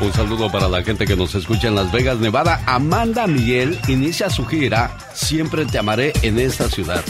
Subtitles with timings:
[0.00, 2.62] Un saludo para la gente que nos escucha en Las Vegas, Nevada.
[2.66, 7.02] Amanda Miguel inicia su gira Siempre te amaré en esta ciudad.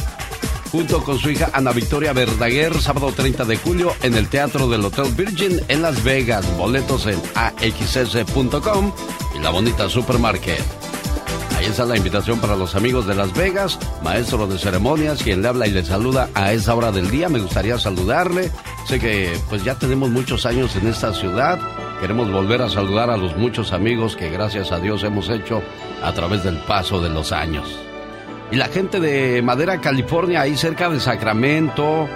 [0.73, 4.85] Junto con su hija Ana Victoria Verdaguer, sábado 30 de julio en el Teatro del
[4.85, 6.47] Hotel Virgin en Las Vegas.
[6.57, 8.93] Boletos en axs.com
[9.37, 10.88] y la bonita Supermarket.
[11.69, 15.49] Ahí está la invitación para los amigos de Las Vegas, maestro de ceremonias, quien le
[15.49, 17.29] habla y le saluda a esa hora del día.
[17.29, 18.51] Me gustaría saludarle.
[18.87, 21.59] Sé que pues ya tenemos muchos años en esta ciudad.
[22.01, 25.61] Queremos volver a saludar a los muchos amigos que gracias a Dios hemos hecho
[26.03, 27.79] a través del paso de los años.
[28.51, 32.09] Y la gente de Madera, California, ahí cerca de Sacramento,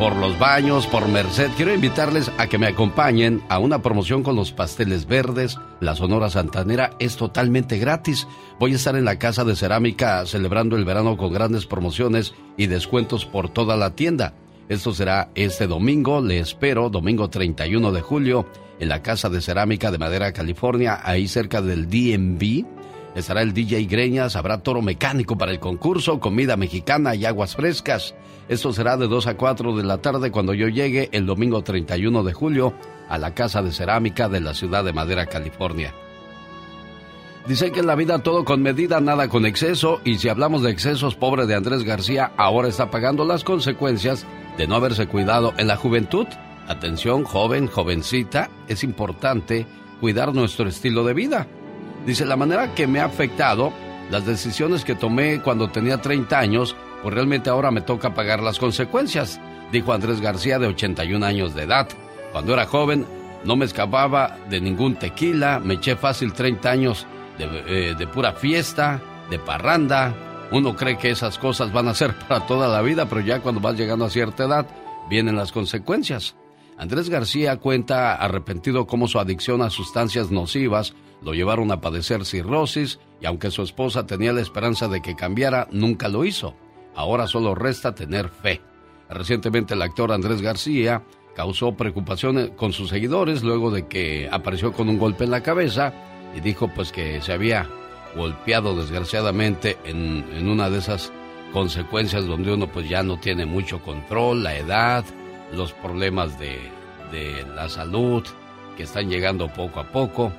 [0.00, 4.34] por los baños, por Merced, quiero invitarles a que me acompañen a una promoción con
[4.34, 5.58] los pasteles verdes.
[5.78, 8.26] La Sonora Santanera es totalmente gratis.
[8.58, 12.66] Voy a estar en la Casa de Cerámica celebrando el verano con grandes promociones y
[12.66, 14.32] descuentos por toda la tienda.
[14.70, 18.46] Esto será este domingo, le espero, domingo 31 de julio
[18.78, 22.64] en la Casa de Cerámica de Madera, California, ahí cerca del DMV.
[23.14, 28.14] Estará el DJ Greñas, habrá toro mecánico para el concurso, comida mexicana y aguas frescas.
[28.50, 32.24] Esto será de 2 a 4 de la tarde cuando yo llegue el domingo 31
[32.24, 32.74] de julio
[33.08, 35.94] a la Casa de Cerámica de la ciudad de Madera, California.
[37.46, 40.72] Dice que en la vida todo con medida, nada con exceso, y si hablamos de
[40.72, 44.26] excesos, pobre de Andrés García ahora está pagando las consecuencias
[44.58, 46.26] de no haberse cuidado en la juventud.
[46.66, 49.64] Atención, joven, jovencita, es importante
[50.00, 51.46] cuidar nuestro estilo de vida.
[52.04, 53.72] Dice, la manera que me ha afectado,
[54.10, 58.58] las decisiones que tomé cuando tenía 30 años, pues realmente ahora me toca pagar las
[58.58, 59.40] consecuencias,
[59.72, 61.88] dijo Andrés García de 81 años de edad.
[62.32, 63.06] Cuando era joven,
[63.44, 67.06] no me escapaba de ningún tequila, me eché fácil 30 años
[67.38, 69.00] de, eh, de pura fiesta,
[69.30, 70.14] de parranda.
[70.52, 73.60] Uno cree que esas cosas van a ser para toda la vida, pero ya cuando
[73.60, 74.66] vas llegando a cierta edad,
[75.08, 76.34] vienen las consecuencias.
[76.80, 82.98] Andrés García cuenta arrepentido cómo su adicción a sustancias nocivas lo llevaron a padecer cirrosis
[83.20, 86.54] y aunque su esposa tenía la esperanza de que cambiara, nunca lo hizo.
[86.94, 88.60] Ahora solo resta tener fe.
[89.08, 91.02] Recientemente el actor Andrés García
[91.34, 95.92] causó preocupación con sus seguidores luego de que apareció con un golpe en la cabeza
[96.36, 97.68] y dijo pues que se había
[98.14, 101.12] golpeado desgraciadamente en, en una de esas
[101.52, 105.04] consecuencias donde uno pues ya no tiene mucho control, la edad,
[105.52, 106.58] los problemas de,
[107.10, 108.24] de la salud
[108.76, 110.32] que están llegando poco a poco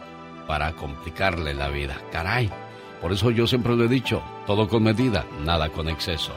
[0.48, 1.98] para complicarle la vida.
[2.12, 2.50] Caray,
[3.02, 6.34] por eso yo siempre lo he dicho, todo con medida, nada con exceso.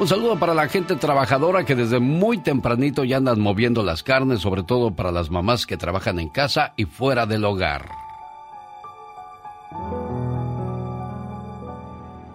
[0.00, 4.40] Un saludo para la gente trabajadora que desde muy tempranito ya andan moviendo las carnes,
[4.40, 7.88] sobre todo para las mamás que trabajan en casa y fuera del hogar.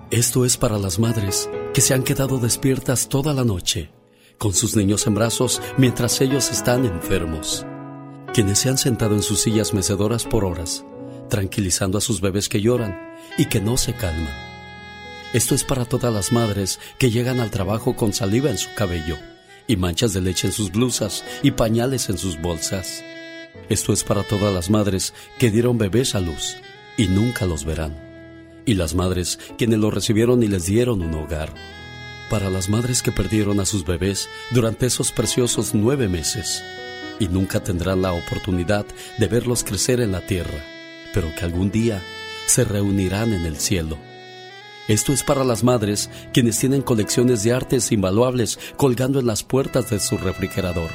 [0.09, 3.91] Esto es para las madres que se han quedado despiertas toda la noche
[4.37, 7.65] con sus niños en brazos mientras ellos están enfermos.
[8.33, 10.85] Quienes se han sentado en sus sillas mecedoras por horas,
[11.29, 12.97] tranquilizando a sus bebés que lloran
[13.37, 14.46] y que no se calman.
[15.33, 19.17] Esto es para todas las madres que llegan al trabajo con saliva en su cabello
[19.67, 23.03] y manchas de leche en sus blusas y pañales en sus bolsas.
[23.67, 26.55] Esto es para todas las madres que dieron bebés a luz
[26.95, 27.95] y nunca los verán.
[28.65, 31.53] Y las madres quienes los recibieron y les dieron un hogar
[32.29, 36.63] para las madres que perdieron a sus bebés durante esos preciosos nueve meses
[37.19, 38.85] y nunca tendrán la oportunidad
[39.17, 40.63] de verlos crecer en la tierra,
[41.13, 42.01] pero que algún día
[42.45, 43.97] se reunirán en el cielo.
[44.87, 49.89] Esto es para las madres quienes tienen colecciones de artes invaluables colgando en las puertas
[49.89, 50.89] de su refrigerador.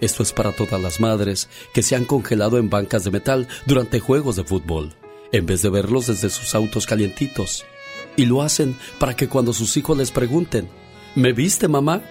[0.00, 4.00] Esto es para todas las madres que se han congelado en bancas de metal durante
[4.00, 4.94] juegos de fútbol,
[5.32, 7.64] en vez de verlos desde sus autos calientitos
[8.16, 10.68] y lo hacen para que cuando sus hijos les pregunten,
[11.14, 12.02] ¿me viste mamá?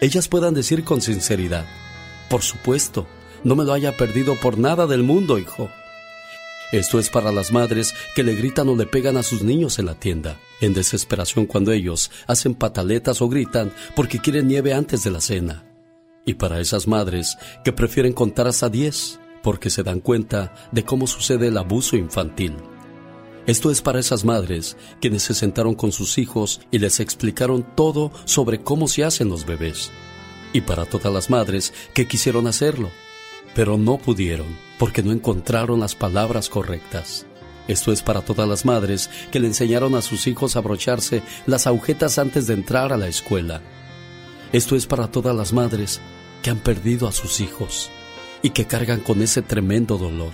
[0.00, 1.66] Ellas puedan decir con sinceridad,
[2.28, 3.06] por supuesto,
[3.44, 5.70] no me lo haya perdido por nada del mundo, hijo.
[6.72, 9.86] Esto es para las madres que le gritan o le pegan a sus niños en
[9.86, 15.10] la tienda, en desesperación cuando ellos hacen pataletas o gritan porque quieren nieve antes de
[15.10, 15.64] la cena.
[16.24, 21.06] Y para esas madres que prefieren contar hasta diez porque se dan cuenta de cómo
[21.06, 22.54] sucede el abuso infantil.
[23.46, 28.10] Esto es para esas madres quienes se sentaron con sus hijos y les explicaron todo
[28.24, 29.92] sobre cómo se hacen los bebés.
[30.52, 32.90] Y para todas las madres que quisieron hacerlo,
[33.54, 34.48] pero no pudieron
[34.78, 37.26] porque no encontraron las palabras correctas.
[37.68, 41.66] Esto es para todas las madres que le enseñaron a sus hijos a abrocharse las
[41.66, 43.60] agujetas antes de entrar a la escuela.
[44.52, 46.00] Esto es para todas las madres
[46.42, 47.90] que han perdido a sus hijos
[48.42, 50.32] y que cargan con ese tremendo dolor.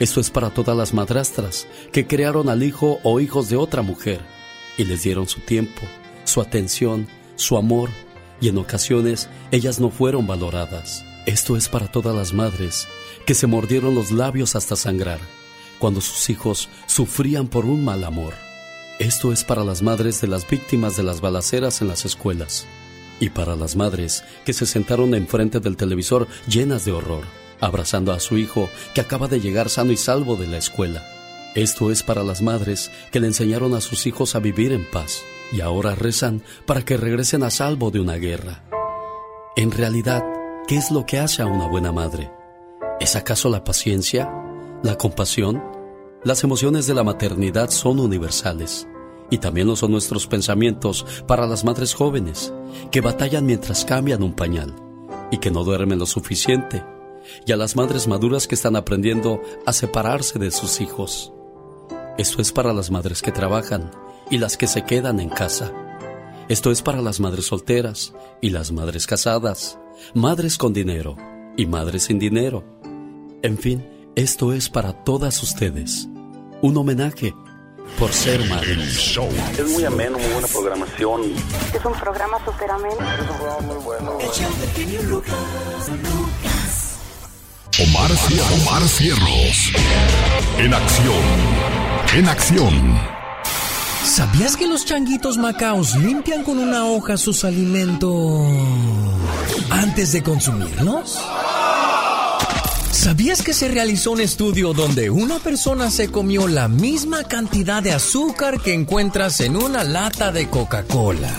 [0.00, 4.20] Esto es para todas las madrastras que crearon al hijo o hijos de otra mujer
[4.76, 5.82] y les dieron su tiempo,
[6.24, 7.90] su atención, su amor
[8.40, 11.04] y en ocasiones ellas no fueron valoradas.
[11.26, 12.88] Esto es para todas las madres
[13.24, 15.20] que se mordieron los labios hasta sangrar
[15.78, 18.34] cuando sus hijos sufrían por un mal amor.
[18.98, 22.66] Esto es para las madres de las víctimas de las balaceras en las escuelas
[23.20, 27.24] y para las madres que se sentaron enfrente del televisor llenas de horror,
[27.60, 31.04] abrazando a su hijo que acaba de llegar sano y salvo de la escuela.
[31.54, 35.22] Esto es para las madres que le enseñaron a sus hijos a vivir en paz
[35.52, 38.64] y ahora rezan para que regresen a salvo de una guerra.
[39.56, 40.24] En realidad,
[40.66, 42.30] ¿qué es lo que hace a una buena madre?
[43.00, 44.43] ¿Es acaso la paciencia?
[44.84, 45.64] ¿La compasión?
[46.24, 48.86] Las emociones de la maternidad son universales
[49.30, 52.52] y también lo son nuestros pensamientos para las madres jóvenes
[52.90, 54.76] que batallan mientras cambian un pañal
[55.30, 56.84] y que no duermen lo suficiente
[57.46, 61.32] y a las madres maduras que están aprendiendo a separarse de sus hijos.
[62.18, 63.90] Esto es para las madres que trabajan
[64.30, 65.72] y las que se quedan en casa.
[66.50, 69.78] Esto es para las madres solteras y las madres casadas,
[70.12, 71.16] madres con dinero
[71.56, 72.64] y madres sin dinero.
[73.40, 76.08] En fin, esto es para todas ustedes
[76.62, 77.34] un homenaje
[77.98, 78.76] por ser madre.
[78.82, 81.22] Es muy ameno, muy buena programación.
[81.74, 82.96] Es un programa súper ameno.
[83.00, 84.18] Es un programa muy bueno.
[87.82, 88.10] Omar,
[88.62, 89.72] Omar Cierros.
[90.58, 91.22] En acción.
[92.14, 93.00] En acción.
[94.04, 98.48] ¿Sabías que los changuitos macaos limpian con una hoja sus alimentos
[99.70, 101.18] antes de consumirlos?
[103.04, 107.92] ¿Sabías que se realizó un estudio donde una persona se comió la misma cantidad de
[107.92, 111.30] azúcar que encuentras en una lata de Coca-Cola?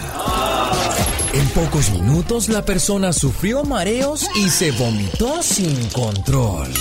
[1.34, 6.72] En pocos minutos la persona sufrió mareos y se vomitó sin control.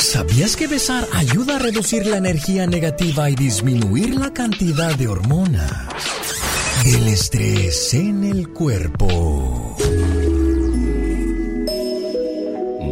[0.00, 5.70] ¿Sabías que besar ayuda a reducir la energía negativa y disminuir la cantidad de hormonas?
[6.84, 9.57] El estrés en el cuerpo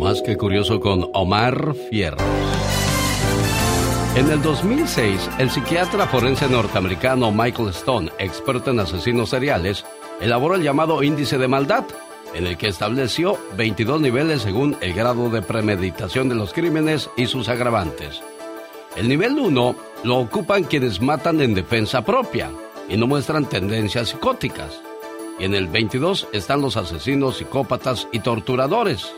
[0.07, 2.23] más que curioso con Omar Fierros.
[4.15, 9.85] En el 2006, el psiquiatra forense norteamericano Michael Stone, experto en asesinos seriales,
[10.21, 11.87] elaboró el llamado índice de maldad,
[12.35, 17.27] en el que estableció 22 niveles según el grado de premeditación de los crímenes y
[17.27, 18.23] sus agravantes.
[18.95, 22.53] El nivel 1 lo ocupan quienes matan en defensa propia
[22.89, 24.81] y no muestran tendencias psicóticas.
[25.41, 29.13] Y en el 22 están los asesinos, psicópatas y torturadores.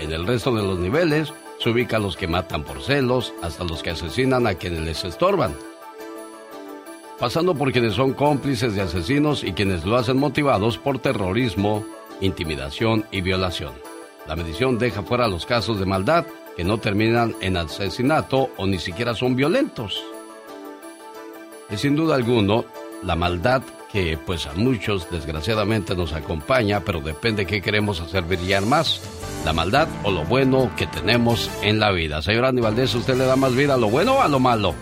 [0.00, 3.82] En el resto de los niveles se ubica los que matan por celos hasta los
[3.82, 5.54] que asesinan a quienes les estorban.
[7.18, 11.84] Pasando por quienes son cómplices de asesinos y quienes lo hacen motivados por terrorismo,
[12.22, 13.74] intimidación y violación.
[14.26, 16.24] La medición deja fuera los casos de maldad
[16.56, 20.02] que no terminan en asesinato o ni siquiera son violentos.
[21.70, 22.64] Y sin duda alguno,
[23.02, 28.64] la maldad que pues a muchos desgraciadamente nos acompaña, pero depende qué queremos hacer brillar
[28.64, 29.00] más,
[29.44, 32.22] la maldad o lo bueno que tenemos en la vida.
[32.22, 34.74] Señor Andy ¿usted le da más vida a lo bueno o a lo malo?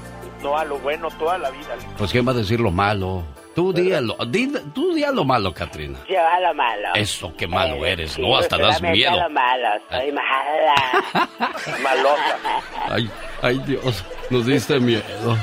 [0.42, 1.76] No, a lo bueno toda la vida.
[1.96, 3.24] Pues ¿quién va a decir lo malo?
[3.58, 4.14] Tú di, lo,
[4.72, 5.98] tú di a lo malo, Katrina.
[6.08, 6.94] Yo a lo malo.
[6.94, 8.36] Eso, qué malo eh, eres, ¿no?
[8.36, 9.10] Hasta das miedo.
[9.10, 10.74] a lo malo, soy mala.
[11.82, 12.38] Malota.
[12.88, 13.10] Ay,
[13.42, 15.36] ay Dios, nos diste miedo.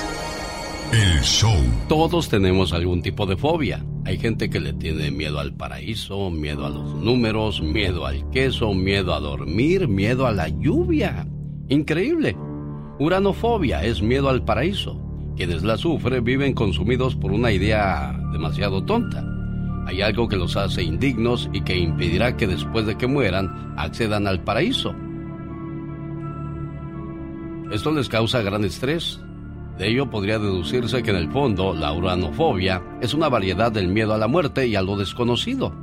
[0.91, 1.55] El show.
[1.87, 3.81] Todos tenemos algún tipo de fobia.
[4.03, 8.73] Hay gente que le tiene miedo al paraíso, miedo a los números, miedo al queso,
[8.73, 11.25] miedo a dormir, miedo a la lluvia.
[11.69, 12.35] Increíble.
[12.99, 15.01] Uranofobia es miedo al paraíso.
[15.37, 19.25] Quienes la sufren viven consumidos por una idea demasiado tonta
[19.87, 24.27] Hay algo que los hace indignos y que impedirá que después de que mueran accedan
[24.27, 24.93] al paraíso.
[27.71, 29.21] Esto les causa gran estrés.
[29.81, 34.13] De ello podría deducirse que en el fondo la uranofobia es una variedad del miedo
[34.13, 35.73] a la muerte y a lo desconocido.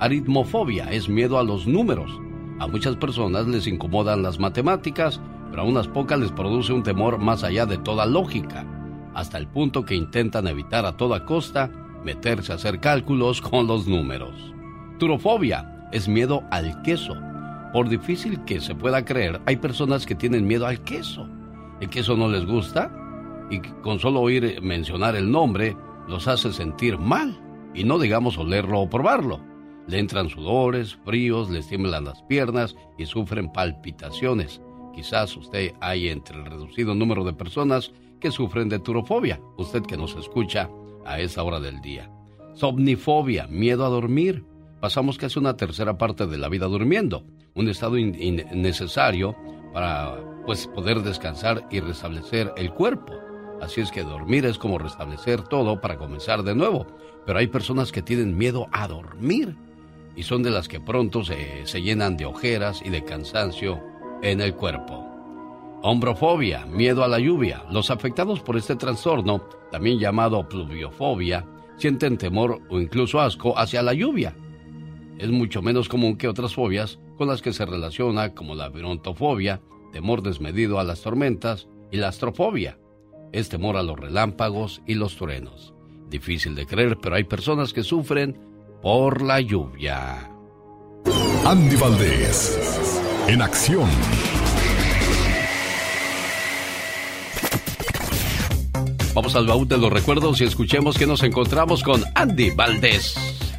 [0.00, 2.10] Aritmofobia es miedo a los números.
[2.58, 7.18] A muchas personas les incomodan las matemáticas, pero a unas pocas les produce un temor
[7.18, 8.66] más allá de toda lógica,
[9.14, 11.70] hasta el punto que intentan evitar a toda costa
[12.04, 14.34] meterse a hacer cálculos con los números.
[14.98, 17.14] Turofobia es miedo al queso
[17.72, 21.28] por difícil que se pueda creer, hay personas que tienen miedo al queso.
[21.80, 22.90] El queso no les gusta
[23.50, 25.76] y con solo oír mencionar el nombre
[26.06, 27.40] los hace sentir mal
[27.74, 29.40] y no digamos olerlo o probarlo.
[29.86, 34.60] Le entran sudores, fríos, les tiemblan las piernas y sufren palpitaciones.
[34.94, 39.96] Quizás usted hay entre el reducido número de personas que sufren de turofobia, usted que
[39.96, 40.68] nos escucha
[41.06, 42.10] a esa hora del día.
[42.54, 44.44] Somnifobia, miedo a dormir.
[44.80, 47.24] Pasamos casi una tercera parte de la vida durmiendo
[47.54, 49.36] un estado innecesario
[49.72, 53.12] para pues poder descansar y restablecer el cuerpo.
[53.60, 56.86] Así es que dormir es como restablecer todo para comenzar de nuevo.
[57.26, 59.56] Pero hay personas que tienen miedo a dormir
[60.16, 63.80] y son de las que pronto se, se llenan de ojeras y de cansancio
[64.22, 65.04] en el cuerpo.
[65.82, 67.64] Hombrofobia, miedo a la lluvia.
[67.70, 71.46] Los afectados por este trastorno, también llamado pluviofobia,
[71.76, 74.34] sienten temor o incluso asco hacia la lluvia.
[75.18, 79.60] Es mucho menos común que otras fobias con las que se relaciona como la brontofobia,
[79.92, 82.78] temor desmedido a las tormentas, y la astrofobia,
[83.32, 85.74] es temor a los relámpagos y los truenos.
[86.08, 88.38] Difícil de creer, pero hay personas que sufren
[88.82, 90.30] por la lluvia.
[91.44, 93.88] Andy Valdés, en acción.
[99.14, 103.16] Vamos al baúl de los recuerdos y escuchemos que nos encontramos con Andy Valdés.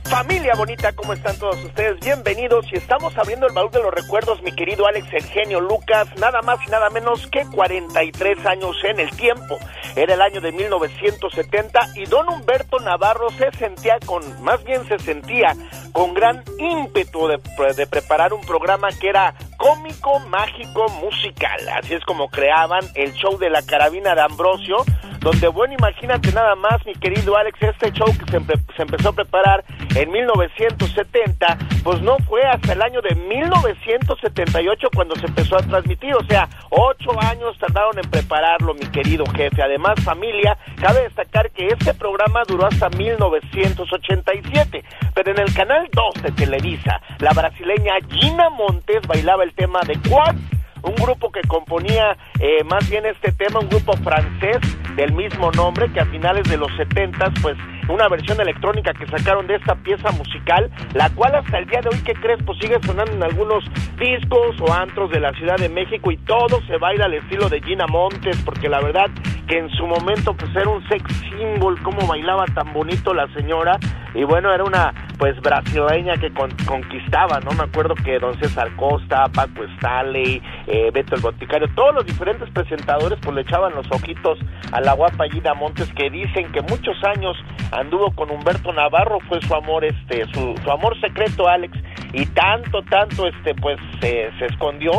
[0.09, 1.99] Familia bonita, ¿cómo están todos ustedes?
[1.99, 6.41] Bienvenidos y estamos abriendo el baúl de los recuerdos, mi querido Alex Eugenio Lucas, nada
[6.41, 9.59] más y nada menos que 43 años en el tiempo.
[9.95, 14.97] Era el año de 1970 y don Humberto Navarro se sentía con, más bien se
[14.97, 15.55] sentía
[15.91, 17.39] con gran ímpetu de,
[17.75, 21.59] de preparar un programa que era cómico, mágico, musical.
[21.77, 24.77] Así es como creaban el show de la carabina de Ambrosio,
[25.19, 29.65] donde, bueno, imagínate nada más, mi querido Alex, este show que se, empezó a preparar
[29.95, 36.15] en 1970, pues no fue hasta el año de 1978 cuando se empezó a transmitir,
[36.15, 39.61] o sea, ocho años tardaron en prepararlo, mi querido jefe.
[39.61, 46.23] Además, familia, cabe destacar que este programa duró hasta 1987, pero en el canal 2
[46.23, 50.35] de Televisa, la brasileña Gina Montes bailaba el tema de Quad
[50.81, 54.59] un grupo que componía eh, más bien este tema, un grupo francés
[54.95, 57.57] del mismo nombre, que a finales de los 70 pues
[57.89, 61.89] una versión electrónica que sacaron de esta pieza musical, la cual hasta el día de
[61.89, 62.39] hoy, ¿qué crees?
[62.45, 63.63] Pues sigue sonando en algunos
[63.97, 67.61] discos o antros de la Ciudad de México y todo se baila al estilo de
[67.61, 69.09] Gina Montes, porque la verdad
[69.47, 73.79] que en su momento pues era un sex symbol, cómo bailaba tan bonito la señora,
[74.13, 76.31] y bueno, era una pues brasileña que
[76.65, 77.51] conquistaba, ¿no?
[77.51, 82.49] Me acuerdo que Don César Costa, Paco Staley, eh, Beto el Boticario, todos los diferentes
[82.51, 84.39] presentadores pues le echaban los ojitos
[84.71, 87.35] a la guapa Gina Montes que dicen que muchos años
[87.79, 91.77] anduvo con Humberto Navarro, fue su amor, este, su, su amor secreto, Alex,
[92.13, 94.91] y tanto, tanto, este, pues se, escondió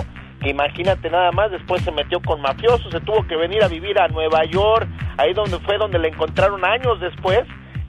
[0.43, 4.09] imagínate nada más, después se metió con mafiosos, se tuvo que venir a vivir a
[4.09, 7.41] Nueva York, ahí donde fue donde le encontraron años después,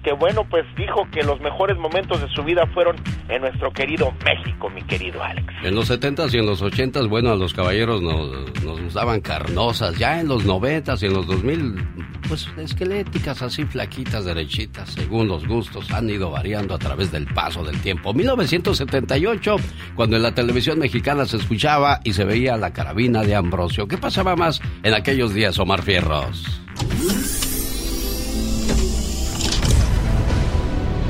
[0.03, 2.95] que bueno, pues dijo que los mejores momentos de su vida fueron
[3.29, 5.47] en nuestro querido México, mi querido Alex.
[5.63, 9.97] En los 70s y en los 80s, bueno, a los caballeros nos, nos daban carnosas,
[9.97, 11.75] ya en los 90s y en los 2000,
[12.27, 17.63] pues esqueléticas, así flaquitas, derechitas, según los gustos, han ido variando a través del paso
[17.63, 18.13] del tiempo.
[18.13, 19.57] 1978,
[19.95, 23.87] cuando en la televisión mexicana se escuchaba y se veía la carabina de Ambrosio.
[23.87, 26.61] ¿Qué pasaba más en aquellos días, Omar Fierros?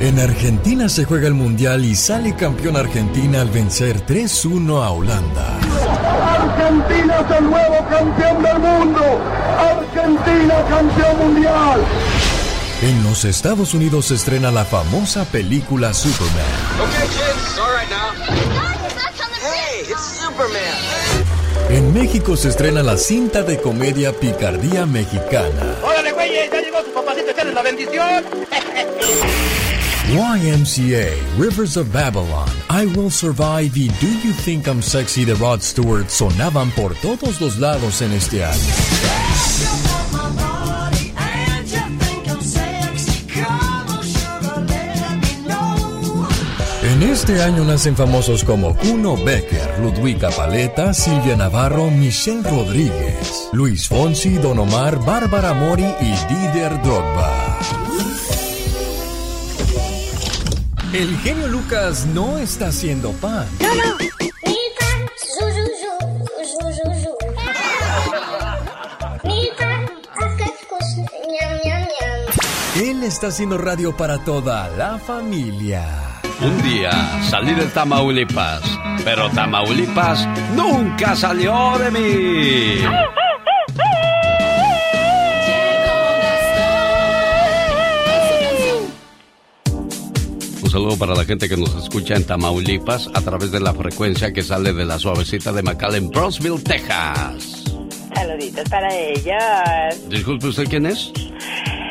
[0.01, 5.59] En Argentina se juega el Mundial y sale campeón Argentina al vencer 3-1 a Holanda.
[5.59, 9.21] Argentina es el nuevo campeón del mundo.
[9.59, 11.81] Argentina campeón mundial.
[12.81, 16.45] En los Estados Unidos se estrena la famosa película Superman.
[16.81, 18.11] Okay, kids, all right now.
[19.39, 21.29] Hey, it's Superman.
[21.69, 25.75] En México se estrena la cinta de comedia Picardía Mexicana.
[25.83, 26.31] ¡Órale, güey!
[26.51, 28.23] ¡Ya llegó su papacito echarles la bendición!
[30.11, 35.61] YMCA, Rivers of Babylon, I Will Survive y Do You Think I'm Sexy de Rod
[35.61, 38.59] Stewart sonaban por todos los lados en este año.
[46.83, 53.87] En este año nacen famosos como Kuno Becker, Ludwika Paleta, Silvia Navarro, Michelle Rodríguez, Luis
[53.87, 57.40] Fonsi, Don Omar, Bárbara Mori y Didier Drogba.
[60.93, 63.47] El genio Lucas no está haciendo pan.
[72.75, 75.85] Él está haciendo radio para toda la familia.
[76.41, 76.91] Un día
[77.29, 78.61] salí de Tamaulipas,
[79.05, 83.20] pero Tamaulipas nunca salió de mí.
[90.71, 94.41] Saludo para la gente que nos escucha en Tamaulipas a través de la frecuencia que
[94.41, 97.65] sale de la suavecita de McAllen, Brosville, Texas.
[98.15, 100.09] Saluditos para ellos.
[100.09, 101.11] Disculpe, ¿usted quién es?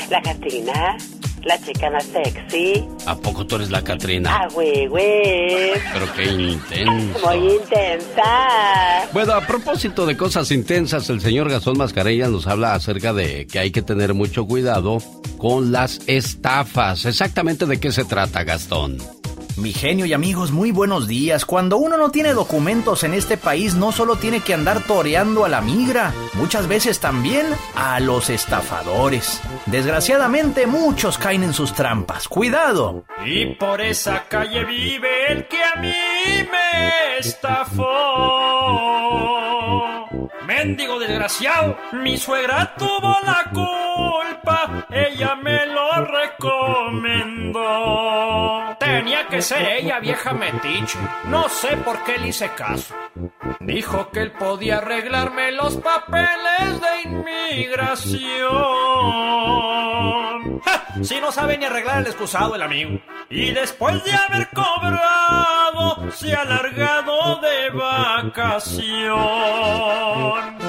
[0.09, 0.97] La Catrina,
[1.44, 2.85] la chicana sexy.
[3.06, 4.30] ¿A poco tú eres la Catrina?
[4.35, 5.73] Ah, güey, güey.
[5.92, 7.26] Pero qué intenso.
[7.26, 9.09] Muy intensa.
[9.12, 13.59] Bueno, a propósito de cosas intensas, el señor Gastón Mascarella nos habla acerca de que
[13.59, 14.99] hay que tener mucho cuidado
[15.38, 17.04] con las estafas.
[17.06, 18.99] Exactamente de qué se trata, Gastón.
[19.61, 21.45] Mi genio y amigos, muy buenos días.
[21.45, 25.50] Cuando uno no tiene documentos en este país, no solo tiene que andar toreando a
[25.50, 29.43] la migra, muchas veces también a los estafadores.
[29.67, 32.26] Desgraciadamente, muchos caen en sus trampas.
[32.26, 33.05] ¡Cuidado!
[33.26, 35.93] Y por esa calle vive el que a mí
[36.50, 37.85] me estafó.
[40.47, 43.89] Mendigo desgraciado, mi suegra tuvo la culpa,
[44.90, 47.61] ella me lo recomendó.
[48.79, 52.95] Tenía que ser ella vieja metiche, no sé por qué le hice caso.
[53.61, 58.31] Dijo que él podía arreglarme los papeles de inmigración.
[60.64, 60.87] ¡Ja!
[61.02, 62.99] Si no sabe ni arreglar el excusado el amigo.
[63.29, 69.11] Y después de haber cobrado, se ha alargado de vacación.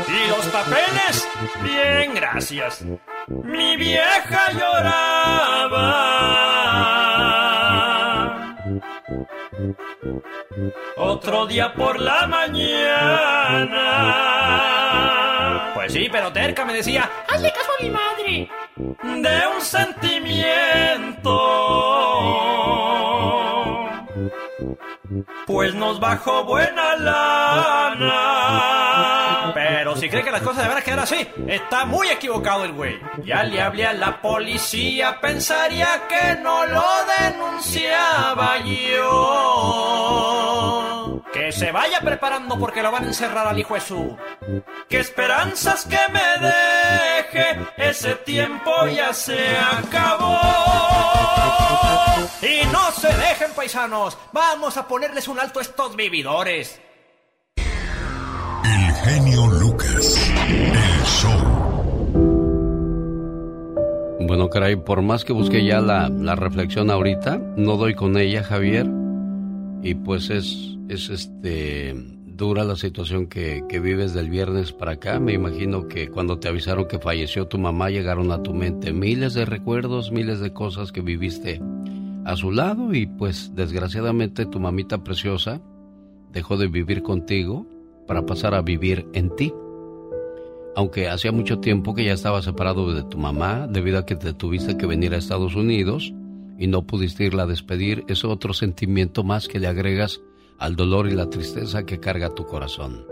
[0.07, 1.27] Y los papeles,
[1.63, 2.85] bien, gracias.
[3.27, 6.11] Mi vieja lloraba.
[10.97, 13.81] Otro día por la mañana.
[15.73, 18.49] Pues sí, pero terca me decía, hazle caso a mi madre.
[18.75, 21.37] De un sentimiento.
[25.45, 28.80] Pues nos bajó buena lana.
[29.95, 32.99] Si cree que las cosas deberán quedar así, está muy equivocado el güey.
[33.23, 36.83] Ya le hablé a la policía, pensaría que no lo
[37.19, 39.61] denunciaba yo.
[41.33, 44.17] Que se vaya preparando porque lo van a encerrar al hijo de su.
[44.89, 47.59] ¿Qué esperanzas que me deje?
[47.77, 50.39] Ese tiempo ya se acabó.
[52.41, 54.17] Y no se dejen, paisanos.
[54.33, 56.81] Vamos a ponerles un alto a estos vividores.
[58.63, 59.47] El genio
[64.31, 68.45] Bueno, caray, por más que busque ya la, la reflexión ahorita, no doy con ella,
[68.45, 68.89] Javier.
[69.83, 71.93] Y pues es, es este
[72.27, 75.19] dura la situación que, que vives del viernes para acá.
[75.19, 79.33] Me imagino que cuando te avisaron que falleció tu mamá llegaron a tu mente miles
[79.33, 81.61] de recuerdos, miles de cosas que viviste
[82.23, 85.59] a su lado y pues desgraciadamente tu mamita preciosa
[86.31, 87.67] dejó de vivir contigo
[88.07, 89.53] para pasar a vivir en ti.
[90.75, 94.33] Aunque hacía mucho tiempo que ya estaba separado de tu mamá debido a que te
[94.33, 96.13] tuviste que venir a Estados Unidos
[96.57, 100.21] y no pudiste irla a despedir, es otro sentimiento más que le agregas
[100.59, 103.05] al dolor y la tristeza que carga tu corazón.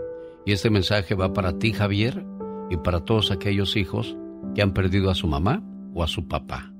[0.46, 2.24] Y este mensaje va para ti, Javier,
[2.70, 4.16] y para todos aquellos hijos
[4.56, 6.72] que han perdido a su mamá o a su papá.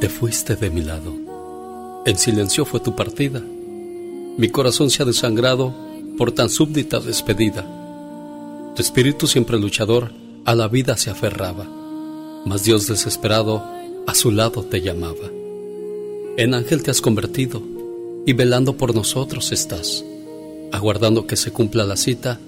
[0.00, 1.14] Te fuiste de mi lado.
[2.06, 3.40] En silencio fue tu partida.
[4.36, 5.91] Mi corazón se ha desangrado
[6.22, 7.66] por tan súbdita despedida.
[8.76, 10.12] Tu espíritu siempre luchador
[10.44, 11.66] a la vida se aferraba,
[12.46, 13.60] mas Dios desesperado
[14.06, 15.32] a su lado te llamaba.
[16.36, 17.60] En ángel te has convertido
[18.24, 20.04] y velando por nosotros estás,
[20.70, 22.38] aguardando que se cumpla la cita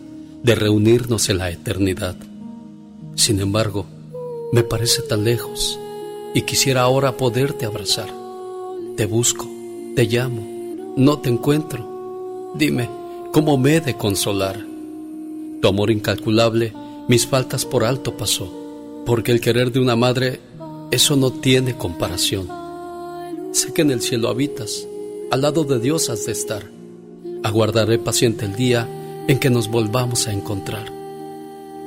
[0.45, 2.15] de reunirnos en la eternidad.
[3.17, 3.87] Sin embargo,
[4.53, 5.81] me parece tan lejos
[6.33, 8.15] y quisiera ahora poderte abrazar.
[8.97, 9.51] Te busco,
[9.97, 12.53] te llamo, no te encuentro.
[12.55, 12.89] Dime,
[13.35, 14.65] ¿cómo me he de consolar?
[15.61, 16.73] Tu amor incalculable
[17.09, 18.49] mis faltas por alto pasó,
[19.05, 20.39] porque el querer de una madre,
[20.93, 22.49] eso no tiene comparación.
[23.51, 24.87] Sé que en el cielo habitas,
[25.33, 26.63] al lado de Dios has de estar.
[27.43, 28.89] Aguardaré paciente el día
[29.27, 30.93] en que nos volvamos a encontrar.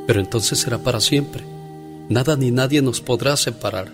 [0.05, 1.45] Pero entonces será para siempre.
[2.09, 3.93] Nada ni nadie nos podrá separar.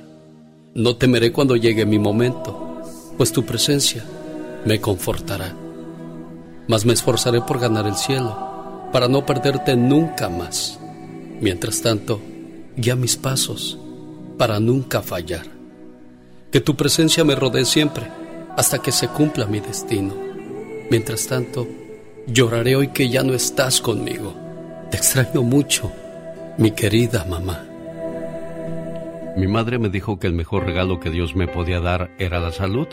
[0.74, 2.82] No temeré cuando llegue mi momento,
[3.16, 4.04] pues tu presencia
[4.66, 5.63] me confortará.
[6.68, 10.80] Mas me esforzaré por ganar el cielo, para no perderte nunca más.
[11.42, 12.22] Mientras tanto,
[12.78, 13.78] guía mis pasos,
[14.38, 15.46] para nunca fallar.
[16.52, 18.08] Que tu presencia me rodee siempre,
[18.56, 20.14] hasta que se cumpla mi destino.
[20.90, 21.68] Mientras tanto,
[22.28, 24.34] lloraré hoy que ya no estás conmigo.
[24.92, 25.92] Te extraño mucho,
[26.58, 27.66] mi querida mamá.
[29.36, 32.52] Mi madre me dijo que el mejor regalo que Dios me podía dar era la
[32.52, 32.88] salud.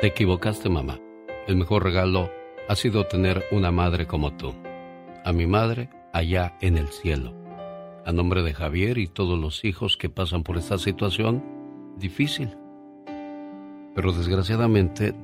[0.00, 0.98] Te equivocaste, mamá.
[1.46, 2.30] El mejor regalo
[2.68, 4.54] ha sido tener una madre como tú.
[5.24, 7.34] A mi madre allá en el cielo.
[8.04, 11.42] A nombre de Javier y todos los hijos que pasan por esta situación
[11.96, 12.50] difícil.
[13.94, 15.14] Pero desgraciadamente,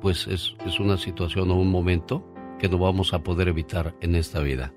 [0.00, 2.26] pues es, es una situación o un momento
[2.58, 4.74] que no vamos a poder evitar en esta vida.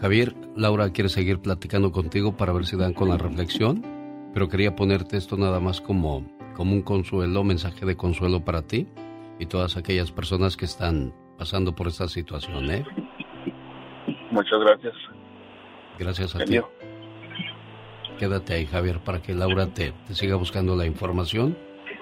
[0.00, 3.86] Javier, Laura quiere seguir platicando contigo para ver si dan con la reflexión,
[4.32, 8.88] pero quería ponerte esto nada más como, como un consuelo, mensaje de consuelo para ti
[9.38, 12.84] y todas aquellas personas que están pasando por esta situación, ¿eh?
[14.30, 14.94] Muchas gracias.
[15.98, 16.60] Gracias a ti.
[18.18, 21.56] Quédate ahí, Javier, para que Laura te, te siga buscando la información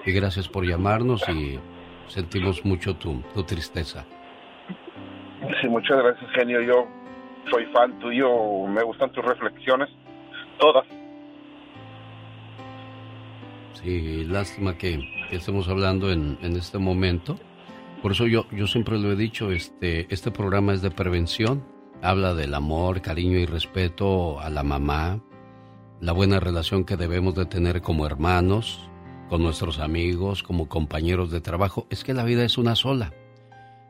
[0.05, 1.59] y gracias por llamarnos y
[2.07, 4.05] sentimos mucho tu, tu tristeza.
[5.61, 6.61] Sí, muchas gracias, genio.
[6.61, 6.87] Yo
[7.49, 9.89] soy fan tuyo, me gustan tus reflexiones,
[10.59, 10.85] todas.
[13.73, 14.99] Sí, lástima que,
[15.33, 17.39] que estemos hablando en, en, este momento.
[18.03, 21.65] Por eso yo, yo siempre lo he dicho, este, este programa es de prevención.
[22.03, 25.23] Habla del amor, cariño y respeto a la mamá,
[25.99, 28.87] la buena relación que debemos de tener como hermanos,
[29.27, 31.87] con nuestros amigos, como compañeros de trabajo.
[31.89, 33.11] Es que la vida es una sola.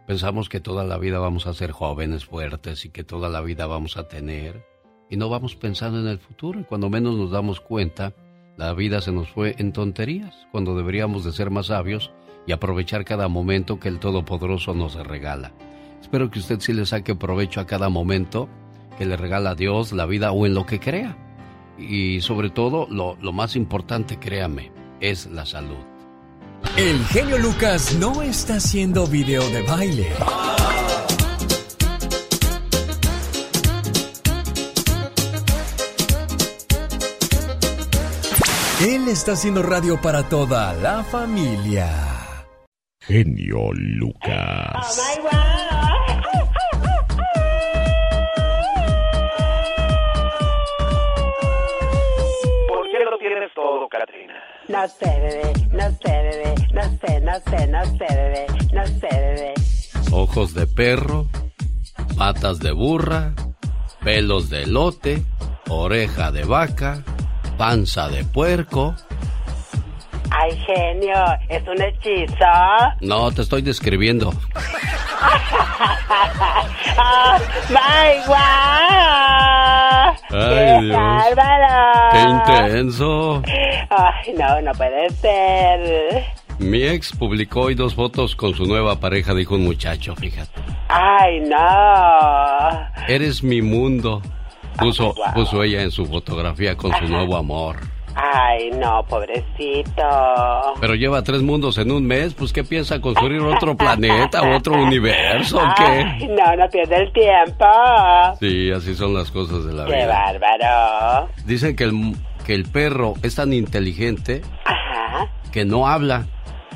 [0.08, 3.68] Pensamos que toda la vida vamos a ser jóvenes, fuertes y que toda la vida
[3.68, 4.66] vamos a tener.
[5.10, 8.14] Y no vamos pensando en el futuro y cuando menos nos damos cuenta,
[8.58, 12.12] la vida se nos fue en tonterías, cuando deberíamos de ser más sabios
[12.46, 15.54] y aprovechar cada momento que el Todopoderoso nos regala.
[16.02, 18.50] Espero que usted sí le saque provecho a cada momento
[18.98, 21.18] que le regala Dios, la vida o en lo que crea.
[21.78, 25.78] Y sobre todo, lo, lo más importante, créame, es la salud.
[26.78, 30.08] El genio Lucas no está haciendo video de baile.
[38.86, 41.88] Él está haciendo radio para toda la familia.
[43.00, 45.02] Genio Lucas.
[52.68, 54.34] ¿Por qué lo tienes todo, Katrina?
[54.68, 59.08] No sé, bebé, no sé, bebé, no sé, no sé, no sé, bebé, no sé,
[59.12, 59.54] bebé.
[60.12, 61.30] Ojos de perro,
[62.18, 63.34] patas de burra,
[64.04, 65.24] pelos de elote,
[65.70, 67.02] oreja de vaca,
[67.58, 68.96] panza de puerco.
[70.32, 71.14] Ay, genio,
[71.48, 72.36] ¿es un hechizo?
[73.02, 74.34] No, te estoy describiendo.
[76.98, 77.40] ¡Ah,
[77.70, 78.40] ¡Ay, guau!
[80.30, 80.98] Ay, ¡Qué Dios.
[82.12, 83.42] ¡Qué intenso!
[83.90, 86.24] Ay, no, no puede ser.
[86.60, 90.62] Mi ex publicó hoy dos fotos con su nueva pareja, dijo un muchacho, fíjate.
[90.88, 92.88] Ay, no.
[93.08, 94.22] Eres mi mundo.
[94.78, 97.78] Puso, puso ella en su fotografía con su nuevo amor.
[98.16, 100.04] Ay, no, pobrecito.
[100.80, 104.74] Pero lleva tres mundos en un mes, pues ¿qué piensa construir otro planeta o otro
[104.74, 105.84] universo o qué?
[105.84, 107.66] Ay, no, no pierde el tiempo.
[108.40, 110.08] Sí, así son las cosas de la Qué vida.
[110.08, 111.30] bárbaro.
[111.46, 116.28] Dicen que el, que el perro es tan inteligente Ajá, que no habla,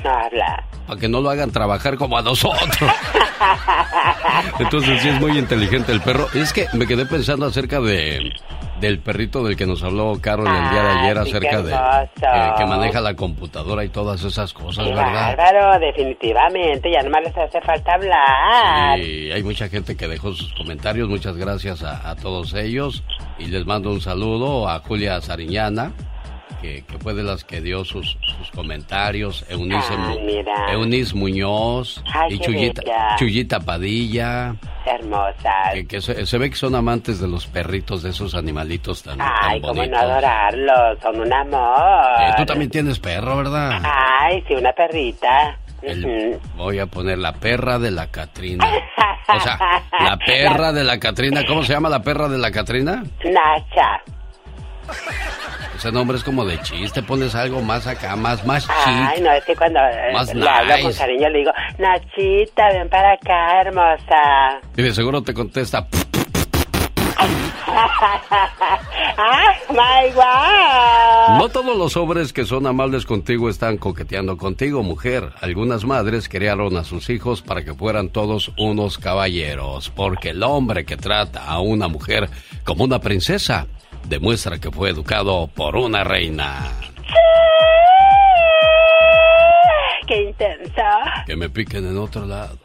[0.02, 0.64] no habla.
[0.86, 2.68] para que no lo hagan trabajar como a nosotros.
[4.58, 6.26] Entonces sí es muy inteligente el perro.
[6.34, 8.32] Es que me quedé pensando acerca de
[8.80, 12.56] del perrito del que nos habló Carol el día de ayer sí, acerca de hermoso.
[12.56, 15.36] que, maneja la computadora y todas esas cosas, ¿verdad?
[15.36, 16.90] bárbaro, definitivamente.
[16.90, 18.98] Ya nomás les hace falta hablar.
[19.00, 21.08] Y hay mucha gente que dejó sus comentarios.
[21.08, 23.02] Muchas gracias a, a todos ellos.
[23.38, 25.92] Y les mando un saludo a Julia Sariñana,
[26.60, 29.44] que, que fue de las que dio sus, sus comentarios.
[29.48, 29.94] Eunice,
[30.68, 33.16] Ay, Muñoz Ay, y Chuyita, bella.
[33.16, 34.54] Chuyita Padilla.
[34.86, 35.74] Hermosas.
[35.74, 39.18] Que, que se, se ve que son amantes de los perritos, de esos animalitos tan,
[39.18, 39.98] tan Ay, cómo bonitos.
[40.00, 40.98] no adorarlos.
[41.02, 42.20] Son un amor.
[42.20, 43.80] Eh, tú también tienes perro, ¿verdad?
[43.84, 45.58] Ay, sí, una perrita.
[45.82, 48.66] El- voy a poner la perra de la Catrina.
[49.28, 49.58] O sea,
[50.00, 51.44] la perra de la Catrina.
[51.46, 53.04] ¿Cómo se llama la perra de la Catrina?
[53.24, 54.02] Nacha.
[55.76, 57.02] Ese nombre es como de chiste.
[57.02, 59.24] Pones algo más acá, más, más Ay, chic.
[59.24, 60.98] no, es que cuando eh, Más le hablo con nice.
[60.98, 64.60] cariño le digo, Nachita, ven para acá, hermosa.
[64.76, 65.86] Y de seguro te contesta.
[69.18, 71.38] ah, my wow.
[71.38, 75.30] No todos los hombres que son amables contigo están coqueteando contigo, mujer.
[75.40, 80.84] Algunas madres criaron a sus hijos para que fueran todos unos caballeros, porque el hombre
[80.84, 82.28] que trata a una mujer
[82.64, 83.66] como una princesa
[84.08, 86.72] demuestra que fue educado por una reina.
[90.06, 90.82] ¡Qué intenso!
[91.26, 92.58] Que me piquen en otro lado.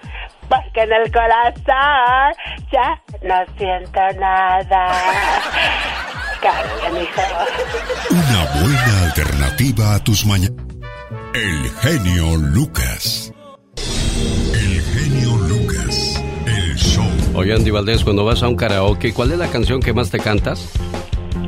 [0.47, 2.33] Porque en el corazón
[2.71, 4.91] ya no siento nada.
[6.43, 7.21] Hijo.
[8.11, 10.65] Una buena alternativa a tus mañanas.
[11.33, 13.33] El genio Lucas.
[14.53, 16.21] El genio Lucas.
[16.45, 17.05] El show.
[17.35, 20.19] Oye, Andy Valdés, cuando vas a un karaoke, ¿cuál es la canción que más te
[20.19, 20.69] cantas?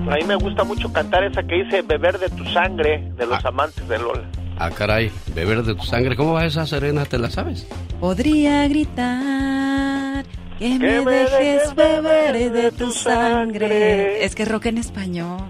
[0.10, 3.44] A mí me gusta mucho cantar esa que dice Beber de tu sangre de los
[3.44, 4.30] amantes de Lola.
[4.58, 6.16] Ah, caray, beber de tu sangre.
[6.16, 7.06] ¿Cómo va esa serena?
[7.06, 7.68] ¿Te la sabes?
[8.00, 10.24] Podría gritar
[10.60, 14.24] que, me, dejes beber de tu sangre.
[14.24, 15.42] Es que rock en español.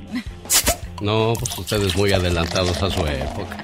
[1.01, 3.57] No, pues ustedes muy adelantados a su época.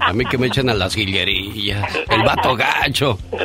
[0.00, 1.84] A mí que me echen a las guillerillas.
[2.10, 3.18] El vato gacho.
[3.30, 3.38] Oh,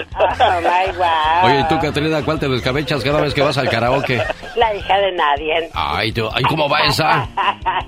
[0.61, 1.45] my wow.
[1.45, 4.21] Oye, ¿y tú, Catrina, cuál te descabechas cada vez que vas al karaoke?
[4.55, 5.69] La hija de nadie.
[5.73, 7.27] Ay, tú, ay, ¿cómo va esa?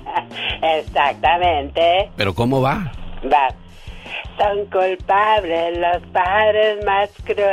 [0.62, 2.10] Exactamente.
[2.16, 2.92] ¿Pero cómo va?
[3.32, 3.48] Va.
[4.38, 7.46] Son culpables los padres más crueles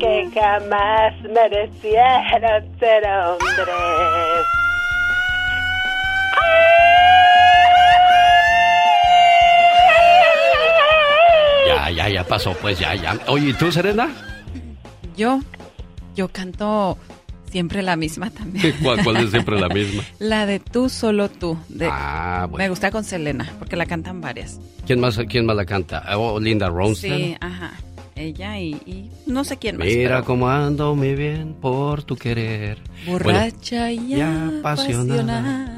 [0.00, 4.46] que jamás merecieron ser hombres.
[11.66, 13.18] Ya, ya, ya pasó, pues ya, ya.
[13.26, 14.08] Oye, ¿y tú, Serena?
[15.16, 15.40] Yo,
[16.16, 16.96] yo canto
[17.50, 18.74] siempre la misma también.
[18.82, 20.02] ¿Cuál, cuál es siempre la misma?
[20.18, 21.58] La de tú, solo tú.
[21.68, 22.64] De, Ah, bueno.
[22.64, 24.58] Me gusta con Selena, porque la cantan varias.
[24.86, 26.04] ¿Quién más, quién más la canta?
[26.16, 27.16] Oh, Linda Ronstadt.
[27.16, 27.72] Sí, ajá.
[28.16, 29.86] Ella y, y no sé quién más.
[29.86, 32.78] Mira pero cómo ando mi bien por tu querer.
[33.06, 34.60] Borracha y ya apasionada.
[34.60, 35.77] apasionada.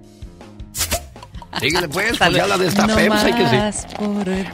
[1.59, 3.95] Síguele pues, pues ya la de esta No Pepsi que sí.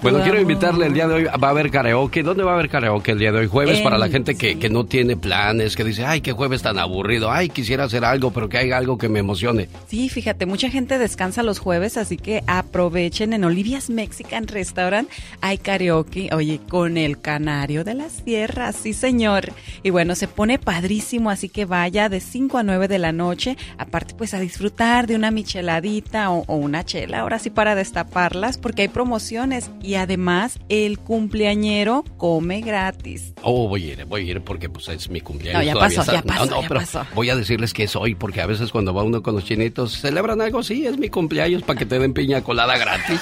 [0.02, 1.24] Bueno, quiero invitarle el día de hoy.
[1.26, 2.24] Va a haber karaoke.
[2.24, 3.48] ¿Dónde va a haber karaoke el día de hoy?
[3.48, 6.80] Jueves para la gente que, que no tiene planes, que dice, ay, qué jueves tan
[6.80, 7.32] aburrido.
[7.32, 9.70] Ay, quisiera hacer algo, pero que haya algo que me emocione.
[9.88, 15.10] Sí, fíjate, mucha gente descansa los jueves, así que aprovechen en Olivia's Mexican Restaurant.
[15.42, 19.54] Hay karaoke, oye, con el canario de las sierras, sí señor.
[19.84, 23.56] Y bueno, se pone padrísimo, así que vaya de 5 a 9 de la noche.
[23.78, 28.58] Aparte, pues a disfrutar de una micheladita o, o una chela, ahora sí para destaparlas,
[28.58, 29.70] porque hay promociones.
[29.84, 33.34] Y además, el cumpleañero come gratis.
[33.44, 35.62] Oh, voy a ir, voy a ir porque pues es mi cumpleaños.
[35.62, 37.06] No, ya todavía pasó, está- ya pasó, No, no, ya pero pasó.
[37.14, 40.00] voy a decirles que es hoy porque a veces cuando va uno con los chinitos
[40.02, 43.20] celebran algo, sí, es mi cumpleaños para que te den piña colada gratis.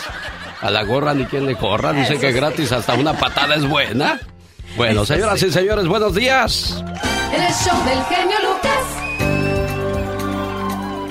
[0.62, 2.38] A la gorra ni quien le corra, dice que sí.
[2.38, 4.21] gratis hasta una patada es buena.
[4.78, 5.47] Bueno, Eso señoras sí.
[5.47, 6.82] y señores, buenos días.
[7.34, 8.94] El show del genio Lucas.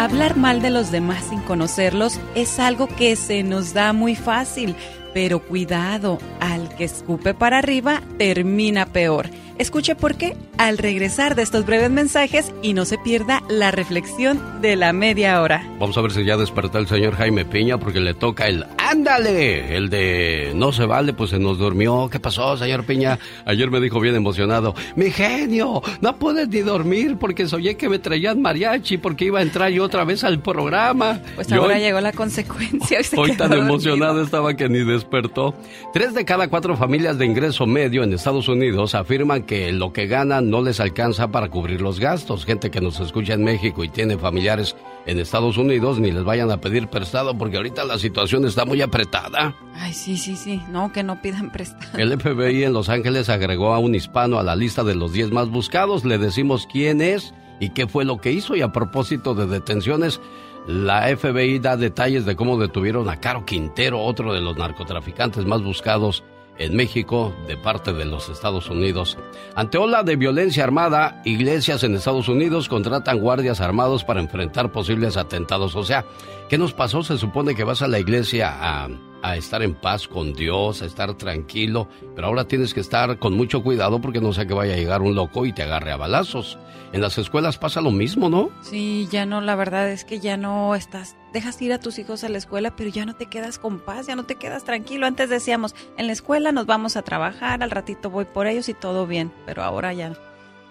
[0.05, 4.77] Hablar mal de los demás sin conocerlos es algo que se nos da muy fácil,
[5.15, 9.31] pero cuidado, al que escupe para arriba termina peor.
[9.59, 14.41] Escuche por qué al regresar de estos breves mensajes y no se pierda la reflexión
[14.61, 15.65] de la media hora.
[15.79, 19.77] Vamos a ver si ya despertó el señor Jaime Piña porque le toca el ándale,
[19.77, 22.09] el de no se vale, pues se nos durmió.
[22.11, 23.19] ¿Qué pasó, señor Piña?
[23.47, 27.99] Ayer me dijo bien emocionado, mi genio, no puedes ni dormir porque soñé que me
[28.01, 31.21] traían mariachi porque iba a entrar yo otra vez al programa.
[31.37, 33.03] Pues Y ahora hoy- llegó la consecuencia.
[33.05, 33.69] se Hoy tan dormido.
[33.69, 35.55] emocionado estaba que ni despertó.
[35.93, 40.07] Tres de cada cuatro familias de ingreso medio en Estados Unidos afirman que lo que
[40.07, 42.45] ganan no les alcanza para cubrir los gastos.
[42.45, 44.77] Gente que nos escucha en México y tiene familiares
[45.07, 48.83] en Estados Unidos, ni les vayan a pedir prestado porque ahorita la situación está muy
[48.83, 49.55] apretada.
[49.75, 50.63] Ay, sí, sí, sí.
[50.71, 51.99] No, que no pidan prestado.
[51.99, 55.31] El FBI en Los Ángeles agregó a un hispano a la lista de los 10
[55.31, 56.05] más buscados.
[56.05, 58.57] Le decimos quién es y qué fue lo que hizo.
[58.57, 60.21] Y a propósito de detenciones,
[60.67, 65.63] la FBI da detalles de cómo detuvieron a Caro Quintero, otro de los narcotraficantes más
[65.63, 66.25] buscados
[66.59, 69.19] en México de parte de los Estados Unidos.
[69.55, 75.17] Ante ola de violencia armada, iglesias en Estados Unidos contratan guardias armados para enfrentar posibles
[75.17, 75.77] atentados.
[75.77, 76.05] O sea,
[76.49, 77.03] ¿qué nos pasó?
[77.03, 78.89] Se supone que vas a la iglesia a,
[79.25, 83.35] a estar en paz con Dios, a estar tranquilo, pero ahora tienes que estar con
[83.35, 85.97] mucho cuidado porque no sea que vaya a llegar un loco y te agarre a
[85.97, 86.59] balazos.
[86.93, 88.51] En las escuelas pasa lo mismo, ¿no?
[88.61, 92.23] Sí, ya no, la verdad es que ya no estás, dejas ir a tus hijos
[92.23, 95.07] a la escuela, pero ya no te quedas con paz, ya no te quedas tranquilo.
[95.07, 98.75] Antes decíamos, en la escuela nos vamos a trabajar, al ratito voy por ellos y
[98.75, 100.13] todo bien, pero ahora ya,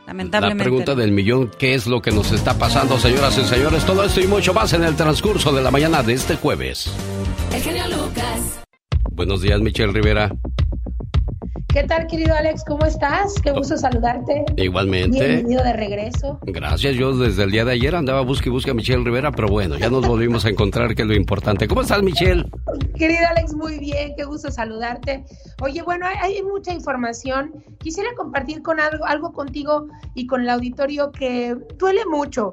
[0.08, 0.64] lamentablemente.
[0.64, 3.86] La pregunta del millón, ¿qué es lo que nos está pasando, señoras y señores?
[3.86, 6.94] Todo esto y mucho más en el transcurso de la mañana de este jueves.
[7.54, 8.62] El genio Lucas.
[9.12, 10.32] Buenos días, Michelle Rivera.
[11.74, 12.64] ¿Qué tal, querido Alex?
[12.68, 13.34] ¿Cómo estás?
[13.42, 14.46] Qué gusto saludarte.
[14.58, 15.18] Igualmente.
[15.18, 16.38] Bienvenido de regreso.
[16.44, 16.94] Gracias.
[16.94, 19.76] Yo desde el día de ayer andaba busque y busque a Michelle Rivera, pero bueno,
[19.80, 21.68] ya nos volvimos a encontrar, que es lo importante.
[21.68, 22.46] ¿Cómo estás, Michelle?
[22.96, 24.14] Querido Alex, muy bien.
[24.16, 25.26] Qué gusto saludarte.
[25.64, 27.52] Oye, bueno, hay, hay mucha información.
[27.80, 32.52] Quisiera compartir con algo, algo contigo y con el auditorio que duele mucho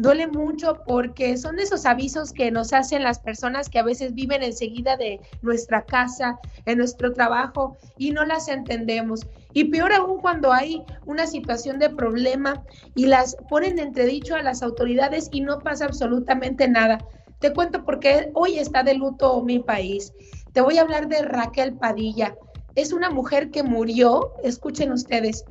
[0.00, 4.42] duele mucho porque son esos avisos que nos hacen las personas que a veces viven
[4.42, 9.26] enseguida de nuestra casa, en nuestro trabajo y no las entendemos.
[9.52, 14.62] Y peor aún cuando hay una situación de problema y las ponen entredicho a las
[14.62, 16.98] autoridades y no pasa absolutamente nada.
[17.38, 20.12] Te cuento porque hoy está de luto mi país.
[20.52, 22.34] Te voy a hablar de Raquel Padilla.
[22.74, 25.44] Es una mujer que murió, escuchen ustedes,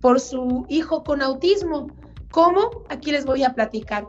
[0.00, 1.88] por su hijo con autismo.
[2.36, 2.82] ¿Cómo?
[2.90, 4.06] Aquí les voy a platicar.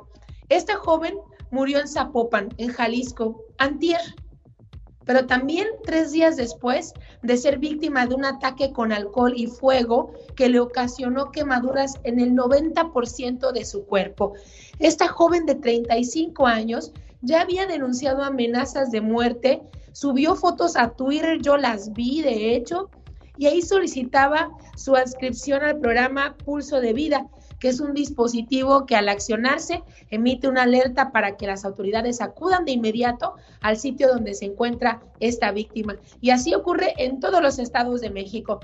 [0.50, 1.18] Esta joven
[1.50, 4.02] murió en Zapopan, en Jalisco, antier,
[5.06, 10.12] pero también tres días después de ser víctima de un ataque con alcohol y fuego
[10.36, 14.34] que le ocasionó quemaduras en el 90% de su cuerpo.
[14.80, 19.62] Esta joven de 35 años ya había denunciado amenazas de muerte,
[19.94, 22.90] subió fotos a Twitter, yo las vi de hecho,
[23.38, 27.26] y ahí solicitaba su adscripción al programa Pulso de Vida,
[27.60, 32.66] que es un dispositivo que al accionarse emite una alerta para que las autoridades acudan
[32.66, 35.96] de inmediato al sitio donde se encuentra esta víctima.
[36.22, 38.60] Y así ocurre en todos los estados de México.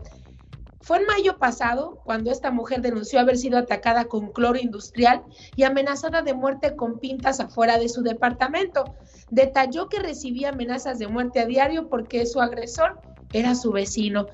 [0.83, 5.23] Fue en mayo pasado cuando esta mujer denunció haber sido atacada con cloro industrial
[5.55, 8.83] y amenazada de muerte con pintas afuera de su departamento.
[9.31, 12.99] Detalló que recibía amenazas de muerte a diario porque su agresor
[13.31, 14.27] era su vecino.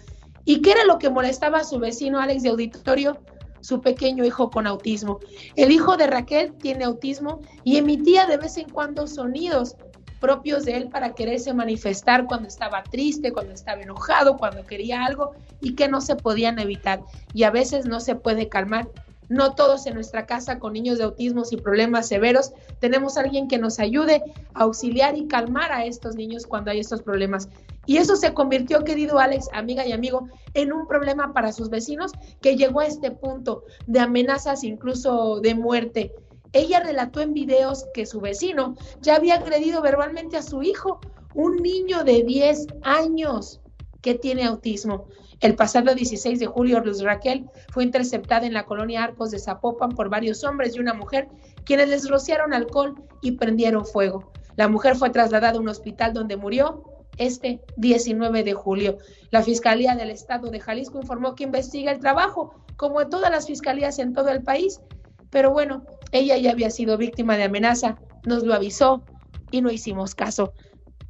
[0.43, 3.19] ¿Y qué era lo que molestaba a su vecino Alex de Auditorio?
[3.61, 5.19] Su pequeño hijo con autismo.
[5.55, 9.75] El hijo de Raquel tiene autismo y emitía de vez en cuando sonidos
[10.19, 15.31] propios de él para quererse manifestar cuando estaba triste, cuando estaba enojado, cuando quería algo
[15.61, 17.01] y que no se podían evitar.
[17.33, 18.89] Y a veces no se puede calmar.
[19.29, 23.59] No todos en nuestra casa con niños de autismo y problemas severos tenemos alguien que
[23.59, 24.23] nos ayude
[24.55, 27.47] a auxiliar y calmar a estos niños cuando hay estos problemas.
[27.85, 32.11] Y eso se convirtió, querido Alex, amiga y amigo, en un problema para sus vecinos
[32.41, 36.13] que llegó a este punto de amenazas, incluso de muerte.
[36.53, 40.99] Ella relató en videos que su vecino ya había agredido verbalmente a su hijo,
[41.35, 43.61] un niño de 10 años
[44.01, 45.05] que tiene autismo.
[45.41, 49.91] El pasado 16 de julio, Luz Raquel fue interceptada en la colonia Arcos de Zapopan
[49.91, 51.29] por varios hombres y una mujer,
[51.63, 54.31] quienes les rociaron alcohol y prendieron fuego.
[54.57, 56.83] La mujer fue trasladada a un hospital donde murió
[57.19, 58.97] este 19 de julio.
[59.29, 63.45] La Fiscalía del Estado de Jalisco informó que investiga el trabajo, como en todas las
[63.45, 64.81] fiscalías en todo el país.
[65.29, 69.03] Pero bueno, ella ya había sido víctima de amenaza, nos lo avisó
[69.51, 70.53] y no hicimos caso.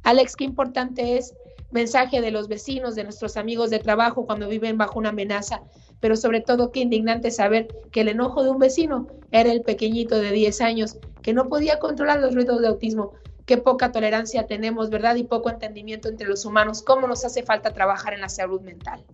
[0.02, 1.32] Alex, qué importante es
[1.70, 5.62] mensaje de los vecinos, de nuestros amigos de trabajo cuando viven bajo una amenaza,
[6.00, 10.18] pero sobre todo qué indignante saber que el enojo de un vecino era el pequeñito
[10.18, 13.12] de 10 años que no podía controlar los ruidos de autismo
[13.50, 15.16] qué poca tolerancia tenemos, ¿verdad?
[15.16, 19.04] Y poco entendimiento entre los humanos, cómo nos hace falta trabajar en la salud mental.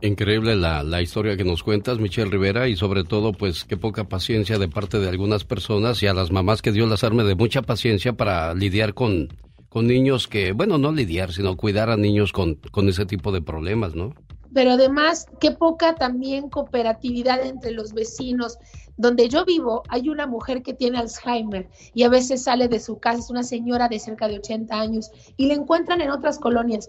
[0.00, 4.04] Increíble la, la, historia que nos cuentas, Michelle Rivera, y sobre todo, pues, qué poca
[4.04, 7.34] paciencia de parte de algunas personas y a las mamás que Dios las arme de
[7.34, 9.28] mucha paciencia para lidiar con,
[9.68, 13.42] con niños que, bueno, no lidiar, sino cuidar a niños con, con ese tipo de
[13.42, 14.14] problemas, ¿no?
[14.54, 18.56] Pero además, qué poca también cooperatividad entre los vecinos,
[18.96, 22.98] donde yo vivo hay una mujer que tiene Alzheimer y a veces sale de su
[22.98, 26.88] casa, es una señora de cerca de 80 años y la encuentran en otras colonias.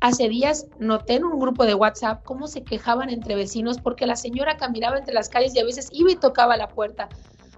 [0.00, 4.16] Hace días noté en un grupo de WhatsApp cómo se quejaban entre vecinos porque la
[4.16, 7.10] señora caminaba entre las calles y a veces iba y tocaba la puerta.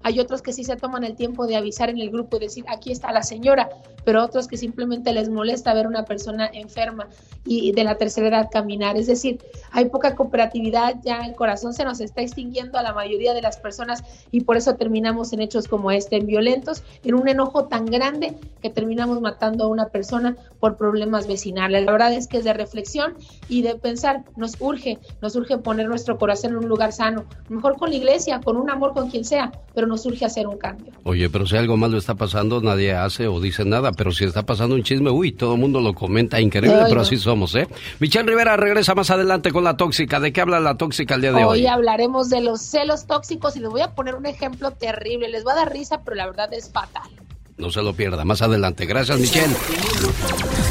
[0.03, 2.65] Hay otros que sí se toman el tiempo de avisar en el grupo y decir,
[2.67, 3.69] aquí está la señora,
[4.05, 7.07] pero otros que simplemente les molesta ver una persona enferma
[7.45, 8.97] y de la tercera edad caminar.
[8.97, 9.39] Es decir,
[9.71, 13.57] hay poca cooperatividad, ya el corazón se nos está extinguiendo a la mayoría de las
[13.57, 17.85] personas y por eso terminamos en hechos como este, en violentos, en un enojo tan
[17.85, 21.85] grande que terminamos matando a una persona por problemas vecinales.
[21.85, 23.15] La verdad es que es de reflexión
[23.49, 27.77] y de pensar, nos urge, nos urge poner nuestro corazón en un lugar sano, mejor
[27.77, 30.91] con la iglesia, con un amor con quien sea, pero nos urge hacer un cambio.
[31.03, 34.43] Oye, pero si algo malo está pasando, nadie hace o dice nada, pero si está
[34.43, 37.67] pasando un chisme, uy, todo el mundo lo comenta, increíble, pero así somos, ¿eh?
[37.99, 40.19] Michelle Rivera regresa más adelante con la tóxica.
[40.19, 41.59] ¿De qué habla la tóxica el día de hoy?
[41.59, 45.29] Hoy hablaremos de los celos tóxicos y les voy a poner un ejemplo terrible.
[45.29, 47.09] Les va a dar risa, pero la verdad es fatal.
[47.57, 48.87] No se lo pierda, más adelante.
[48.87, 49.55] Gracias, Michelle.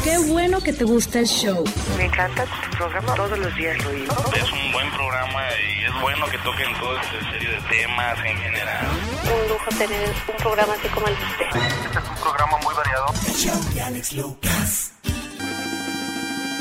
[0.03, 1.63] Qué bueno que te gusta el show.
[1.97, 4.13] Me encanta tu programa, todos los días oigo.
[4.35, 8.37] Es un buen programa y es bueno que toquen toda esta serie de temas en
[8.37, 8.85] general.
[9.23, 11.45] Un lujo tener un programa así como el de usted.
[11.85, 13.07] Este es un programa muy variado.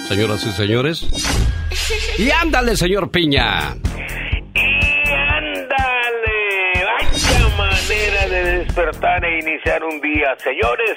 [0.09, 1.07] Señoras y señores,
[2.19, 3.75] Y ándale, señor Piña.
[4.55, 6.85] Y ándale.
[6.85, 10.37] Vaya manera de despertar e iniciar un día.
[10.39, 10.97] Señores,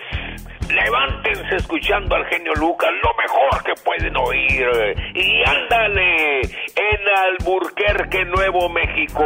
[0.69, 4.95] levántense escuchando al genio Lucas, lo mejor que pueden oír.
[5.13, 9.23] Y ándale, en Alburquerque, Nuevo México.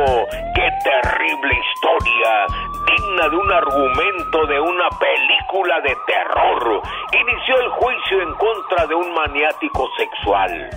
[0.56, 2.46] Qué terrible historia,
[2.88, 6.82] digna de un argumento de una película de terror.
[7.14, 10.70] Inició el juicio en contra de un maniático sexual.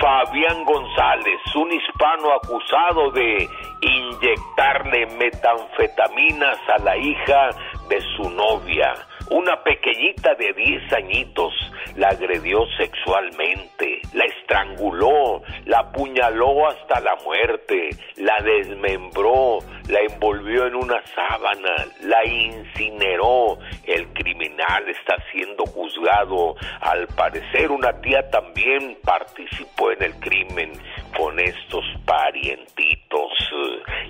[0.00, 3.48] Fabián González, un hispano acusado de
[3.80, 7.50] inyectarle metanfetaminas a la hija
[7.88, 8.94] de su novia.
[9.30, 11.54] Una pequeñita de 10 añitos
[11.94, 19.58] la agredió sexualmente, la estranguló, la apuñaló hasta la muerte, la desmembró,
[19.90, 23.58] la envolvió en una sábana, la incineró.
[23.84, 26.56] El criminal está siendo juzgado.
[26.80, 30.72] Al parecer una tía también participó en el crimen
[31.16, 33.32] con estos parientitos.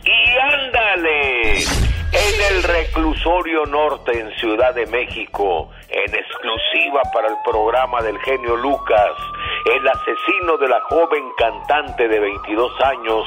[0.04, 1.52] Y ándale,
[2.12, 8.56] en el reclusorio norte en Ciudad de México, en exclusiva para el programa del genio
[8.56, 9.12] Lucas,
[9.64, 13.26] el asesino de la joven cantante de 22 años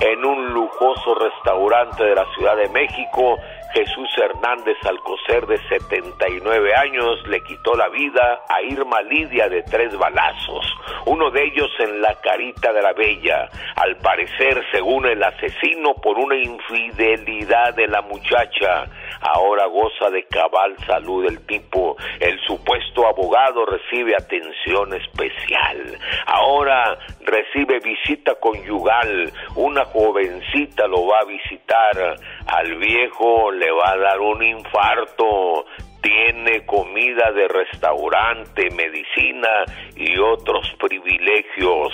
[0.00, 3.36] en un lujoso restaurante de la Ciudad de México,
[3.74, 9.96] Jesús Hernández Alcocer de 79 años le quitó la vida a Irma Lidia de tres
[9.98, 10.64] balazos,
[11.06, 16.18] uno de ellos en la carita de la bella, al parecer según el asesino por
[16.18, 18.86] una infidelidad de la muchacha.
[19.20, 21.96] Ahora goza de cabal salud el tipo.
[22.20, 25.98] El supuesto abogado recibe atención especial.
[26.26, 29.32] Ahora recibe visita conyugal.
[29.56, 32.16] Una jovencita lo va a visitar.
[32.46, 35.64] Al viejo le va a dar un infarto.
[36.00, 39.64] Tiene comida de restaurante, medicina
[39.96, 41.92] y otros privilegios,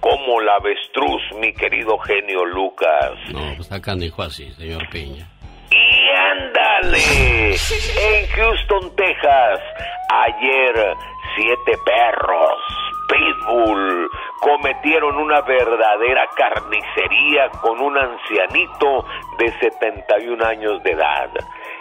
[0.00, 3.12] como la avestruz, mi querido genio Lucas.
[3.30, 5.31] No, pues está canijo así, señor Piña.
[6.02, 9.60] Y ándale, en Houston, Texas,
[10.10, 10.96] ayer
[11.36, 12.58] siete perros
[13.06, 19.04] Pitbull cometieron una verdadera carnicería con un ancianito
[19.38, 21.30] de 71 años de edad.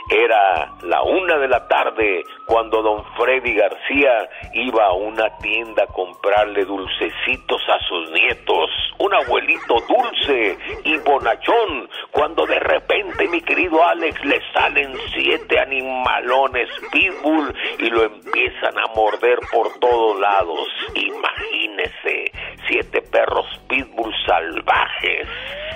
[0.09, 5.87] Era la una de la tarde cuando don Freddy García iba a una tienda a
[5.87, 8.69] comprarle dulcecitos a sus nietos.
[8.97, 16.69] Un abuelito dulce y bonachón, cuando de repente, mi querido Alex, le salen siete animalones
[16.91, 20.67] pitbull y lo empiezan a morder por todos lados.
[20.93, 22.31] Imagínese,
[22.67, 25.27] siete perros pitbull salvajes.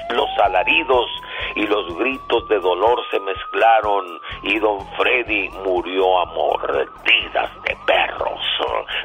[0.09, 1.09] Los alaridos
[1.55, 8.41] y los gritos de dolor se mezclaron y don Freddy murió a mordidas de perros.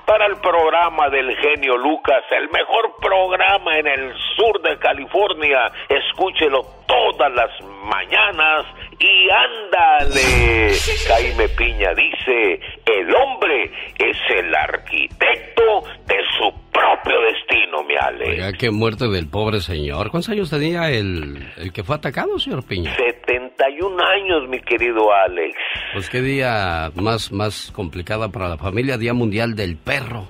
[0.05, 6.65] Para el programa del genio Lucas, el mejor programa en el sur de California, escúchelo
[6.87, 7.51] todas las
[7.85, 8.67] mañanas
[9.01, 10.75] y ándale.
[11.09, 18.31] Jaime Piña dice, el hombre es el arquitecto de su propio destino, mi Ale.
[18.31, 20.11] Oiga, qué muerte del pobre señor.
[20.11, 22.95] ¿Cuántos años tenía el, el que fue atacado, señor Piña?
[22.97, 25.57] 71 años, mi querido Alex.
[25.95, 30.27] Pues qué día más, más complicada para la familia, Día Mundial del Perro.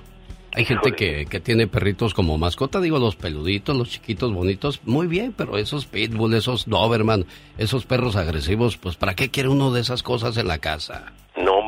[0.53, 5.07] Hay gente que, que, tiene perritos como mascota, digo, los peluditos, los chiquitos bonitos, muy
[5.07, 7.25] bien, pero esos pitbull, esos doberman,
[7.57, 11.13] esos perros agresivos, pues ¿para qué quiere uno de esas cosas en la casa?
[11.37, 11.60] No,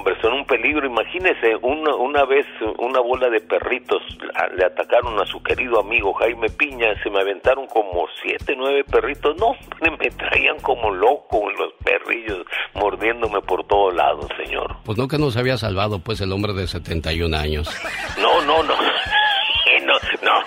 [0.74, 0.88] peligro.
[0.88, 2.46] Imagínese, una, una vez
[2.78, 4.02] una bola de perritos
[4.56, 9.36] le atacaron a su querido amigo Jaime Piña, se me aventaron como siete, nueve perritos.
[9.38, 14.76] No, me traían como loco los perrillos, mordiéndome por todos lados, señor.
[14.86, 17.70] Pues no que nos había salvado, pues, el hombre de 71 años.
[18.20, 18.74] No, no, no.
[19.84, 20.40] No, no,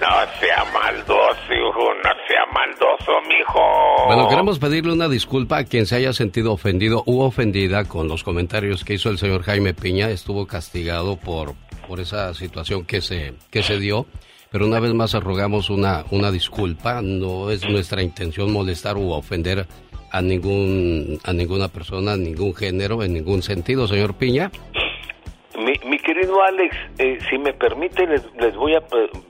[0.00, 2.10] no sea maldoso, hijo, no
[2.54, 4.06] maldoso, mijo.
[4.06, 8.22] Bueno, queremos pedirle una disculpa a quien se haya sentido ofendido u ofendida con los
[8.22, 10.10] comentarios que hizo el señor Jaime Piña.
[10.10, 11.54] Estuvo castigado por,
[11.88, 14.06] por esa situación que se, que se dio.
[14.50, 17.02] Pero una vez más rogamos una, una disculpa.
[17.02, 19.66] No es nuestra intención molestar u ofender
[20.12, 24.52] a ningún a ninguna persona, ningún género, en ningún sentido, señor Piña.
[25.58, 28.82] Mi, mi querido Alex, eh, si me permite, les, les, voy a,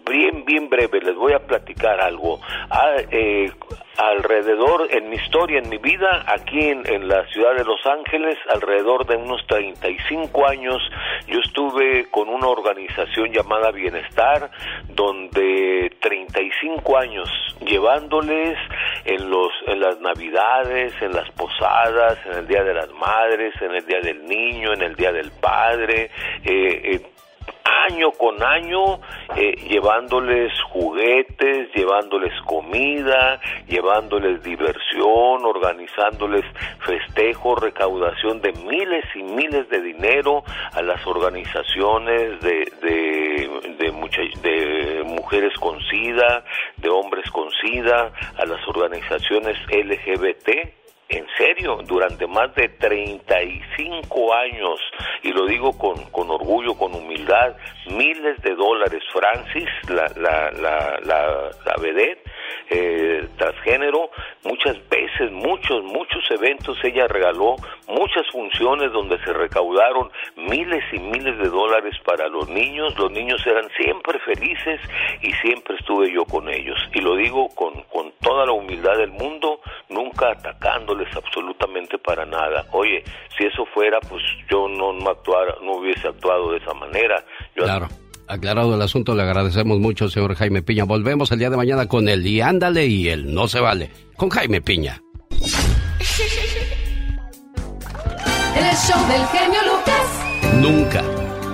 [0.08, 2.40] bien, bien breve, les voy a platicar algo.
[2.70, 3.52] Ah, eh,
[3.98, 8.36] alrededor, en mi historia, en mi vida, aquí en, en, la ciudad de Los Ángeles,
[8.48, 10.82] alrededor de unos 35 años,
[11.26, 14.50] yo estuve con una organización llamada Bienestar,
[14.88, 17.28] donde 35 años
[17.60, 18.58] llevándoles
[19.04, 23.74] en, los, en las navidades, en las posadas, en el Día de las Madres, en
[23.74, 26.10] el Día del Niño, en el Día del Padre,
[26.44, 27.00] eh, eh,
[27.64, 29.00] año con año
[29.36, 36.44] eh, llevándoles juguetes, llevándoles comida, llevándoles diversión, organizándoles
[36.84, 45.02] festejos, recaudación de miles y miles de dinero a las organizaciones de, de, de, de
[45.04, 46.44] mujeres con SIDA,
[46.76, 54.80] de hombres con SIDA, a las organizaciones LGBT en serio, durante más de 35 años,
[55.22, 57.56] y lo digo con, con orgullo, con humildad,
[57.90, 59.02] miles de dólares.
[59.12, 62.23] Francis, la, la, la, la, la vedette,
[62.70, 64.10] eh, transgénero,
[64.44, 67.56] muchas veces, muchos, muchos eventos ella regaló,
[67.88, 73.44] muchas funciones donde se recaudaron miles y miles de dólares para los niños, los niños
[73.46, 74.80] eran siempre felices
[75.22, 76.78] y siempre estuve yo con ellos.
[76.92, 82.64] Y lo digo con, con toda la humildad del mundo, nunca atacándoles absolutamente para nada.
[82.72, 83.02] Oye,
[83.36, 87.24] si eso fuera, pues yo no, no, actuara, no hubiese actuado de esa manera.
[87.54, 87.88] claro.
[88.26, 90.84] Aclarado el asunto, le agradecemos mucho, señor Jaime Piña.
[90.84, 94.30] Volvemos el día de mañana con el y ándale y el no se vale, con
[94.30, 95.02] Jaime Piña.
[98.56, 100.60] El show del genio Lucas.
[100.60, 101.02] Nunca,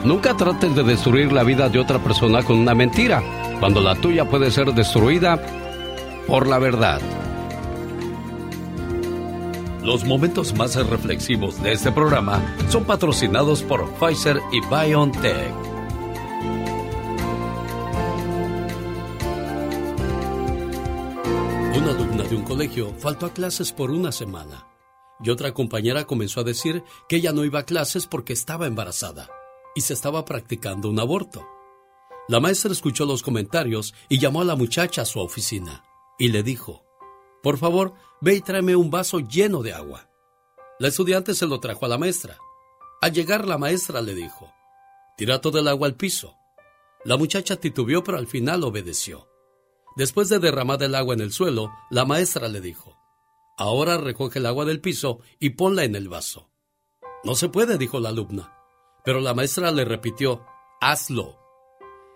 [0.04, 3.22] nunca trates de destruir la vida de otra persona con una mentira,
[3.58, 5.42] cuando la tuya puede ser destruida
[6.26, 7.00] por la verdad.
[9.82, 15.69] Los momentos más reflexivos de este programa son patrocinados por Pfizer y BioNTech.
[22.40, 24.66] Un colegio faltó a clases por una semana
[25.22, 29.28] y otra compañera comenzó a decir que ella no iba a clases porque estaba embarazada
[29.74, 31.46] y se estaba practicando un aborto.
[32.28, 35.84] La maestra escuchó los comentarios y llamó a la muchacha a su oficina
[36.18, 36.82] y le dijo,
[37.42, 40.08] por favor, ve y tráeme un vaso lleno de agua.
[40.78, 42.38] La estudiante se lo trajo a la maestra.
[43.02, 44.50] Al llegar la maestra le dijo,
[45.18, 46.36] tira todo el agua al piso.
[47.04, 49.29] La muchacha titubeó pero al final obedeció.
[49.96, 52.96] Después de derramar el agua en el suelo, la maestra le dijo,
[53.56, 56.48] Ahora recoge el agua del piso y ponla en el vaso.
[57.24, 58.54] No se puede, dijo la alumna.
[59.04, 60.44] Pero la maestra le repitió,
[60.80, 61.36] Hazlo.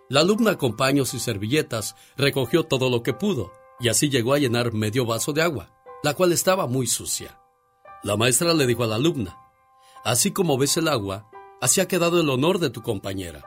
[0.08, 4.38] La alumna con paños y servilletas recogió todo lo que pudo y así llegó a
[4.38, 5.70] llenar medio vaso de agua,
[6.02, 7.40] la cual estaba muy sucia.
[8.02, 9.38] La maestra le dijo a la alumna,
[10.04, 13.44] Así como ves el agua, así ha quedado el honor de tu compañera.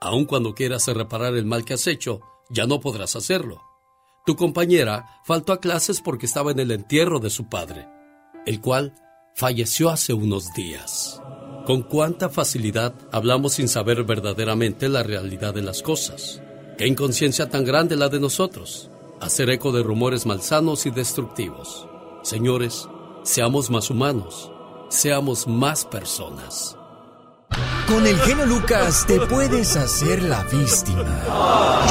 [0.00, 2.20] Aun cuando quieras reparar el mal que has hecho,
[2.50, 3.60] ya no podrás hacerlo.
[4.26, 7.88] Tu compañera faltó a clases porque estaba en el entierro de su padre,
[8.46, 8.94] el cual
[9.34, 11.20] falleció hace unos días.
[11.66, 16.40] Con cuánta facilidad hablamos sin saber verdaderamente la realidad de las cosas.
[16.78, 18.90] Qué inconsciencia tan grande la de nosotros.
[19.20, 21.86] Hacer eco de rumores malsanos y destructivos.
[22.22, 22.88] Señores,
[23.22, 24.50] seamos más humanos,
[24.88, 26.77] seamos más personas.
[27.86, 31.04] Con el genio Lucas te puedes hacer la víctima.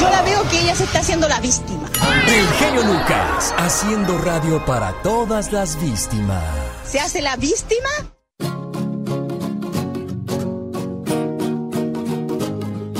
[0.00, 1.90] Yo la veo que ella se está haciendo la víctima.
[2.26, 6.42] El genio Lucas, haciendo radio para todas las víctimas.
[6.84, 7.88] ¿Se hace la víctima?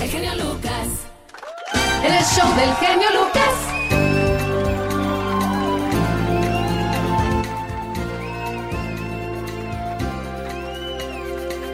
[0.00, 0.88] El genio Lucas.
[2.04, 3.54] El show del genio Lucas.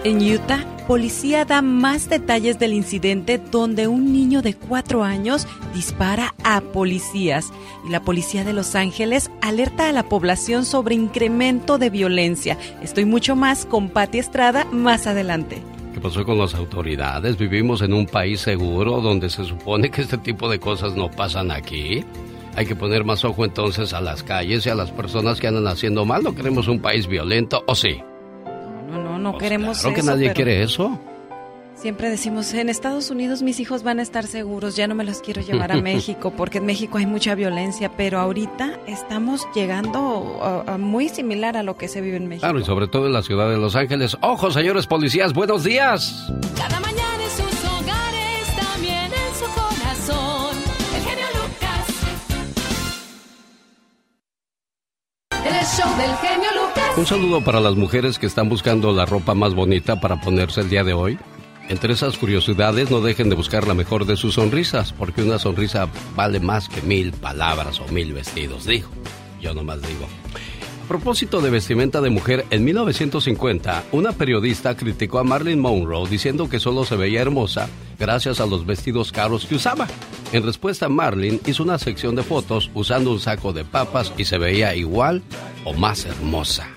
[0.05, 6.35] En Utah, policía da más detalles del incidente donde un niño de cuatro años dispara
[6.45, 7.53] a policías
[7.87, 12.59] y la policía de Los Ángeles alerta a la población sobre incremento de violencia.
[12.83, 15.63] Estoy mucho más con Patti Estrada más adelante.
[15.95, 17.39] ¿Qué pasó con las autoridades?
[17.39, 21.51] ¿Vivimos en un país seguro donde se supone que este tipo de cosas no pasan
[21.51, 22.05] aquí?
[22.57, 25.67] Hay que poner más ojo entonces a las calles y a las personas que andan
[25.67, 26.23] haciendo mal.
[26.23, 28.01] ¿No queremos un país violento o sí?
[28.91, 30.99] No, no, no Pues queremos claro que eso, nadie pero- quiere eso.
[31.77, 35.21] Siempre decimos, en Estados Unidos mis hijos van a estar seguros, ya no me los
[35.21, 40.75] quiero llevar a México, porque en México hay mucha violencia, pero ahorita estamos llegando a-
[40.75, 42.47] a muy similar a lo que se vive en México.
[42.47, 44.17] Claro, y sobre todo en la ciudad de Los Ángeles.
[44.21, 45.33] ¡Ojo, señores policías!
[45.35, 46.33] ¡Buenos días!
[46.57, 47.03] Cada mañana
[56.97, 60.69] Un saludo para las mujeres que están buscando la ropa más bonita para ponerse el
[60.69, 61.19] día de hoy.
[61.71, 65.89] Entre esas curiosidades, no dejen de buscar la mejor de sus sonrisas, porque una sonrisa
[66.15, 68.91] vale más que mil palabras o mil vestidos, dijo.
[69.41, 70.07] Yo nomás digo.
[70.85, 76.47] A propósito de vestimenta de mujer, en 1950, una periodista criticó a Marilyn Monroe diciendo
[76.51, 79.89] que solo se veía hermosa gracias a los vestidos caros que usaba.
[80.33, 84.37] En respuesta, Marilyn hizo una sección de fotos usando un saco de papas y se
[84.37, 85.23] veía igual
[85.65, 86.69] o más hermosa.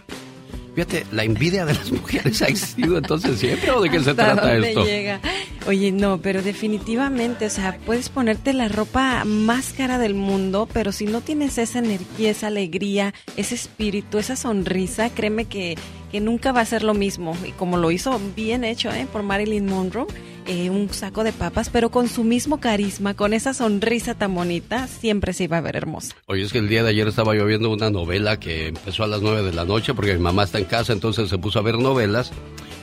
[0.77, 4.33] Fíjate, la envidia de las mujeres ha existido entonces siempre o de qué se ¿Hasta
[4.35, 4.85] trata esto.
[4.85, 5.19] llega?
[5.65, 10.91] Oye, no, pero definitivamente, o sea, puedes ponerte la ropa más cara del mundo, pero
[10.91, 15.79] si no tienes esa energía, esa alegría, ese espíritu, esa sonrisa, créeme que,
[16.11, 17.35] que nunca va a ser lo mismo.
[17.43, 19.07] Y como lo hizo bien hecho, ¿eh?
[19.11, 20.05] Por Marilyn Monroe,
[20.47, 24.87] eh, un saco de papas, pero con su mismo carisma, con esa sonrisa tan bonita,
[24.87, 26.15] siempre se iba a ver hermosa.
[26.25, 29.07] Oye, es que el día de ayer estaba yo viendo una novela que empezó a
[29.07, 31.61] las 9 de la noche porque mi mamá está en casa, entonces se puso a
[31.61, 32.31] ver novelas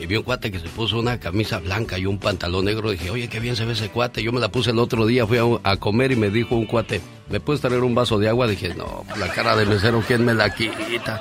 [0.00, 2.90] y vi un cuate que se puso una camisa blanca y un pantalón negro.
[2.90, 4.22] Dije, oye, qué bien se ve ese cuate.
[4.22, 6.66] Yo me la puse el otro día, fui a, a comer y me dijo un
[6.66, 7.00] cuate,
[7.30, 8.46] ¿me puedes traer un vaso de agua?
[8.46, 11.20] Dije, no, la cara de mesero, ¿quién me la quita?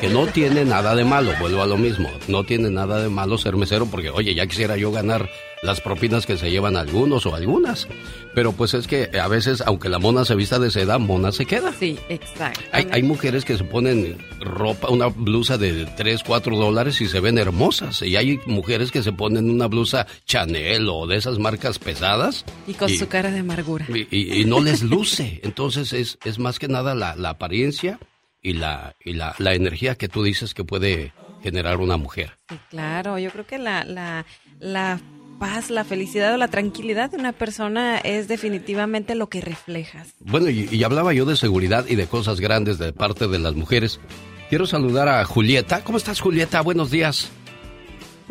[0.00, 2.10] Que no tiene nada de malo, vuelvo a lo mismo.
[2.28, 5.28] No tiene nada de malo ser mesero porque, oye, ya quisiera yo ganar
[5.64, 7.88] las propinas que se llevan algunos o algunas.
[8.34, 11.46] Pero pues es que a veces, aunque la mona se vista de seda, mona se
[11.46, 11.72] queda.
[11.72, 12.60] Sí, exacto.
[12.72, 17.20] Hay, hay mujeres que se ponen ropa, una blusa de 3, 4 dólares y se
[17.20, 18.02] ven hermosas.
[18.02, 22.44] Y hay mujeres que se ponen una blusa Chanel o de esas marcas pesadas.
[22.66, 23.86] Y con su cara de amargura.
[23.88, 25.40] y- y- y no les luce.
[25.44, 27.98] Entonces es, es más que nada la, la apariencia
[28.42, 31.12] y, la, y la, la energía que tú dices que puede
[31.42, 32.32] generar una mujer.
[32.48, 34.24] Sí, claro, yo creo que la, la,
[34.60, 35.00] la
[35.38, 40.14] paz, la felicidad o la tranquilidad de una persona es definitivamente lo que reflejas.
[40.20, 43.54] Bueno, y, y hablaba yo de seguridad y de cosas grandes de parte de las
[43.54, 44.00] mujeres.
[44.48, 45.82] Quiero saludar a Julieta.
[45.84, 46.60] ¿Cómo estás, Julieta?
[46.62, 47.30] Buenos días.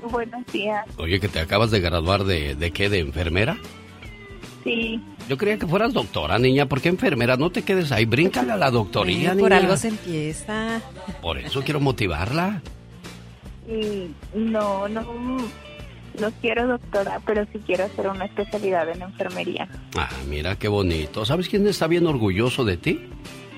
[0.09, 0.85] Buenos días.
[0.97, 3.57] Oye, que te acabas de graduar de, de qué, de enfermera.
[4.63, 6.67] Sí, Yo creía que fueras doctora, niña.
[6.67, 7.35] ¿Por qué enfermera?
[7.35, 9.57] No te quedes ahí, bríncale a la doctoría, Eh, por niña.
[9.57, 10.81] algo se empieza.
[11.21, 12.61] Por eso quiero motivarla.
[13.67, 15.01] y no, no,
[16.19, 19.67] no quiero doctora, pero sí quiero hacer una especialidad en enfermería.
[19.95, 21.25] Ah, mira qué bonito.
[21.25, 23.09] ¿Sabes quién está bien orgulloso de ti?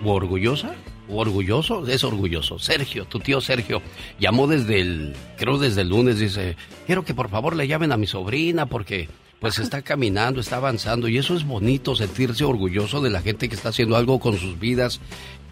[0.03, 0.75] ¿O orgullosa?
[1.09, 1.85] ¿O orgulloso?
[1.87, 2.57] Es orgulloso.
[2.59, 3.81] Sergio, tu tío Sergio,
[4.19, 7.97] llamó desde el, creo desde el lunes, dice, quiero que por favor le llamen a
[7.97, 9.07] mi sobrina porque
[9.45, 13.53] pues está caminando, está avanzando y eso es bonito, sentirse orgulloso de la gente que
[13.53, 14.99] está haciendo algo con sus vidas.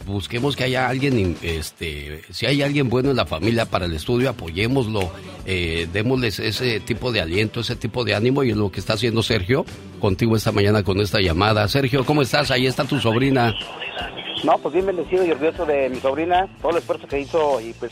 [0.08, 4.32] Busquemos que haya alguien, este, si hay alguien bueno en la familia para el estudio,
[4.32, 5.12] apoyémoslo,
[5.46, 8.94] eh, démosles ese tipo de aliento, ese tipo de ánimo y es lo que está
[8.94, 9.64] haciendo Sergio
[10.00, 11.68] contigo esta mañana con esta llamada.
[11.68, 12.50] Sergio, ¿cómo estás?
[12.50, 13.54] Ahí está tu sobrina.
[14.44, 17.74] No, pues bien bendecido y orgulloso de mi sobrina, todo el esfuerzo que hizo y
[17.74, 17.92] pues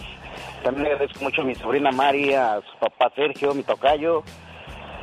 [0.63, 4.23] también le agradezco mucho a mi sobrina Mari, a su papá Sergio, mi tocayo.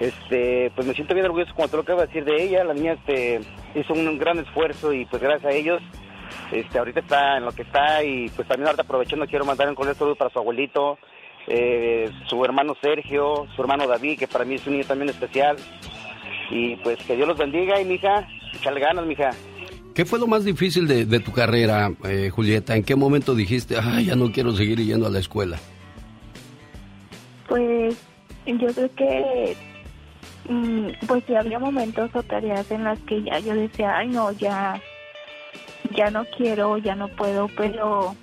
[0.01, 2.74] Este, pues me siento bien orgulloso como te lo acabo de decir de ella, la
[2.74, 3.40] niña este
[3.74, 5.82] hizo un gran esfuerzo y pues gracias a ellos
[6.53, 9.74] este ahorita está en lo que está y pues también ahorita aprovechando quiero mandar un
[9.74, 10.99] cordial saludo para su abuelito,
[11.46, 15.57] eh, su hermano Sergio, su hermano David, que para mí es un niño también especial.
[16.51, 19.30] Y pues que Dios los bendiga y mija, échale ganas, mija.
[19.94, 22.76] ¿Qué fue lo más difícil de, de tu carrera, eh, Julieta?
[22.76, 25.59] ¿En qué momento dijiste, ay, ya no quiero seguir yendo a la escuela?
[27.49, 27.96] Pues
[28.46, 29.57] yo creo que
[31.07, 34.80] pues sí había momentos o tareas en las que ya yo decía, ay no, ya
[35.90, 38.14] ya no quiero, ya no puedo, pero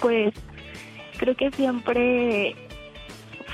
[0.00, 0.34] pues
[1.18, 2.54] creo que siempre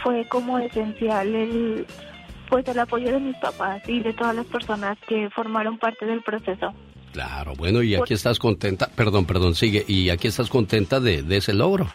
[0.02, 1.86] fue como esencial el
[2.48, 6.20] pues el apoyo de mis papás y de todas las personas que formaron parte del
[6.22, 6.74] proceso.
[7.12, 11.36] Claro, bueno, y aquí estás contenta, perdón, perdón, sigue, y aquí estás contenta de, de
[11.36, 11.86] ese logro.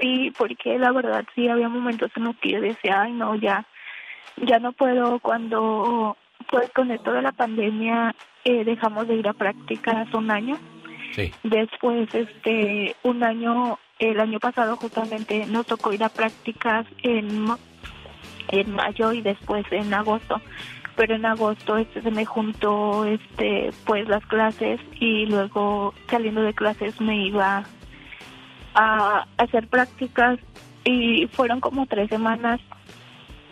[0.00, 3.66] Sí, porque la verdad sí había momentos en los que yo decía, ay no, ya,
[4.36, 6.16] ya no puedo cuando,
[6.50, 8.14] pues con esto de la pandemia
[8.44, 10.58] eh, dejamos de ir a prácticas un año.
[11.12, 11.32] Sí.
[11.44, 17.46] Después, este, un año, el año pasado justamente nos tocó ir a prácticas en,
[18.48, 20.40] en mayo y después en agosto.
[20.96, 26.54] Pero en agosto este se me juntó este pues las clases y luego saliendo de
[26.54, 27.64] clases me iba
[28.76, 30.38] a hacer prácticas
[30.84, 32.60] y fueron como tres semanas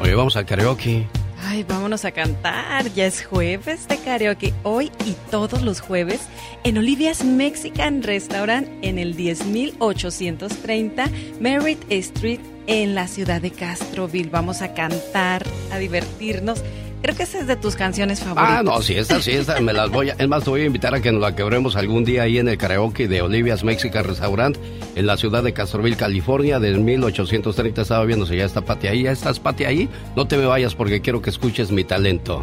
[0.00, 1.06] Oye, vamos a karaoke.
[1.40, 2.92] Ay, vámonos a cantar.
[2.94, 4.52] Ya es jueves de karaoke.
[4.64, 6.22] Hoy y todos los jueves
[6.64, 14.30] en Olivia's Mexican Restaurant en el 10830 Merritt Street en la ciudad de Castroville.
[14.30, 16.64] Vamos a cantar, a divertirnos.
[17.04, 18.60] Creo que esa es de tus canciones favoritas.
[18.60, 20.14] Ah, no, sí, esta, sí, esta me las voy a...
[20.14, 22.48] Es más, te voy a invitar a que nos la quebremos algún día ahí en
[22.48, 24.56] el karaoke de Olivia's Mexican Restaurant
[24.94, 27.82] en la ciudad de Castroville, California, de 1830.
[27.82, 29.02] Estaba viendo si ya está Pati ahí.
[29.02, 29.90] ¿Ya estás, Pati, ahí?
[30.16, 32.42] No te me vayas porque quiero que escuches mi talento.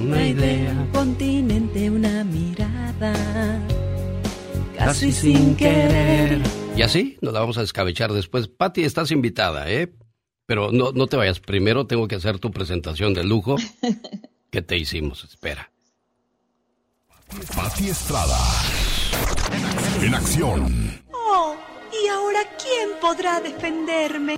[0.00, 0.70] Una idea.
[0.70, 3.12] Un continente, una mirada.
[4.78, 6.42] Casi, sin querer.
[6.76, 8.46] Y así nos la vamos a descabechar después.
[8.46, 9.92] Pati, estás invitada, ¿eh?
[10.46, 11.40] Pero no, no te vayas.
[11.40, 13.56] Primero tengo que hacer tu presentación de lujo
[14.50, 15.24] que te hicimos.
[15.24, 15.70] Espera.
[17.54, 18.38] Pati Estrada.
[20.00, 21.02] En acción.
[21.12, 21.56] Oh,
[21.92, 24.36] ¿y ahora quién podrá defenderme?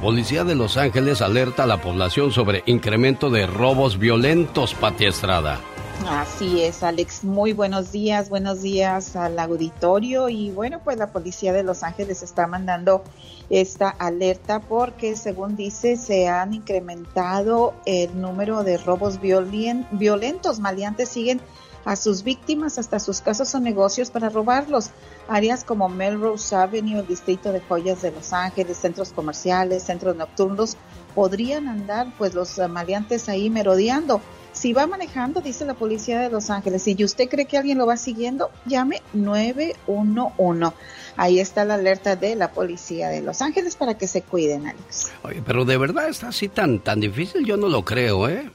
[0.00, 5.60] Policía de Los Ángeles alerta a la población sobre incremento de robos violentos, Pati Estrada.
[6.02, 7.24] Así es, Alex.
[7.24, 10.28] Muy buenos días, buenos días al auditorio.
[10.28, 13.02] Y bueno, pues la policía de Los Ángeles está mandando
[13.48, 20.60] esta alerta porque, según dice, se han incrementado el número de robos violentos.
[20.60, 21.40] Maleantes siguen
[21.86, 24.90] a sus víctimas hasta sus casas o negocios para robarlos.
[25.28, 30.76] Áreas como Melrose Avenue, el distrito de joyas de Los Ángeles, centros comerciales, centros nocturnos,
[31.14, 34.20] podrían andar pues los maleantes ahí merodeando.
[34.64, 37.84] Si va manejando, dice la policía de Los Ángeles, y usted cree que alguien lo
[37.84, 40.74] va siguiendo, llame 911.
[41.18, 45.12] Ahí está la alerta de la policía de Los Ángeles para que se cuiden, Alex.
[45.22, 48.50] Oye, pero de verdad está así tan, tan difícil, yo no lo creo, ¿eh?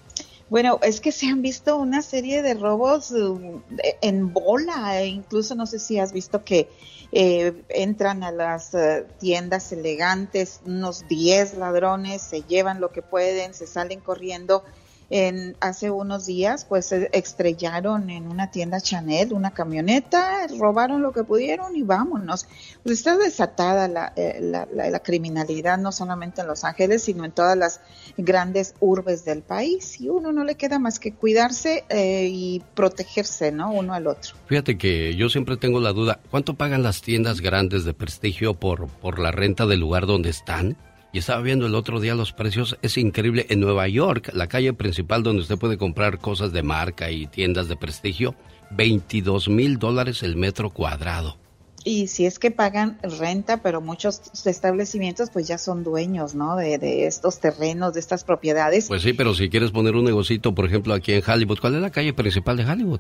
[0.49, 3.61] Bueno, es que se han visto una serie de robos uh,
[4.01, 6.71] en bola, e incluso no sé si has visto que
[7.11, 13.53] eh, entran a las uh, tiendas elegantes, unos 10 ladrones, se llevan lo que pueden,
[13.53, 14.63] se salen corriendo
[15.09, 21.23] en, hace unos días, pues estrellaron en una tienda Chanel una camioneta, robaron lo que
[21.23, 22.47] pudieron y vámonos.
[22.83, 27.31] Pues está desatada eh, la, la, la, criminalidad, no solamente en Los Ángeles, sino en
[27.31, 27.81] todas las
[28.17, 29.99] grandes urbes del país.
[29.99, 33.71] Y uno no le queda más que cuidarse eh, y protegerse, ¿no?
[33.71, 34.35] Uno al otro.
[34.47, 38.87] Fíjate que yo siempre tengo la duda, ¿cuánto pagan las tiendas grandes de prestigio por,
[38.87, 40.77] por la renta del lugar donde están?
[41.11, 43.47] Y estaba viendo el otro día los precios, es increíble.
[43.49, 47.67] En Nueva York, la calle principal donde usted puede comprar cosas de marca y tiendas
[47.67, 48.35] de prestigio,
[48.71, 51.37] 22 mil dólares el metro cuadrado.
[51.83, 56.55] Y si es que pagan renta, pero muchos establecimientos pues ya son dueños, ¿no?
[56.55, 58.87] De, de, estos terrenos, de estas propiedades.
[58.87, 61.81] Pues sí, pero si quieres poner un negocito, por ejemplo, aquí en Hollywood, ¿cuál es
[61.81, 62.99] la calle principal de Hollywood?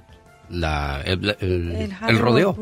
[0.49, 2.55] La, el, el, el rodeo.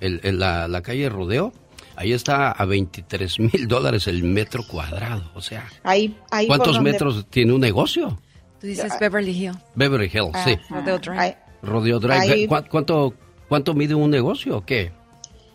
[0.00, 1.54] El, la, la calle Rodeo
[1.96, 5.30] Ahí está a 23 mil dólares el metro cuadrado.
[5.34, 8.18] O sea, ahí, ahí ¿cuántos metros tiene un negocio?
[8.60, 9.58] Tú dices Beverly Hills.
[9.74, 10.56] Beverly Hills, sí.
[10.70, 11.36] Rodeo Drive.
[11.62, 12.48] Rodeo Drive.
[12.70, 13.14] ¿Cuánto,
[13.48, 14.92] ¿Cuánto mide un negocio o qué?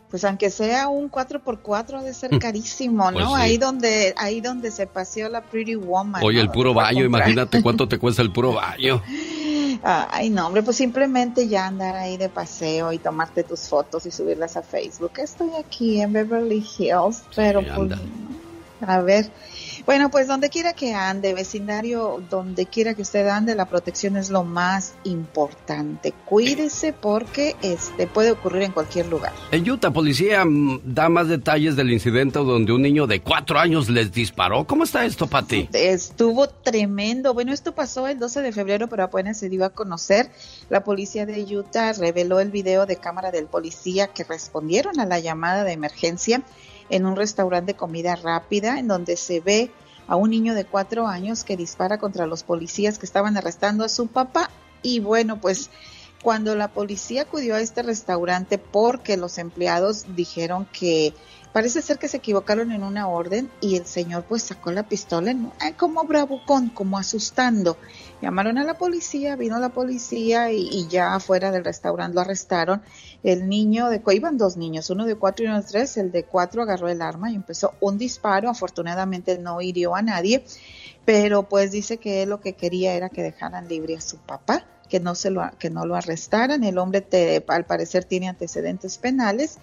[0.10, 3.20] Pues aunque sea un 4x4 ha de ser carísimo, ¿no?
[3.20, 3.34] Pues sí.
[3.36, 6.24] Ahí donde ahí donde se paseó la Pretty Woman.
[6.24, 6.44] Oye, ¿no?
[6.44, 9.04] el puro baño, imagínate cuánto te cuesta el puro baño.
[9.82, 14.12] Ay, no, hombre, pues simplemente ya andar ahí de paseo y tomarte tus fotos y
[14.12, 15.14] subirlas a Facebook.
[15.18, 17.92] Estoy aquí en Beverly Hills, pero sí, pues,
[18.82, 19.32] a ver.
[19.90, 24.30] Bueno, pues donde quiera que ande, vecindario, donde quiera que usted ande, la protección es
[24.30, 26.14] lo más importante.
[26.26, 29.34] Cuídese porque este puede ocurrir en cualquier lugar.
[29.50, 33.90] En Utah, policía mm, da más detalles del incidente donde un niño de cuatro años
[33.90, 34.64] les disparó.
[34.66, 35.70] ¿Cómo está esto, Pati?
[35.74, 37.34] Estuvo tremendo.
[37.34, 40.30] Bueno, esto pasó el 12 de febrero, pero apenas se dio a conocer.
[40.70, 45.18] La policía de Utah reveló el video de cámara del policía que respondieron a la
[45.18, 46.44] llamada de emergencia
[46.90, 49.72] en un restaurante de comida rápida en donde se ve
[50.08, 53.90] a un niño de cuatro años que dispara contra los policías que estaban arrestando a
[53.90, 54.50] su papá.
[54.82, 55.70] Y bueno, pues
[56.22, 61.14] cuando la policía acudió a este restaurante porque los empleados dijeron que
[61.52, 65.34] Parece ser que se equivocaron en una orden y el señor pues sacó la pistola.
[65.60, 67.78] Ay, como bravucón, como asustando.
[68.22, 72.84] Llamaron a la policía, vino la policía y, y ya afuera del restaurante lo arrestaron.
[73.24, 76.24] El niño de, iban dos niños, uno de cuatro y uno de tres, el de
[76.24, 80.46] cuatro agarró el arma y empezó un disparo, afortunadamente no hirió a nadie,
[81.04, 84.66] pero pues dice que él lo que quería era que dejaran libre a su papá
[84.88, 88.98] que no se lo que no lo arrestaran el hombre te, al parecer tiene antecedentes
[88.98, 89.60] penales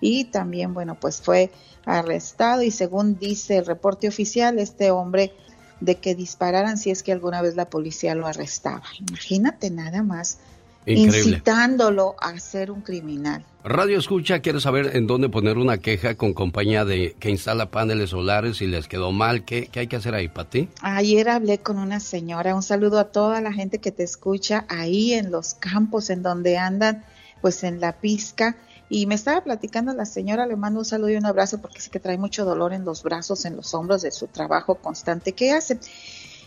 [0.00, 1.50] y también, bueno, pues fue
[1.84, 5.32] arrestado y según dice el reporte oficial, este hombre
[5.80, 8.82] de que dispararan si es que alguna vez la policía lo arrestaba.
[8.98, 10.38] Imagínate nada más
[10.86, 11.18] Increíble.
[11.18, 13.44] incitándolo a ser un criminal.
[13.64, 18.10] Radio Escucha quiere saber en dónde poner una queja con compañía de que instala paneles
[18.10, 19.44] solares y les quedó mal.
[19.44, 20.68] ¿Qué, qué hay que hacer ahí para ti?
[20.80, 25.12] Ayer hablé con una señora, un saludo a toda la gente que te escucha ahí
[25.12, 27.04] en los campos en donde andan,
[27.40, 28.56] pues en la pizca.
[28.90, 31.90] Y me estaba platicando la señora, le mando un saludo y un abrazo porque sí
[31.90, 35.52] que trae mucho dolor en los brazos, en los hombros de su trabajo constante que
[35.52, 35.78] hace.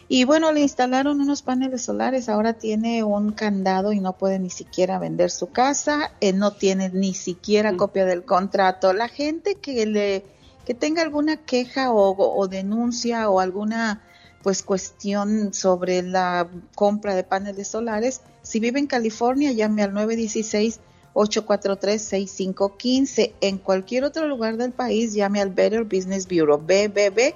[0.07, 4.49] Y bueno, le instalaron unos paneles solares, ahora tiene un candado y no puede ni
[4.49, 8.91] siquiera vender su casa, eh, no tiene ni siquiera copia del contrato.
[8.91, 10.25] La gente que le
[10.65, 14.01] que tenga alguna queja o, o denuncia o alguna
[14.43, 20.79] pues cuestión sobre la compra de paneles solares, si vive en California, llame al 916
[21.14, 23.34] 843-6515.
[23.41, 27.34] En cualquier otro lugar del país, llame al Better Business Bureau, BBB,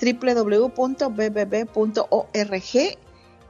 [0.00, 0.74] www.bbb.org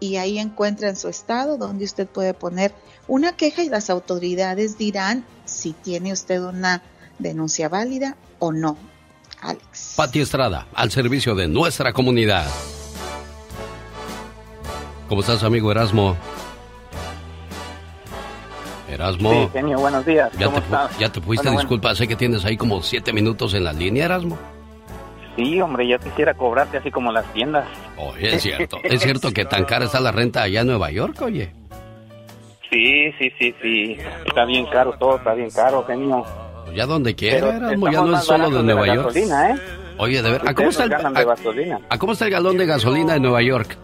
[0.01, 2.75] y ahí encuentra en su estado donde usted puede poner
[3.09, 6.83] una queja y las autoridades dirán si tiene usted una
[7.19, 8.77] denuncia válida o no.
[9.41, 9.95] Alex.
[9.97, 12.47] Pati Estrada, al servicio de nuestra comunidad.
[15.09, 16.17] ¿Cómo estás, amigo Erasmo?
[18.95, 19.31] Erasmo.
[19.31, 20.31] Sí, genio, buenos días.
[20.39, 20.99] ¿Ya ¿Cómo te, estás?
[20.99, 24.07] ya te fuiste, Bueno, disculpa, sé que tienes ahí como siete minutos en la línea,
[24.07, 24.37] Erasmo.
[24.37, 24.55] bueno.
[25.37, 27.67] Sí, hombre, ya quisiera cobrarte así como las tiendas.
[27.97, 31.21] Oye, es cierto, es cierto que tan cara está la renta allá en Nueva York,
[31.23, 31.51] oye.
[32.71, 33.97] Sí, sí, sí, sí.
[34.27, 36.25] Está bien caro todo, está bien caro, genio.
[36.65, 39.07] Pues ya donde quiera, Erasmo, ya no es solo de Nueva la York.
[39.09, 39.55] gasolina, ¿eh?
[39.99, 41.81] Oye, de ver, ¿a cómo, está el, de a- gasolina.
[41.89, 43.77] a cómo está el galón de gasolina en Nueva York?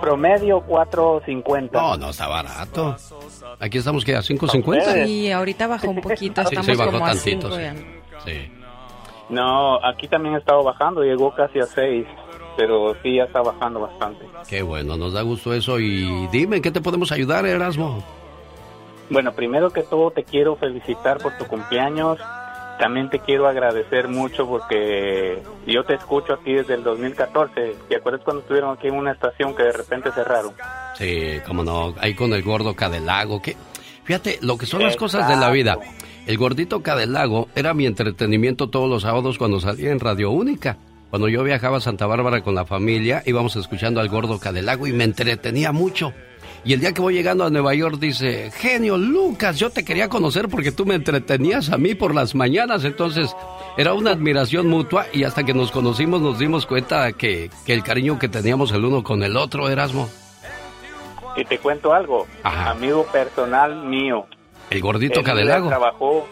[0.00, 1.70] Promedio 4.50.
[1.72, 2.96] No, no está barato.
[3.58, 5.08] Aquí estamos que a 5.50.
[5.08, 7.74] Y ahorita bajó un poquito, Sí, estamos sí, bajó como a tantito, 5
[8.24, 8.32] sí.
[8.32, 8.52] Sí.
[9.28, 12.06] No, aquí también ha estado bajando, llegó casi a 6,
[12.56, 14.24] pero sí ya está bajando bastante.
[14.48, 15.80] Qué bueno, nos da gusto eso.
[15.80, 18.04] Y dime, ¿qué te podemos ayudar, Erasmo?
[19.10, 22.18] Bueno, primero que todo te quiero felicitar por tu cumpleaños.
[22.78, 27.76] También te quiero agradecer mucho porque yo te escucho aquí desde el 2014.
[27.88, 30.52] ¿Te acuerdas cuando estuvieron aquí en una estación que de repente cerraron?
[30.94, 33.40] Sí, cómo no, ahí con el gordo Cadelago.
[33.40, 33.56] Que,
[34.04, 35.78] fíjate, lo que son las cosas de la vida.
[36.26, 40.76] El gordito Cadelago era mi entretenimiento todos los sábados cuando salía en Radio Única.
[41.08, 44.92] Cuando yo viajaba a Santa Bárbara con la familia, íbamos escuchando al gordo Cadelago y
[44.92, 46.12] me entretenía mucho.
[46.66, 50.08] Y el día que voy llegando a Nueva York dice, genio Lucas, yo te quería
[50.08, 52.82] conocer porque tú me entretenías a mí por las mañanas.
[52.84, 53.36] Entonces
[53.76, 57.84] era una admiración mutua y hasta que nos conocimos nos dimos cuenta que, que el
[57.84, 60.08] cariño que teníamos el uno con el otro, Erasmo.
[61.36, 62.70] Y te cuento algo, Ajá.
[62.70, 64.26] amigo personal mío.
[64.70, 65.68] El gordito Cadelago.
[65.68, 66.26] trabajó,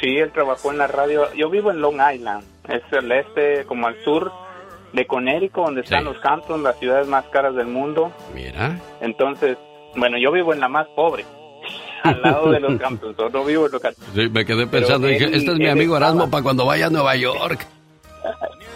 [0.00, 1.24] sí, él trabajó en la radio.
[1.34, 4.30] Yo vivo en Long Island, es el este, como al sur
[4.92, 8.12] de Connecticut, donde están los Hamptons, las ciudades más caras del mundo.
[8.32, 8.78] Mira.
[9.00, 9.56] Entonces,
[9.96, 11.24] bueno, yo vivo en la más pobre,
[12.02, 14.10] al lado de los Hamptons, yo no vivo en los Hamptons.
[14.14, 17.14] Sí, me quedé pensando, dije, este es mi amigo Erasmo para cuando vaya a Nueva
[17.16, 17.66] York.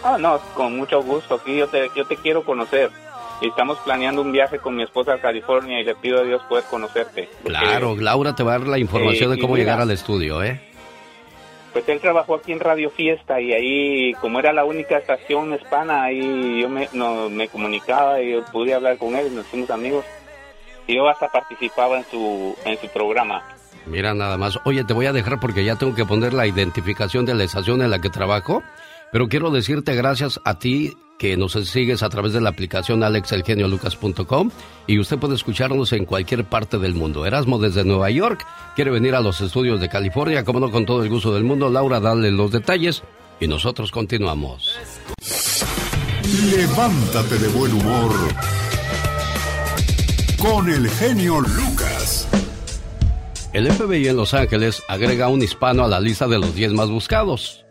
[0.03, 1.35] Ah, no, con mucho gusto.
[1.37, 2.91] Aquí yo te, yo te quiero conocer.
[3.41, 6.41] Y estamos planeando un viaje con mi esposa a California y le pido a Dios
[6.49, 7.29] poder conocerte.
[7.43, 9.65] Porque, Claro, Laura te va a dar la información Eh, de y cómo mira.
[9.65, 10.61] llegar al estudio, ¿eh?
[11.73, 16.05] Pues él trabajó aquí en Radio Fiesta y ahí, como era la única estación hispana,
[16.05, 19.69] ahí yo me, no, me comunicaba y yo pude hablar con él y nos hicimos
[19.71, 20.05] amigos.
[20.87, 23.43] Y yo hasta participaba en su, en su programa.
[23.87, 24.59] Mira nada más.
[24.65, 27.83] Oye, te voy a dejar porque ya tengo que poner la identificación de la estación
[27.83, 28.63] en la que trabajo.
[29.13, 34.51] Pero quiero decirte gracias a ti que nos sigues a través de la aplicación alexelgeniolucas.com
[34.87, 37.25] y usted puede escucharnos en cualquier parte del mundo.
[37.25, 41.03] Erasmo desde Nueva York quiere venir a los estudios de California, como no con todo
[41.03, 41.71] el gusto del mundo.
[41.71, 43.03] Laura, dale los detalles
[43.41, 44.77] y nosotros continuamos.
[46.55, 48.13] Levántate de buen humor
[50.39, 52.29] con el genio Lucas.
[53.53, 56.73] El FBI en Los Ángeles agrega a un hispano a la lista de los 10
[56.73, 57.65] más buscados.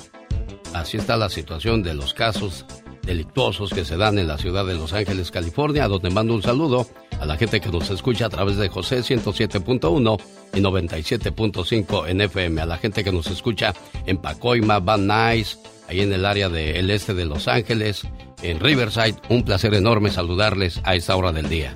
[0.73, 2.65] Así está la situación de los casos
[3.07, 6.85] delictuosos que se dan en la ciudad de Los Ángeles, California, donde mando un saludo
[7.19, 10.21] a la gente que nos escucha a través de José 107.1
[10.53, 13.73] y 97.5 en FM, a la gente que nos escucha
[14.05, 18.03] en Pacoima, Van Nuys, ahí en el área del este de Los Ángeles,
[18.43, 19.15] en Riverside.
[19.29, 21.73] Un placer enorme saludarles a esta hora del día.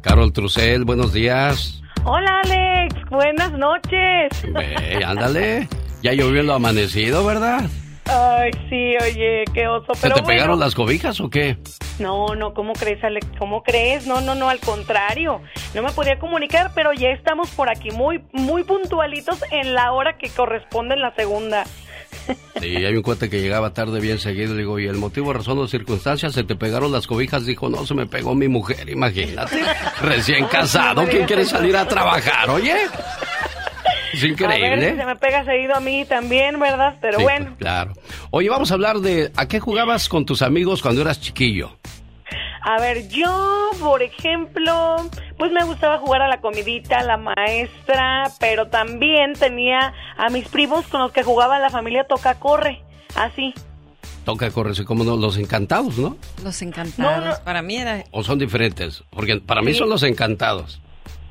[0.00, 1.82] Carol Trucel, buenos días.
[2.04, 4.30] Hola Alex, buenas noches.
[4.54, 5.68] Ve, ándale.
[6.02, 7.64] Ya llovió lo amanecido, ¿verdad?
[8.06, 9.94] Ay, sí, oye, qué oso.
[9.94, 10.26] ¿Se Pero te bueno.
[10.36, 11.56] pegaron las cobijas o qué?
[12.00, 13.26] No, no, ¿cómo crees, Alex?
[13.38, 14.06] ¿Cómo crees?
[14.06, 15.40] No, no, no, al contrario.
[15.74, 20.18] No me podía comunicar, pero ya estamos por aquí muy, muy puntualitos en la hora
[20.18, 21.64] que corresponde en la segunda.
[22.60, 24.54] Sí, hay un cuate que llegaba tarde bien seguido.
[24.54, 26.32] Le digo, ¿y el motivo, razón o circunstancias?
[26.32, 27.44] ¿Se te pegaron las cobijas?
[27.44, 29.60] Dijo, no, se me pegó mi mujer, imagínate.
[30.00, 32.48] Recién casado, ¿quién quiere salir a trabajar?
[32.50, 32.76] Oye,
[34.18, 34.70] es A increíble.
[34.76, 36.96] ver si se me pega seguido a mí también, ¿verdad?
[37.00, 37.54] Pero Sí, bueno.
[37.58, 37.92] Claro.
[38.30, 41.76] Oye, vamos a hablar de a qué jugabas con tus amigos cuando eras chiquillo.
[42.64, 44.96] A ver, yo, por ejemplo,
[45.36, 50.46] pues me gustaba jugar a la comidita, a la maestra, pero también tenía a mis
[50.48, 52.82] primos con los que jugaba la familia Toca Corre,
[53.16, 53.52] así.
[54.24, 56.16] Toca correrse como no, los encantados, ¿no?
[56.44, 57.40] Los encantados.
[57.40, 58.04] Para mí era.
[58.12, 59.02] ¿O son diferentes?
[59.10, 59.78] Porque para mí Sí.
[59.80, 60.80] son los encantados.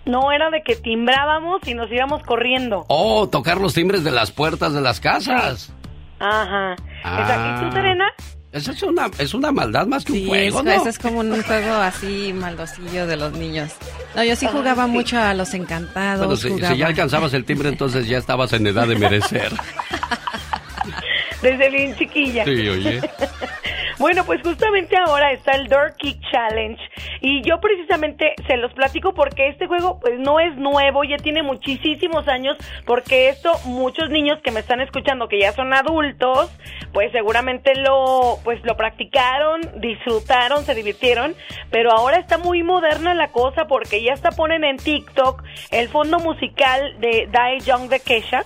[0.06, 2.86] No era de que timbrábamos y nos íbamos corriendo.
[2.88, 5.72] Oh, tocar los timbres de las puertas de las casas.
[6.20, 6.76] Ajá.
[7.04, 7.22] Ah.
[7.22, 7.66] Exacto.
[7.66, 8.06] ¿Y tú, Serena?
[8.52, 10.72] Esa es una, es una maldad más que un juego, es, ¿no?
[10.72, 13.72] ese es como un juego así maldosillo de los niños.
[14.14, 16.41] No, yo sí jugaba mucho a los encantados.
[16.41, 19.54] Si, si ya alcanzabas el timbre, entonces ya estabas en edad de merecer.
[21.41, 22.43] Desde bien chiquilla.
[22.43, 23.02] Sí, oye.
[24.02, 26.82] Bueno, pues justamente ahora está el Door Kick Challenge
[27.22, 31.43] y yo precisamente se los platico porque este juego pues no es nuevo, ya tiene
[31.43, 36.49] muchísimos años porque esto muchos niños que me están escuchando que ya son adultos,
[36.93, 41.36] pues seguramente lo pues lo practicaron, disfrutaron, se divirtieron,
[41.70, 46.18] pero ahora está muy moderna la cosa porque ya hasta ponen en TikTok el fondo
[46.18, 48.45] musical de Die Young de Kesha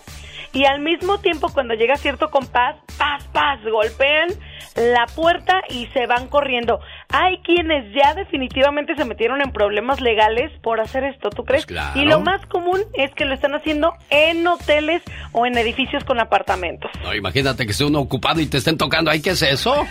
[0.55, 4.29] y al mismo tiempo cuando llega cierto compás, paz, paz, golpean
[4.75, 6.79] la puerta y se van corriendo.
[7.09, 11.65] Hay quienes ya definitivamente se metieron en problemas legales por hacer esto, ¿tú crees?
[11.65, 11.99] Pues claro.
[11.99, 15.01] Y lo más común es que lo están haciendo en hoteles
[15.33, 16.89] o en edificios con apartamentos.
[17.03, 19.11] No, imagínate que esté uno ocupado y te estén tocando.
[19.11, 19.85] ¿Ay, qué es eso?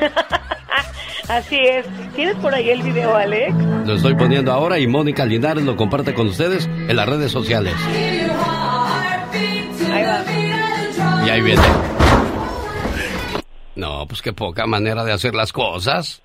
[1.28, 1.86] Así es.
[2.14, 3.54] ¿Tienes por ahí el video, Alex?
[3.84, 7.74] Lo estoy poniendo ahora y Mónica Linares lo comparte con ustedes en las redes sociales.
[9.96, 11.26] Ahí va.
[11.26, 11.62] Y ahí viene.
[13.74, 16.22] No, pues qué poca manera de hacer las cosas.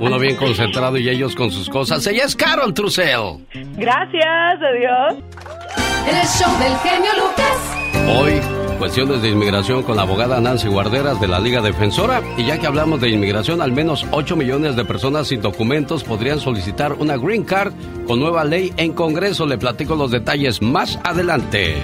[0.00, 2.06] Uno bien concentrado y ellos con sus cosas.
[2.06, 3.46] Ella es Carol Trussell.
[3.76, 5.16] Gracias, adiós.
[6.06, 7.78] El show del genio Lucas.
[8.10, 8.40] Hoy,
[8.78, 12.22] cuestiones de inmigración con la abogada Nancy Guarderas de la Liga Defensora.
[12.38, 16.40] Y ya que hablamos de inmigración, al menos 8 millones de personas sin documentos podrían
[16.40, 17.72] solicitar una green card
[18.06, 19.46] con nueva ley en Congreso.
[19.46, 21.76] Le platico los detalles más adelante.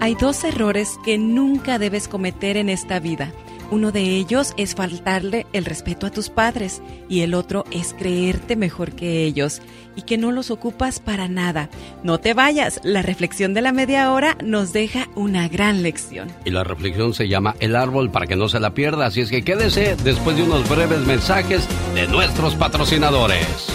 [0.00, 3.32] Hay dos errores que nunca debes cometer en esta vida.
[3.70, 8.56] Uno de ellos es faltarle el respeto a tus padres y el otro es creerte
[8.56, 9.62] mejor que ellos
[9.96, 11.70] y que no los ocupas para nada.
[12.02, 16.30] No te vayas, la reflexión de la media hora nos deja una gran lección.
[16.44, 19.06] Y la reflexión se llama El árbol para que no se la pierda.
[19.06, 23.72] Así es que quédese después de unos breves mensajes de nuestros patrocinadores.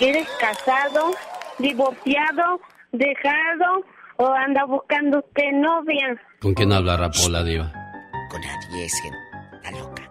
[0.00, 1.12] ¿Eres casado,
[1.58, 2.60] divorciado,
[2.98, 3.84] dejado
[4.16, 6.20] o anda buscando usted novia?
[6.40, 7.72] ¿Con quién hablará Pola Diva?
[8.30, 9.18] Con nadie es gente.
[9.56, 10.10] Está loca.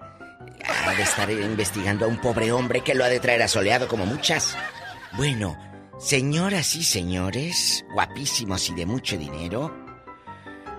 [0.87, 4.05] Ha de estar investigando a un pobre hombre que lo ha de traer asoleado como
[4.05, 4.57] muchas.
[5.13, 5.57] Bueno,
[5.99, 9.73] señoras y señores, guapísimos y de mucho dinero,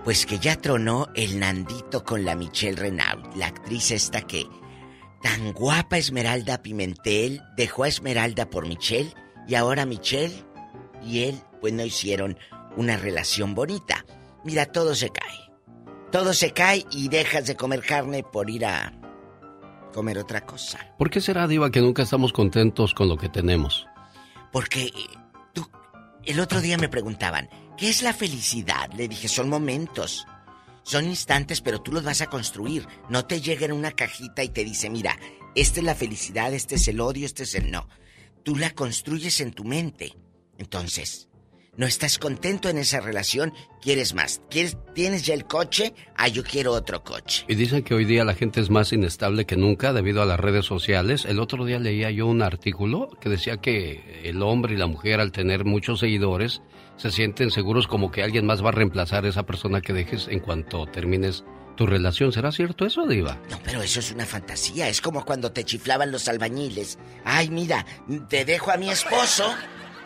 [0.03, 4.45] pues que ya tronó el Nandito con la Michelle Renaud, la actriz esta que
[5.21, 9.13] tan guapa Esmeralda Pimentel dejó a Esmeralda por Michelle
[9.47, 10.33] y ahora Michelle
[11.03, 12.37] y él pues no hicieron
[12.75, 14.05] una relación bonita.
[14.43, 15.51] Mira, todo se cae.
[16.11, 18.93] Todo se cae y dejas de comer carne por ir a
[19.93, 20.95] comer otra cosa.
[20.97, 23.87] ¿Por qué será, Diva, que nunca estamos contentos con lo que tenemos?
[24.51, 24.91] Porque eh,
[25.53, 25.67] tú,
[26.23, 28.91] el otro día me preguntaban, ¿qué es la felicidad?
[28.93, 30.25] Le dije, son momentos.
[30.83, 32.87] Son instantes, pero tú los vas a construir.
[33.09, 35.17] No te llega en una cajita y te dice, mira,
[35.53, 37.89] esta es la felicidad, este es el odio, este es el no.
[38.43, 40.15] Tú la construyes en tu mente.
[40.57, 41.27] Entonces,
[41.77, 44.41] no estás contento en esa relación, quieres más.
[44.49, 45.93] ¿Quieres, ¿Tienes ya el coche?
[46.15, 47.45] Ah, yo quiero otro coche.
[47.47, 50.39] Y dicen que hoy día la gente es más inestable que nunca debido a las
[50.39, 51.25] redes sociales.
[51.25, 55.19] El otro día leía yo un artículo que decía que el hombre y la mujer
[55.19, 56.61] al tener muchos seguidores
[56.97, 60.27] se sienten seguros como que alguien más va a reemplazar a esa persona que dejes
[60.29, 61.43] en cuanto termines
[61.75, 62.33] tu relación.
[62.33, 63.39] ¿Será cierto eso, Diva?
[63.51, 64.89] No, pero eso es una fantasía.
[64.89, 66.97] Es como cuando te chiflaban los albañiles.
[67.23, 67.85] Ay, mira,
[68.27, 69.45] te dejo a mi esposo.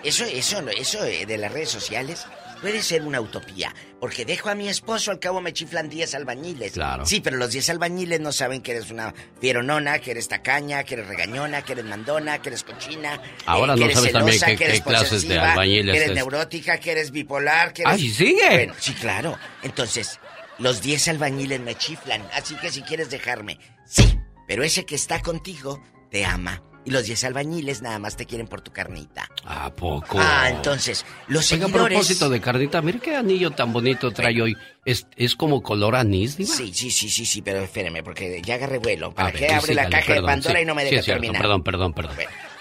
[0.04, 2.26] Eso, eso, eso eh, de las redes sociales
[2.62, 3.74] puede ser una utopía.
[3.99, 6.74] Porque dejo a mi esposo, al cabo me chiflan 10 albañiles.
[6.74, 7.06] Claro.
[7.06, 10.95] Sí, pero los 10 albañiles no saben que eres una fieronona, que eres tacaña, que
[10.95, 13.22] eres regañona, que eres mandona, que eres cochina.
[13.45, 15.97] Ahora eh, que no eres sabes también celosa, qué- que eres clases de albañiles Que
[15.97, 16.16] eres es.
[16.16, 17.93] neurótica, que eres bipolar, que eres...
[17.93, 18.47] ¡Ay, sigue!
[18.49, 19.38] Bueno, sí, claro.
[19.64, 20.20] Entonces,
[20.58, 25.20] los 10 albañiles me chiflan, así que si quieres dejarme, sí, pero ese que está
[25.22, 26.62] contigo te ama.
[26.84, 29.29] Y los 10 albañiles nada más te quieren por tu carnita.
[29.45, 30.17] ¿A poco?
[30.19, 31.97] Ah, entonces, los Oiga, a seguidores...
[31.99, 34.57] propósito de carnita, mire qué anillo tan bonito trae hoy.
[34.84, 36.55] ¿Es, es como color anís, Diva?
[36.55, 39.13] Sí, sí, sí, sí, sí, pero espéreme, porque ya agarré vuelo.
[39.13, 40.86] ¿Para A qué abre la sígale, caja de perdón, Pandora sí, y no me sí,
[40.89, 41.41] deja es cierto, terminar?
[41.43, 42.15] Perdón, perdón, perdón.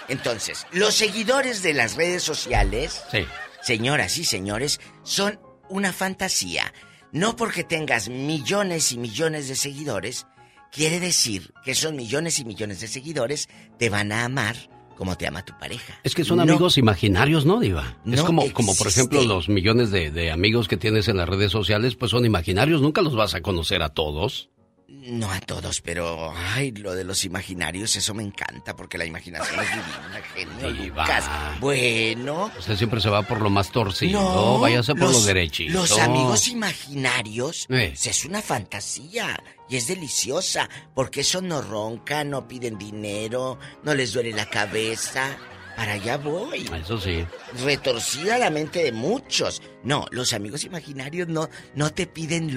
[0.08, 3.24] Entonces, los seguidores de las redes sociales, Sí.
[3.62, 6.72] señoras y señores, son una fantasía.
[7.12, 10.26] No porque tengas millones y millones de seguidores,
[10.72, 13.48] quiere decir que esos millones y millones de seguidores
[13.78, 14.56] te van a amar
[14.96, 15.98] como te ama tu pareja.
[16.04, 17.96] Es que son No, amigos imaginarios, ¿no, Diva?
[18.04, 21.26] es No como, como por ejemplo, los millones de, de amigos que tienes en las
[21.26, 24.50] redes sociales, pues son imaginarios, nunca los vas a conocer a todos.
[24.92, 29.60] No a todos, pero ay, lo de los imaginarios, eso me encanta porque la imaginación
[29.60, 30.22] es divina,
[30.68, 30.70] genio.
[30.88, 31.24] Lucas.
[31.60, 35.72] Bueno, Usted siempre se va por lo más torcido, No, váyase por lo los- derechito.
[35.72, 37.90] Los amigos imaginarios Eh.
[37.90, 43.94] pues, es una fantasía y es deliciosa porque eso no ronca, no piden dinero, no
[43.94, 45.36] les duele la cabeza.
[45.76, 46.68] Para allá voy.
[46.82, 47.24] Eso sí.
[47.64, 49.62] Retorcida la mente de muchos.
[49.82, 52.54] No, los amigos imaginarios no, no te piden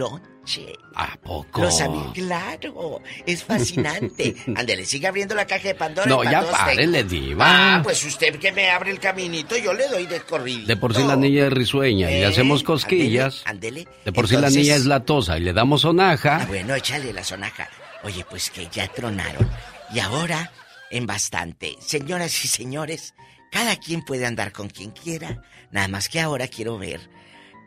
[0.95, 1.61] ¿A poco?
[1.61, 4.35] Los amigos, claro, es fascinante.
[4.55, 6.07] Ándele, siga abriendo la caja de Pandora.
[6.09, 7.45] No, ya párele, diva.
[7.77, 10.67] Ah, pues usted que me abre el caminito, yo le doy de corrido.
[10.67, 13.41] De por sí la niña es risueña y le Eh, hacemos cosquillas.
[13.45, 13.87] Ándele.
[14.05, 16.37] De por sí la Entonces- niña es latosa y le damos sonaja.
[16.41, 17.69] Ah, bueno, échale la sonaja.
[18.03, 19.49] Oye, pues que ya tronaron.
[19.93, 20.51] Y ahora,
[20.91, 21.77] en bastante.
[21.79, 23.13] Señoras y señores,
[23.51, 25.41] cada quien puede andar con quien quiera.
[25.71, 26.99] Nada más que ahora quiero ver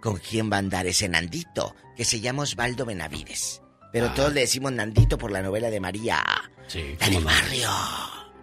[0.03, 3.63] con quién va a andar ese Nandito, que se llama Osvaldo Benavides.
[3.93, 6.23] Pero todos le decimos Nandito por la novela de María.
[6.67, 7.27] Sí, La del no.
[7.27, 7.69] barrio.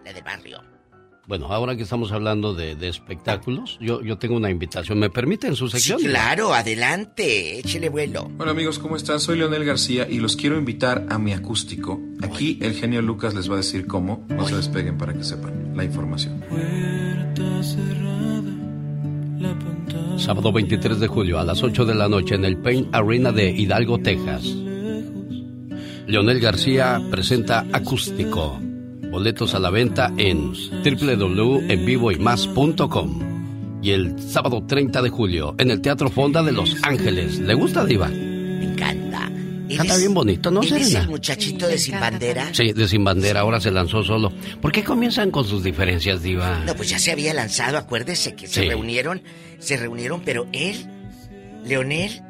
[0.04, 0.62] La del barrio.
[1.26, 4.98] Bueno, ahora que estamos hablando de, de espectáculos, yo, yo tengo una invitación.
[4.98, 5.98] ¿Me permiten su sección?
[6.02, 7.60] Claro, adelante.
[7.60, 8.30] Échele vuelo.
[8.38, 9.20] Hola amigos, ¿cómo están?
[9.20, 11.98] Soy Leonel García y los quiero invitar a mi acústico.
[12.20, 14.26] Aquí el genio Lucas les va a decir cómo.
[14.28, 16.44] No se despeguen para que sepan la información.
[20.16, 23.50] Sábado 23 de julio a las 8 de la noche en el Pain Arena de
[23.50, 24.44] Hidalgo, Texas.
[26.06, 28.58] Leonel García presenta Acústico.
[29.10, 33.34] Boletos a la venta en www.envivoymás.com.
[33.82, 37.38] Y el sábado 30 de julio en el Teatro Fonda de Los Ángeles.
[37.38, 38.08] ¿Le gusta, Diva?
[38.08, 39.03] Me encanta.
[39.76, 41.00] Canta bien bonito, ¿no, ¿Él es Serena?
[41.04, 42.48] el muchachito de Sin Bandera?
[42.52, 44.32] Sí, de Sin Bandera, ahora se lanzó solo.
[44.60, 46.62] ¿Por qué comienzan con sus diferencias, Diva?
[46.66, 49.22] No, pues ya se había lanzado, acuérdese que se reunieron,
[49.58, 50.86] se reunieron, pero él,
[51.64, 52.22] Leonel,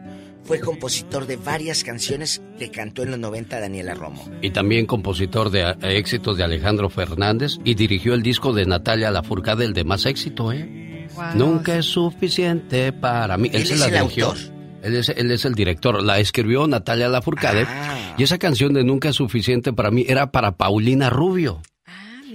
[0.45, 4.29] fue compositor de varias canciones que cantó en los 90 Daniela Romo.
[4.43, 9.11] Y también compositor de eh, éxitos de Alejandro Fernández y dirigió el disco de Natalia
[9.11, 11.09] Lafourcade, el de más éxito, ¿eh?
[11.15, 11.25] Wow.
[11.37, 13.49] Nunca es suficiente para mí.
[13.53, 14.27] Él se es la el dirigió.
[14.27, 14.54] autor.
[14.85, 16.03] Él es, él es el director.
[16.03, 17.65] La escribió Natalia Lafourcade.
[17.67, 18.15] Ah.
[18.19, 21.61] Y esa canción de Nunca es suficiente para mí era para Paulina Rubio.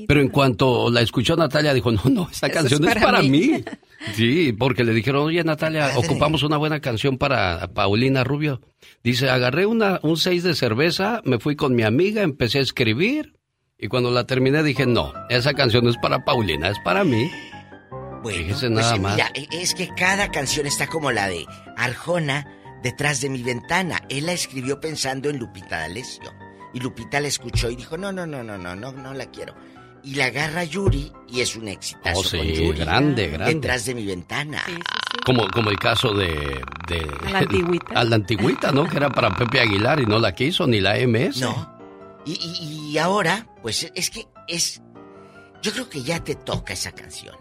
[0.08, 3.30] Pero en cuanto la escuchó Natalia, dijo, no, no, Eso canción es es para mí".
[3.30, 3.64] mí.
[4.16, 8.62] Sí, porque le dijeron, oye Natalia, ocupamos una buena canción para Paulina Rubio.
[9.04, 13.34] Dice, agarré una, un seis de cerveza, me fui con mi amiga, empecé a escribir
[13.78, 17.30] y cuando la terminé dije, no, esa canción no es para Paulina, es para mí.
[18.22, 19.14] Bueno, Fíjese pues, nada eh, más.
[19.16, 21.46] mira, eh, es que cada canción está como la de
[21.78, 22.48] Arjona
[22.84, 24.02] detrás de mi ventana.
[24.10, 26.32] Él la escribió pensando en Lupita D'Alessio.
[26.74, 29.56] Y Lupita la escuchó y dijo, no, no, no, no, no, no, no la quiero.
[30.04, 32.80] Y la agarra Yuri y es un exitazo Oh, sí, con Yuri.
[32.80, 33.54] grande, grande.
[33.56, 34.62] Detrás de mi ventana.
[35.26, 36.62] Como, como el caso de...
[36.88, 37.94] de A la antigüita.
[38.00, 38.88] A la antigüita, ¿no?
[38.88, 41.42] Que era para Pepe Aguilar y no la quiso, ni la MS.
[41.42, 41.78] No.
[42.26, 44.82] Y, y- y ahora, pues es que es...
[45.62, 47.36] Yo creo que ya te toca esa canción.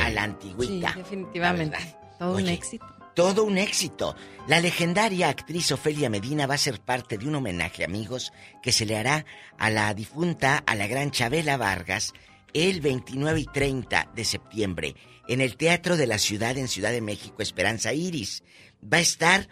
[0.00, 0.92] A la antigüita.
[0.92, 1.78] Sí, definitivamente.
[2.18, 2.86] Todo un éxito.
[3.14, 4.16] Todo un éxito.
[4.46, 8.32] La legendaria actriz Ofelia Medina va a ser parte de un homenaje, amigos,
[8.62, 9.26] que se le hará
[9.58, 12.14] a la difunta, a la gran Chabela Vargas,
[12.54, 14.94] el 29 y 30 de septiembre
[15.28, 18.42] en el Teatro de la Ciudad en Ciudad de México, Esperanza Iris.
[18.82, 19.48] Va a estar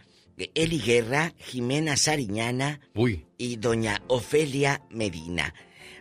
[0.54, 2.80] Eli Guerra, Jimena Sariñana
[3.38, 5.54] y doña Ofelia Medina.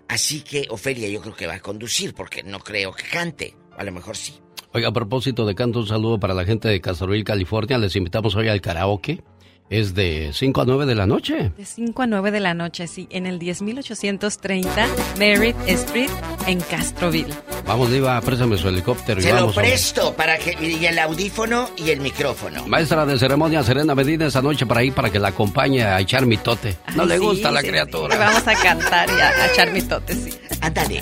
[0.07, 3.55] Así que Ofelia yo creo que va a conducir porque no creo que cante.
[3.79, 4.33] A lo mejor sí.
[4.73, 7.77] Oiga, a propósito de canto, un saludo para la gente de Castroville, California.
[7.79, 9.23] Les invitamos hoy al karaoke.
[9.71, 11.51] Es de 5 a 9 de la noche.
[11.55, 14.87] De 5 a 9 de la noche, sí, en el 10830
[15.19, 16.09] Merritt Street
[16.47, 17.31] en Castroville.
[17.67, 19.19] Vamos, Diva, préstame su helicóptero.
[19.19, 19.69] y Se lo vamos, hombre.
[19.71, 22.65] presto para que y el audífono y el micrófono.
[22.67, 26.25] Maestra de ceremonia Serena Medina esa noche para ir para que la acompañe a echar
[26.25, 26.75] mitote.
[26.95, 28.15] No le Sí, gusta la sí, criatura.
[28.15, 28.19] sí.
[28.19, 30.33] Vamos a cantar y a, a echar mitote, sí.
[30.61, 31.01] Ándale.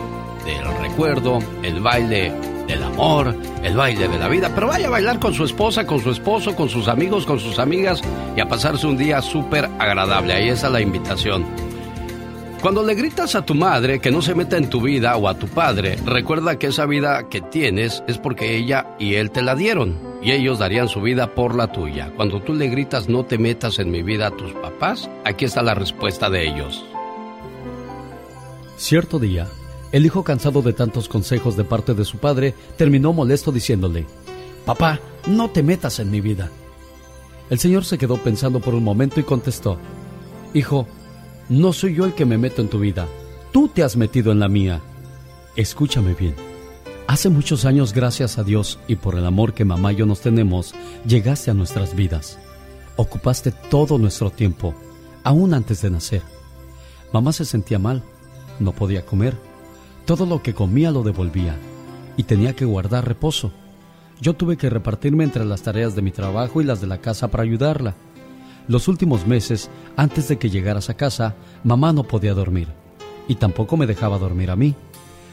[0.45, 2.31] del recuerdo, el baile
[2.67, 4.51] del amor, el baile de la vida.
[4.55, 7.59] Pero vaya a bailar con su esposa, con su esposo, con sus amigos, con sus
[7.59, 8.03] amigas
[8.37, 10.33] y a pasarse un día súper agradable.
[10.33, 11.45] Ahí está la invitación.
[12.63, 15.35] Cuando le gritas a tu madre que no se meta en tu vida o a
[15.35, 19.57] tu padre, recuerda que esa vida que tienes es porque ella y él te la
[19.57, 22.13] dieron y ellos darían su vida por la tuya.
[22.15, 25.61] Cuando tú le gritas no te metas en mi vida a tus papás, aquí está
[25.63, 26.85] la respuesta de ellos.
[28.77, 29.49] Cierto día,
[29.93, 34.07] el hijo cansado de tantos consejos de parte de su padre terminó molesto diciéndole,
[34.65, 36.51] Papá, no te metas en mi vida.
[37.51, 39.79] El señor se quedó pensando por un momento y contestó,
[40.55, 40.87] Hijo,
[41.49, 43.07] no soy yo el que me meto en tu vida,
[43.53, 44.81] tú te has metido en la mía.
[45.57, 46.35] Escúchame bien.
[47.07, 50.21] Hace muchos años, gracias a Dios y por el amor que mamá y yo nos
[50.21, 50.75] tenemos,
[51.07, 52.39] llegaste a nuestras vidas.
[52.97, 54.75] Ocupaste todo nuestro tiempo,
[55.23, 56.23] aún antes de nacer.
[57.13, 58.03] Mamá se sentía mal,
[58.59, 59.52] no podía comer.
[60.05, 61.57] Todo lo que comía lo devolvía
[62.17, 63.53] y tenía que guardar reposo.
[64.21, 67.29] Yo tuve que repartirme entre las tareas de mi trabajo y las de la casa
[67.29, 67.95] para ayudarla.
[68.69, 71.35] Los últimos meses, antes de que llegaras a casa,
[71.65, 72.69] mamá no podía dormir
[73.29, 74.75] y tampoco me dejaba dormir a mí.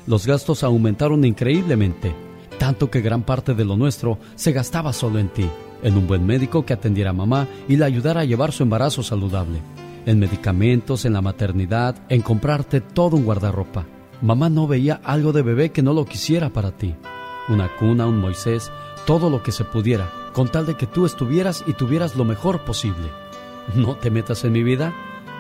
[0.07, 2.15] Los gastos aumentaron increíblemente,
[2.57, 5.49] tanto que gran parte de lo nuestro se gastaba solo en ti,
[5.81, 9.01] en un buen médico que atendiera a mamá y la ayudara a llevar su embarazo
[9.01, 9.61] saludable,
[10.05, 13.85] en medicamentos, en la maternidad, en comprarte todo un guardarropa.
[14.21, 16.93] Mamá no veía algo de bebé que no lo quisiera para ti.
[17.47, 18.69] Una cuna, un Moisés,
[19.05, 22.65] todo lo que se pudiera, con tal de que tú estuvieras y tuvieras lo mejor
[22.65, 23.09] posible.
[23.75, 24.93] ¿No te metas en mi vida?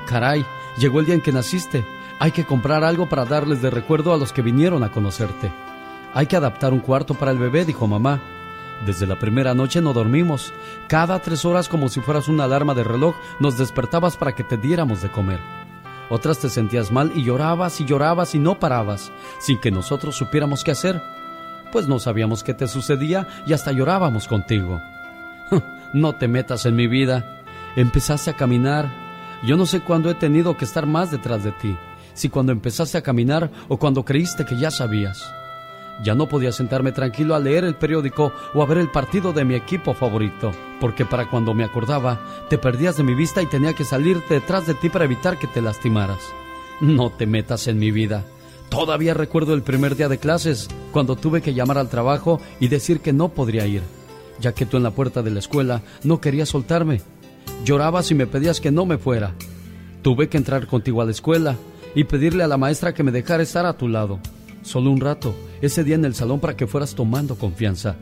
[0.07, 0.45] Caray,
[0.77, 1.85] llegó el día en que naciste.
[2.19, 5.51] Hay que comprar algo para darles de recuerdo a los que vinieron a conocerte.
[6.13, 8.21] Hay que adaptar un cuarto para el bebé, dijo mamá.
[8.85, 10.53] Desde la primera noche no dormimos.
[10.87, 14.55] Cada tres horas, como si fueras una alarma de reloj, nos despertabas para que te
[14.55, 15.39] diéramos de comer.
[16.09, 20.63] Otras te sentías mal y llorabas y llorabas y no parabas, sin que nosotros supiéramos
[20.63, 21.01] qué hacer.
[21.71, 24.79] Pues no sabíamos qué te sucedía y hasta llorábamos contigo.
[25.91, 27.41] No te metas en mi vida.
[27.75, 28.91] Empezaste a caminar.
[29.43, 31.75] Yo no sé cuándo he tenido que estar más detrás de ti,
[32.13, 35.33] si cuando empezaste a caminar o cuando creíste que ya sabías.
[36.03, 39.43] Ya no podía sentarme tranquilo a leer el periódico o a ver el partido de
[39.43, 43.73] mi equipo favorito, porque para cuando me acordaba, te perdías de mi vista y tenía
[43.73, 46.19] que salir detrás de ti para evitar que te lastimaras.
[46.79, 48.23] No te metas en mi vida.
[48.69, 53.01] Todavía recuerdo el primer día de clases, cuando tuve que llamar al trabajo y decir
[53.01, 53.81] que no podría ir,
[54.39, 57.01] ya que tú en la puerta de la escuela no querías soltarme.
[57.65, 59.33] Llorabas y me pedías que no me fuera.
[60.01, 61.57] Tuve que entrar contigo a la escuela
[61.93, 64.19] y pedirle a la maestra que me dejara estar a tu lado.
[64.61, 67.95] Solo un rato, ese día en el salón para que fueras tomando confianza.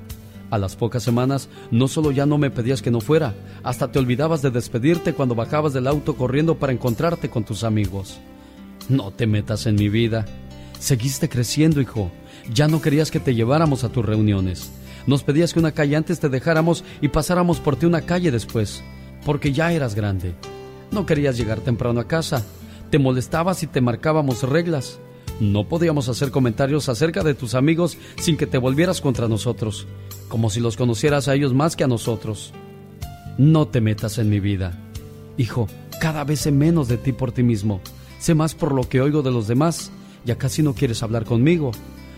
[0.49, 3.99] A las pocas semanas, no solo ya no me pedías que no fuera, hasta te
[3.99, 8.19] olvidabas de despedirte cuando bajabas del auto corriendo para encontrarte con tus amigos.
[8.87, 10.25] No te metas en mi vida.
[10.79, 12.11] Seguiste creciendo, hijo.
[12.53, 14.71] Ya no querías que te lleváramos a tus reuniones.
[15.05, 18.83] Nos pedías que una calle antes te dejáramos y pasáramos por ti una calle después,
[19.25, 20.35] porque ya eras grande.
[20.91, 22.45] No querías llegar temprano a casa.
[22.89, 24.99] Te molestabas y te marcábamos reglas.
[25.39, 29.85] No podíamos hacer comentarios acerca de tus amigos sin que te volvieras contra nosotros,
[30.29, 32.53] como si los conocieras a ellos más que a nosotros.
[33.37, 34.79] No te metas en mi vida.
[35.37, 35.67] Hijo,
[36.01, 37.81] cada vez sé menos de ti por ti mismo.
[38.19, 39.91] Sé más por lo que oigo de los demás.
[40.25, 41.71] Ya casi no quieres hablar conmigo.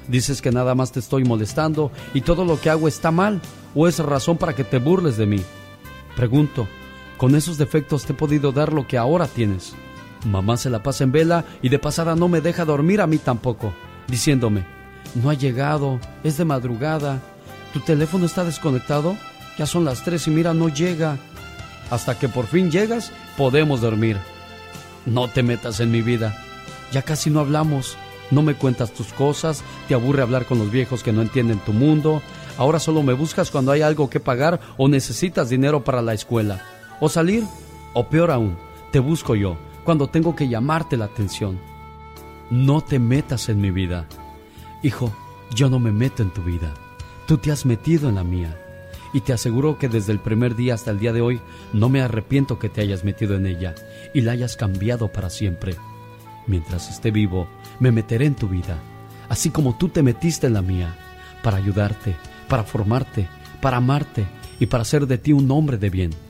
[0.08, 3.42] Dices que nada más te estoy molestando y todo lo que hago está mal
[3.76, 5.42] o es razón para que te burles de mí.
[6.16, 6.68] Pregunto,
[7.18, 9.76] ¿con esos defectos te he podido dar lo que ahora tienes?
[10.26, 13.18] Mamá se la pasa en vela y de pasada no me deja dormir a mí
[13.18, 13.74] tampoco,
[14.08, 14.66] diciéndome,
[15.16, 17.20] no ha llegado, es de madrugada,
[17.74, 19.16] tu teléfono está desconectado,
[19.58, 21.18] ya son las tres y mira, no llega.
[21.90, 24.18] Hasta que por fin llegas, podemos dormir.
[25.06, 26.38] No te metas en mi vida.
[26.92, 27.98] Ya casi no hablamos.
[28.32, 31.74] No me cuentas tus cosas, te aburre hablar con los viejos que no entienden tu
[31.74, 32.22] mundo.
[32.58, 36.62] Ahora solo me buscas cuando hay algo que pagar o necesitas dinero para la escuela.
[37.00, 37.44] O salir,
[37.96, 38.56] o peor aún,
[38.92, 41.60] te busco yo cuando tengo que llamarte la atención.
[42.50, 44.08] No te metas en mi vida.
[44.84, 45.12] Hijo,
[45.54, 46.74] yo no me meto en tu vida.
[47.28, 48.60] Tú te has metido en la mía.
[49.14, 51.42] Y te aseguro que desde el primer día hasta el día de hoy
[51.74, 53.74] no me arrepiento que te hayas metido en ella
[54.14, 55.76] y la hayas cambiado para siempre.
[56.46, 57.48] Mientras esté vivo,
[57.80, 58.78] me meteré en tu vida,
[59.28, 60.96] así como tú te metiste en la mía,
[61.44, 62.16] para ayudarte,
[62.48, 63.28] para formarte,
[63.62, 64.26] para amarte
[64.60, 66.29] y para hacer de ti un hombre de bien.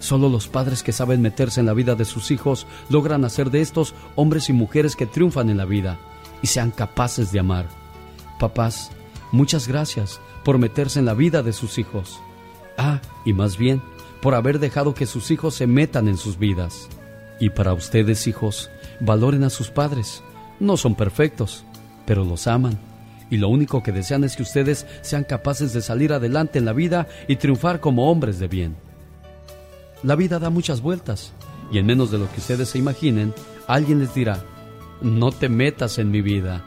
[0.00, 3.60] Solo los padres que saben meterse en la vida de sus hijos logran hacer de
[3.60, 5.98] estos hombres y mujeres que triunfan en la vida
[6.42, 7.68] y sean capaces de amar.
[8.40, 8.90] Papás,
[9.30, 12.18] muchas gracias por meterse en la vida de sus hijos.
[12.78, 13.82] Ah, y más bien,
[14.22, 16.88] por haber dejado que sus hijos se metan en sus vidas.
[17.38, 18.70] Y para ustedes, hijos,
[19.00, 20.22] valoren a sus padres.
[20.60, 21.64] No son perfectos,
[22.06, 22.78] pero los aman.
[23.30, 26.72] Y lo único que desean es que ustedes sean capaces de salir adelante en la
[26.72, 28.89] vida y triunfar como hombres de bien.
[30.02, 31.32] La vida da muchas vueltas,
[31.70, 33.34] y en menos de lo que ustedes se imaginen,
[33.66, 34.42] alguien les dirá,
[35.02, 36.64] no te metas en mi vida.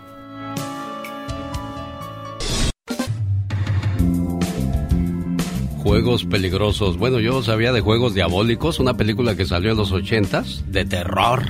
[5.94, 6.98] Juegos peligrosos.
[6.98, 11.44] Bueno, yo sabía de Juegos Diabólicos, una película que salió en los ochentas, de terror.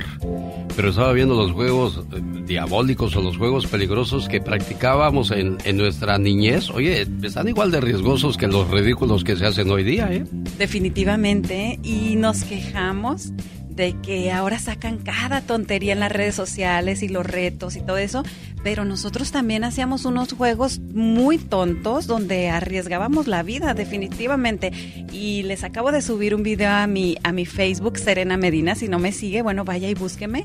[0.76, 5.78] Pero estaba viendo los juegos eh, diabólicos o los juegos peligrosos que practicábamos en, en
[5.78, 6.68] nuestra niñez.
[6.68, 10.26] Oye, están igual de riesgosos que los ridículos que se hacen hoy día, ¿eh?
[10.58, 11.78] Definitivamente.
[11.82, 13.32] Y nos quejamos
[13.74, 17.96] de que ahora sacan cada tontería en las redes sociales y los retos y todo
[17.96, 18.22] eso,
[18.64, 24.72] pero nosotros también hacíamos unos juegos muy tontos donde arriesgábamos la vida definitivamente.
[25.12, 28.88] Y les acabo de subir un video a mi a mi Facebook Serena Medina, si
[28.88, 30.44] no me sigue, bueno, vaya y búsqueme.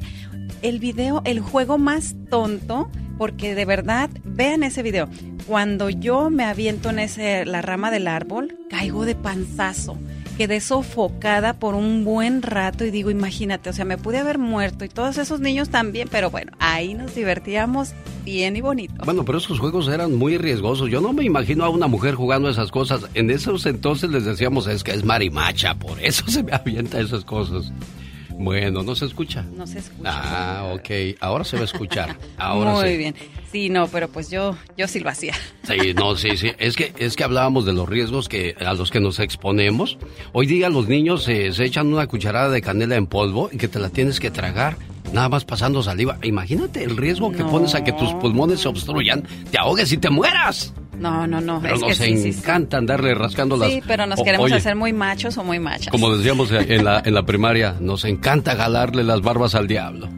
[0.62, 5.10] El video, el juego más tonto porque de verdad vean ese video.
[5.48, 9.98] Cuando yo me aviento en ese la rama del árbol, caigo de panzazo
[10.40, 14.86] quedé sofocada por un buen rato y digo, imagínate, o sea, me pude haber muerto
[14.86, 17.92] y todos esos niños también, pero bueno, ahí nos divertíamos
[18.24, 18.94] bien y bonito.
[19.04, 20.90] Bueno, pero esos juegos eran muy riesgosos.
[20.90, 23.02] Yo no me imagino a una mujer jugando esas cosas.
[23.16, 27.26] En esos entonces les decíamos, es que es marimacha, por eso se me avienta esas
[27.26, 27.74] cosas.
[28.40, 29.44] Bueno, ¿no se escucha?
[29.54, 30.10] No se escucha.
[30.10, 31.18] Ah, ok.
[31.20, 32.16] Ahora se va a escuchar.
[32.38, 32.98] Ahora Muy sí.
[32.98, 33.16] bien.
[33.52, 35.34] Sí, no, pero pues yo, yo sí lo hacía.
[35.64, 36.52] Sí, no, sí, sí.
[36.58, 39.98] Es que, es que hablábamos de los riesgos que, a los que nos exponemos.
[40.32, 43.68] Hoy día los niños se, se echan una cucharada de canela en polvo y que
[43.68, 44.78] te la tienes que tragar.
[45.14, 46.18] Nada más pasando saliva.
[46.24, 47.50] Imagínate el riesgo que No.
[47.50, 50.74] pones a que tus pulmones se obstruyan, te ahogues y te mueras.
[51.00, 51.62] No, no, no.
[51.62, 52.40] Pero es que nos sí, sí, sí.
[52.40, 53.72] encanta andarle rascando las...
[53.72, 55.88] Sí, pero nos O- queremos oye, hacer muy machos o muy machas.
[55.90, 60.10] Como decíamos en la, en la primaria, nos encanta jalarle las barbas al diablo.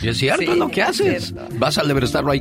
[0.00, 1.24] Y es cierto, Sí, es lo que es haces.
[1.28, 1.46] cierto.
[1.58, 2.40] Vas al Everestarlo ahí.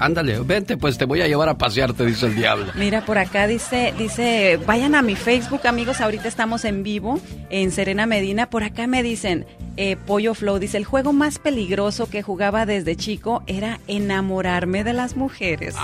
[0.00, 2.66] Ándale, vente, pues te voy a llevar a pasear, te dice el diablo.
[2.74, 7.70] Mira, por acá dice, dice, vayan a mi Facebook, amigos, ahorita estamos en vivo en
[7.70, 8.50] Serena Medina.
[8.50, 9.46] Por acá me dicen,
[9.76, 14.92] eh, Pollo Flow, dice, el juego más peligroso que jugaba desde chico era enamorarme de
[14.92, 15.74] las mujeres.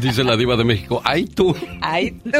[0.00, 1.54] Dice la diva de México, ay tú.
[1.80, 2.38] Ay, tú.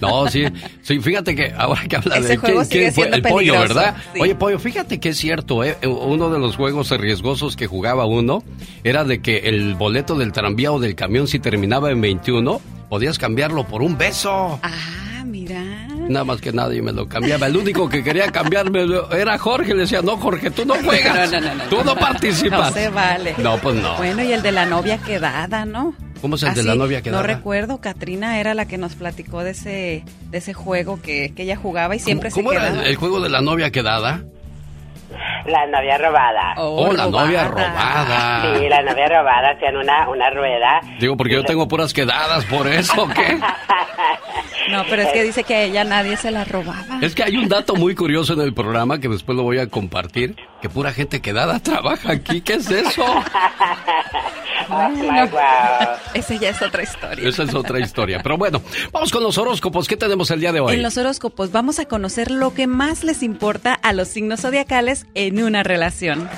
[0.00, 0.44] No, sí,
[0.82, 3.96] sí, fíjate que ahora que habla Ese de juego quién, sigue quién el pollo, ¿verdad?
[4.12, 4.20] sí.
[4.20, 5.76] Oye, pollo, fíjate que es cierto, ¿eh?
[5.86, 8.42] Uno de los juegos riesgosos que jugaba uno
[8.84, 13.18] era de que el boleto del tranvía o del camión, si terminaba en 21, podías
[13.18, 14.60] cambiarlo por un beso.
[14.62, 15.11] Ah.
[16.12, 17.46] Nada más que nadie me lo cambiaba.
[17.46, 19.74] El único que quería cambiarme era Jorge.
[19.74, 21.32] Le decía, no, Jorge, tú no juegas.
[21.32, 22.70] No, no, tú no participas.
[22.70, 23.34] No se vale.
[23.38, 23.96] No, pues no.
[23.96, 25.94] Bueno, y el de la novia quedada, ¿no?
[26.20, 27.20] ¿Cómo es el de la novia quedada?
[27.20, 31.42] No recuerdo, Katrina era la que nos platicó de ese, de ese juego que, que
[31.42, 32.82] ella jugaba y siempre ¿Cómo se era quedaba.
[32.84, 34.22] el, el juego de la novia quedada?
[35.46, 36.54] La novia robada.
[36.56, 38.56] Oh, la novia robada.
[38.58, 40.80] Sí, la novia robada hacían una, una rueda.
[41.00, 43.38] Digo, porque yo tengo puras quedadas por eso, ¿qué?
[44.70, 46.98] No, pero es que dice que a ella nadie se la robaba.
[47.00, 49.66] Es que hay un dato muy curioso en el programa que después lo voy a
[49.68, 52.40] compartir, que pura gente quedada trabaja aquí.
[52.40, 53.04] ¿Qué es eso?
[54.68, 55.28] Bueno,
[56.14, 57.28] esa ya es otra historia.
[57.28, 58.20] Esa es otra historia.
[58.22, 58.62] Pero bueno,
[58.92, 59.88] vamos con los horóscopos.
[59.88, 60.74] ¿Qué tenemos el día de hoy?
[60.74, 65.01] En los horóscopos vamos a conocer lo que más les importa a los signos zodiacales
[65.14, 66.28] en una relación.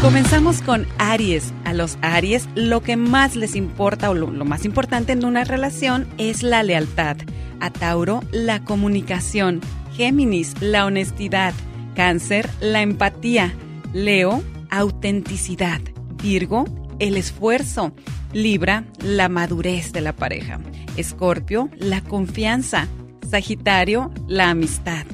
[0.00, 1.52] Comenzamos con Aries.
[1.64, 5.44] A los Aries lo que más les importa o lo, lo más importante en una
[5.44, 7.16] relación es la lealtad.
[7.60, 9.60] A Tauro la comunicación.
[9.94, 11.52] Géminis la honestidad.
[11.96, 13.52] Cáncer la empatía.
[13.92, 15.80] Leo autenticidad.
[16.22, 16.64] Virgo
[16.98, 17.92] el esfuerzo.
[18.32, 20.60] Libra la madurez de la pareja.
[20.96, 22.88] Escorpio la confianza.
[23.28, 25.06] Sagitario, la amistad.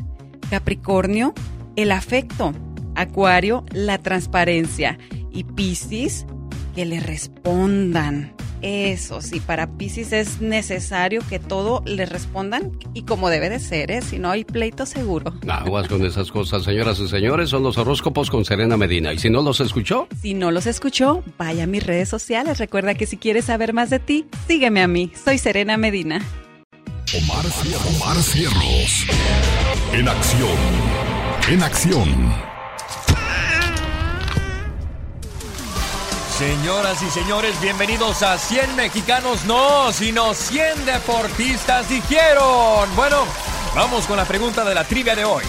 [0.50, 1.34] Capricornio,
[1.76, 2.52] el afecto.
[2.94, 4.98] Acuario, la transparencia.
[5.32, 6.26] Y Piscis,
[6.74, 8.32] que le respondan.
[8.66, 13.90] Eso sí, para Piscis es necesario que todo le respondan y como debe de ser,
[13.90, 14.00] ¿eh?
[14.00, 15.34] Si no hay pleito seguro.
[15.46, 19.12] Aguas con esas cosas, señoras y señores, son los horóscopos con Serena Medina.
[19.12, 20.08] ¿Y si no los escuchó?
[20.22, 22.56] Si no los escuchó, vaya a mis redes sociales.
[22.56, 25.12] Recuerda que si quieres saber más de ti, sígueme a mí.
[25.22, 26.22] Soy Serena Medina.
[27.14, 27.44] Omar,
[27.96, 29.06] Omar Cierros.
[29.92, 30.48] En acción.
[31.50, 32.53] En acción.
[36.38, 42.88] Señoras y señores, bienvenidos a 100 mexicanos, no, sino 100 deportistas dijeron.
[42.96, 43.18] Bueno,
[43.72, 45.44] vamos con la pregunta de la trivia de hoy.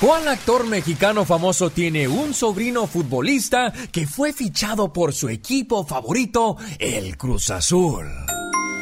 [0.00, 6.56] ¿Cuál actor mexicano famoso tiene un sobrino futbolista que fue fichado por su equipo favorito,
[6.78, 8.06] el Cruz Azul?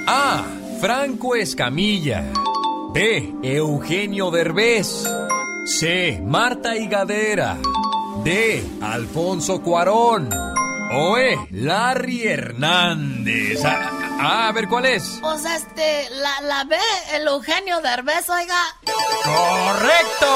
[0.06, 0.44] A.
[0.80, 2.24] Franco Escamilla.
[2.94, 3.34] B.
[3.42, 5.08] Eugenio Derbez.
[5.66, 6.22] C.
[6.24, 7.58] Marta Higadera.
[8.22, 8.64] D.
[8.80, 10.52] Alfonso Cuarón.
[10.94, 13.62] Oe, Larry Hernández.
[13.64, 15.18] Ah, a ver, ¿cuál es?
[15.22, 16.76] Pues este, la, la B,
[17.14, 18.60] el Eugenio Derbez, oiga.
[19.24, 20.26] ¡Correcto!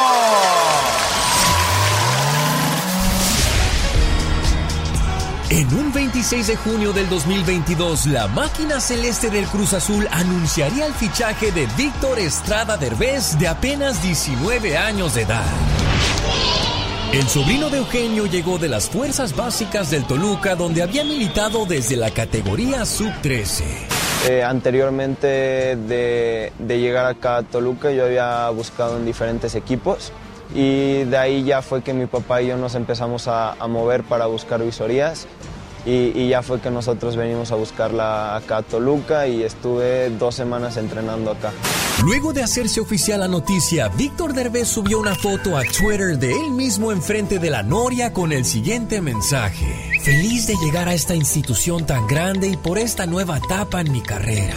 [5.51, 10.95] En un 26 de junio del 2022, la máquina celeste del Cruz Azul anunciaría el
[10.95, 15.45] fichaje de Víctor Estrada Derbez de apenas 19 años de edad.
[17.13, 21.97] El sobrino de Eugenio llegó de las fuerzas básicas del Toluca, donde había militado desde
[21.97, 23.63] la categoría sub-13.
[24.29, 25.27] Eh, anteriormente
[25.77, 30.13] de, llegar acá a Toluca, yo había buscado en diferentes equipos
[30.55, 34.03] y de ahí ya fue que mi papá y yo nos empezamos a, a mover
[34.03, 35.29] para buscar visorías
[35.87, 40.77] y, ya fue que nosotros venimos a buscarla acá a Toluca y estuve dos semanas
[40.77, 41.53] entrenando acá.
[42.05, 46.51] Luego de hacerse oficial la noticia, Víctor Derbez subió una foto a Twitter de él
[46.51, 50.01] mismo enfrente de la Noria con el siguiente mensaje.
[50.03, 54.03] Feliz de llegar a esta institución tan grande y por esta nueva etapa en mi
[54.03, 54.57] carrera.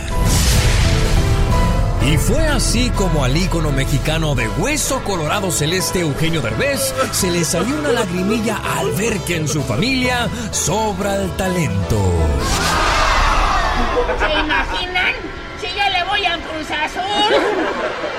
[2.06, 7.44] Y fue así como al ícono mexicano de hueso colorado celeste Eugenio Derbez se le
[7.44, 12.02] salió una lagrimilla al ver que en su familia sobra el talento.
[14.18, 15.14] ¿Se imaginan?
[15.62, 18.19] Si yo le voy a Cruz Azul.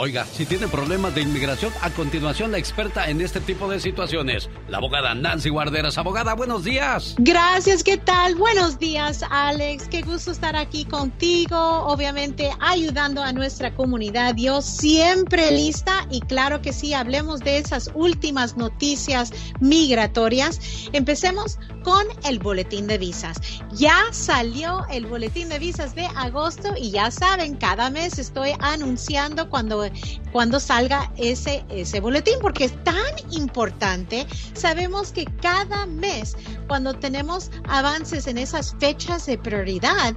[0.00, 4.48] Oiga, si tiene problemas de inmigración, a continuación la experta en este tipo de situaciones,
[4.68, 5.98] la abogada Nancy Guarderas.
[5.98, 7.16] Abogada, buenos días.
[7.18, 8.36] Gracias, ¿qué tal?
[8.36, 9.88] Buenos días, Alex.
[9.88, 14.36] Qué gusto estar aquí contigo, obviamente ayudando a nuestra comunidad.
[14.36, 20.60] Yo siempre lista y claro que sí, hablemos de esas últimas noticias migratorias.
[20.92, 23.40] Empecemos con el boletín de visas.
[23.72, 29.48] Ya salió el boletín de visas de agosto y ya saben, cada mes estoy anunciando
[29.48, 29.87] cuando
[30.32, 34.26] cuando salga ese, ese boletín, porque es tan importante.
[34.54, 36.36] Sabemos que cada mes,
[36.66, 40.14] cuando tenemos avances en esas fechas de prioridad,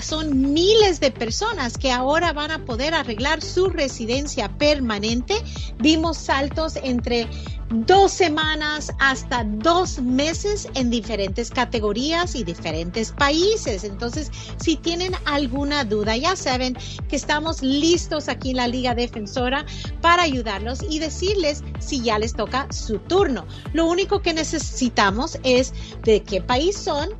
[0.00, 5.34] son miles de personas que ahora van a poder arreglar su residencia permanente.
[5.78, 7.28] Vimos saltos entre
[7.72, 13.84] dos semanas hasta dos meses en diferentes categorías y diferentes países.
[13.84, 16.76] Entonces, si tienen alguna duda, ya saben
[17.08, 19.64] que estamos listos aquí en la Liga Defensora
[20.00, 23.46] para ayudarlos y decirles si ya les toca su turno.
[23.72, 25.72] Lo único que necesitamos es
[26.02, 27.10] de qué país son,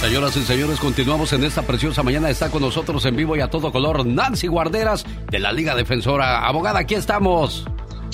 [0.00, 2.28] Señoras y señores, continuamos en esta preciosa mañana.
[2.28, 6.44] Está con nosotros en vivo y a todo color Nancy Guarderas de la Liga Defensora.
[6.46, 7.64] Abogada, aquí estamos.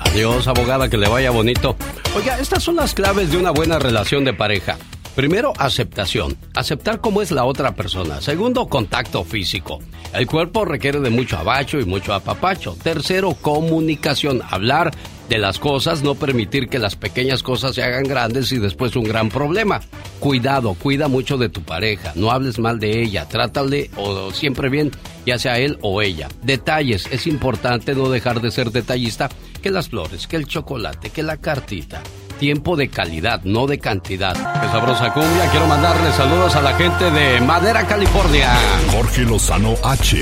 [0.00, 1.76] Adiós, abogada, que le vaya bonito.
[2.16, 4.76] Oiga, estas son las claves de una buena relación de pareja.
[5.16, 6.36] Primero, aceptación.
[6.54, 8.20] Aceptar cómo es la otra persona.
[8.20, 9.78] Segundo, contacto físico.
[10.12, 12.76] El cuerpo requiere de mucho abacho y mucho apapacho.
[12.82, 14.42] Tercero, comunicación.
[14.50, 14.92] Hablar
[15.30, 19.04] de las cosas, no permitir que las pequeñas cosas se hagan grandes y después un
[19.04, 19.80] gran problema.
[20.20, 22.12] Cuidado, cuida mucho de tu pareja.
[22.14, 23.26] No hables mal de ella.
[23.26, 24.92] Trátale o siempre bien,
[25.24, 26.28] ya sea él o ella.
[26.42, 27.06] Detalles.
[27.10, 29.30] Es importante no dejar de ser detallista
[29.66, 32.00] que las flores, que el chocolate, que la cartita
[32.38, 34.34] tiempo de calidad, no de cantidad.
[34.34, 35.50] Qué sabrosa cumbia.
[35.50, 38.54] Quiero mandarle saludos a la gente de Madera, California.
[38.92, 40.18] Jorge Lozano H.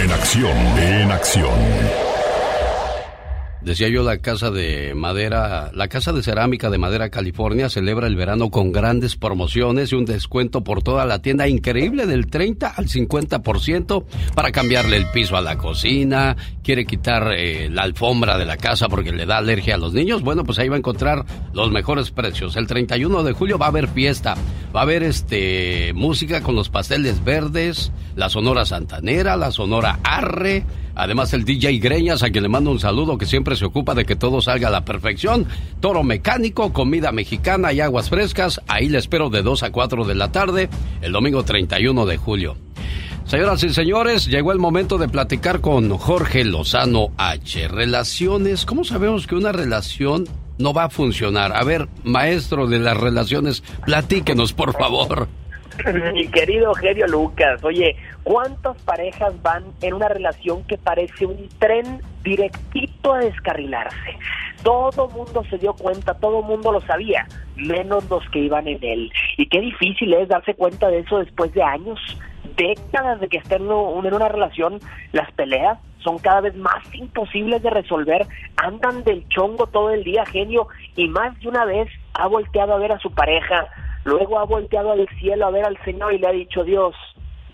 [0.00, 2.13] En acción, en acción.
[3.64, 8.14] Decía yo, la casa de madera, la casa de cerámica de madera California celebra el
[8.14, 12.88] verano con grandes promociones y un descuento por toda la tienda increíble del 30 al
[12.88, 14.04] 50%
[14.34, 18.88] para cambiarle el piso a la cocina, quiere quitar eh, la alfombra de la casa
[18.90, 20.20] porque le da alergia a los niños.
[20.20, 21.24] Bueno, pues ahí va a encontrar
[21.54, 22.56] los mejores precios.
[22.56, 24.34] El 31 de julio va a haber fiesta,
[24.76, 30.66] va a haber este música con los pasteles verdes, la Sonora Santanera, la Sonora Arre
[30.94, 34.04] Además, el DJ Greñas, a quien le mando un saludo, que siempre se ocupa de
[34.04, 35.46] que todo salga a la perfección.
[35.80, 38.60] Toro mecánico, comida mexicana y aguas frescas.
[38.68, 40.68] Ahí le espero de 2 a 4 de la tarde,
[41.02, 42.56] el domingo 31 de julio.
[43.26, 47.68] Señoras y señores, llegó el momento de platicar con Jorge Lozano H.
[47.68, 48.66] Relaciones.
[48.66, 51.56] ¿Cómo sabemos que una relación no va a funcionar?
[51.56, 55.28] A ver, maestro de las relaciones, platíquenos, por favor.
[56.12, 62.00] Mi querido Genio Lucas, oye, ¿cuántas parejas van en una relación que parece un tren
[62.22, 64.18] directito a descarrilarse?
[64.62, 67.26] Todo mundo se dio cuenta, todo mundo lo sabía,
[67.56, 69.12] menos los que iban en él.
[69.36, 72.00] Y qué difícil es darse cuenta de eso después de años,
[72.56, 74.80] décadas de que estén en una relación,
[75.12, 78.26] las peleas son cada vez más imposibles de resolver,
[78.56, 82.78] andan del chongo todo el día, genio, y más de una vez ha volteado a
[82.78, 83.66] ver a su pareja,
[84.04, 86.94] Luego ha volteado al cielo a ver al Señor y le ha dicho, Dios,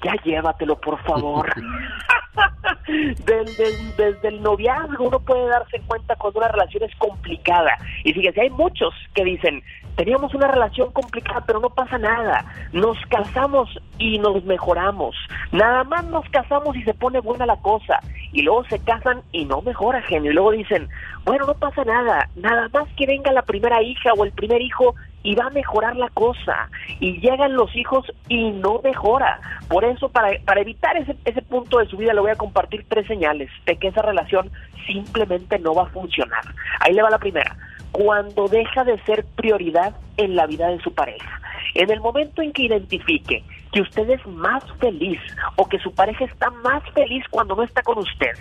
[0.03, 1.49] ya llévatelo, por favor.
[3.25, 7.77] desde, desde, el noviazgo uno puede darse cuenta cuando una relación es complicada.
[8.05, 9.63] Y fíjese, hay muchos que dicen,
[9.97, 12.45] teníamos una relación complicada, pero no pasa nada.
[12.73, 13.69] Nos casamos
[13.99, 15.15] y nos mejoramos.
[15.53, 18.01] Nada más nos casamos y se pone buena la cosa.
[18.33, 20.31] Y luego se casan y no mejora, genio.
[20.31, 20.89] Y luego dicen,
[21.25, 22.29] bueno, no pasa nada.
[22.37, 25.97] Nada más que venga la primera hija o el primer hijo y va a mejorar
[25.97, 26.69] la cosa.
[26.99, 29.41] Y llegan los hijos y no mejora.
[29.69, 32.85] Por eso, para, para evitar ese, ese punto de su vida, le voy a compartir
[32.89, 34.51] tres señales de que esa relación
[34.87, 36.43] simplemente no va a funcionar.
[36.81, 37.57] Ahí le va la primera.
[37.93, 41.41] Cuando deja de ser prioridad en la vida de su pareja.
[41.75, 45.21] En el momento en que identifique que usted es más feliz
[45.57, 48.33] o que su pareja está más feliz cuando no está con usted,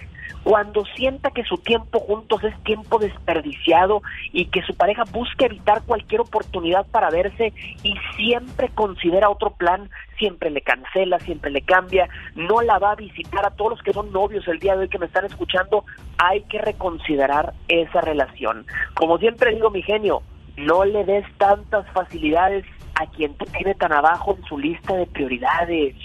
[0.43, 4.01] cuando sienta que su tiempo juntos es tiempo desperdiciado
[4.31, 7.53] y que su pareja busca evitar cualquier oportunidad para verse
[7.83, 12.95] y siempre considera otro plan, siempre le cancela, siempre le cambia, no la va a
[12.95, 15.85] visitar a todos los que son novios el día de hoy que me están escuchando,
[16.17, 18.65] hay que reconsiderar esa relación.
[18.95, 20.21] Como siempre digo, mi genio,
[20.57, 22.65] no le des tantas facilidades
[22.99, 25.95] a quien te tiene tan abajo en su lista de prioridades.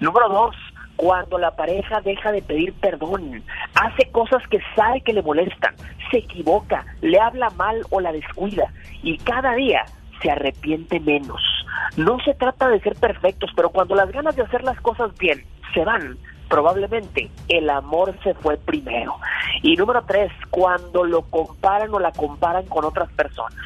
[0.00, 0.54] Número dos,
[0.96, 3.42] cuando la pareja deja de pedir perdón,
[3.74, 5.74] hace cosas que sabe que le molestan,
[6.10, 8.72] se equivoca, le habla mal o la descuida
[9.02, 9.84] y cada día
[10.22, 11.40] se arrepiente menos.
[11.96, 15.42] No se trata de ser perfectos, pero cuando las ganas de hacer las cosas bien
[15.72, 16.16] se van,
[16.48, 19.16] probablemente el amor se fue primero.
[19.62, 23.58] Y número tres, cuando lo comparan o la comparan con otras personas.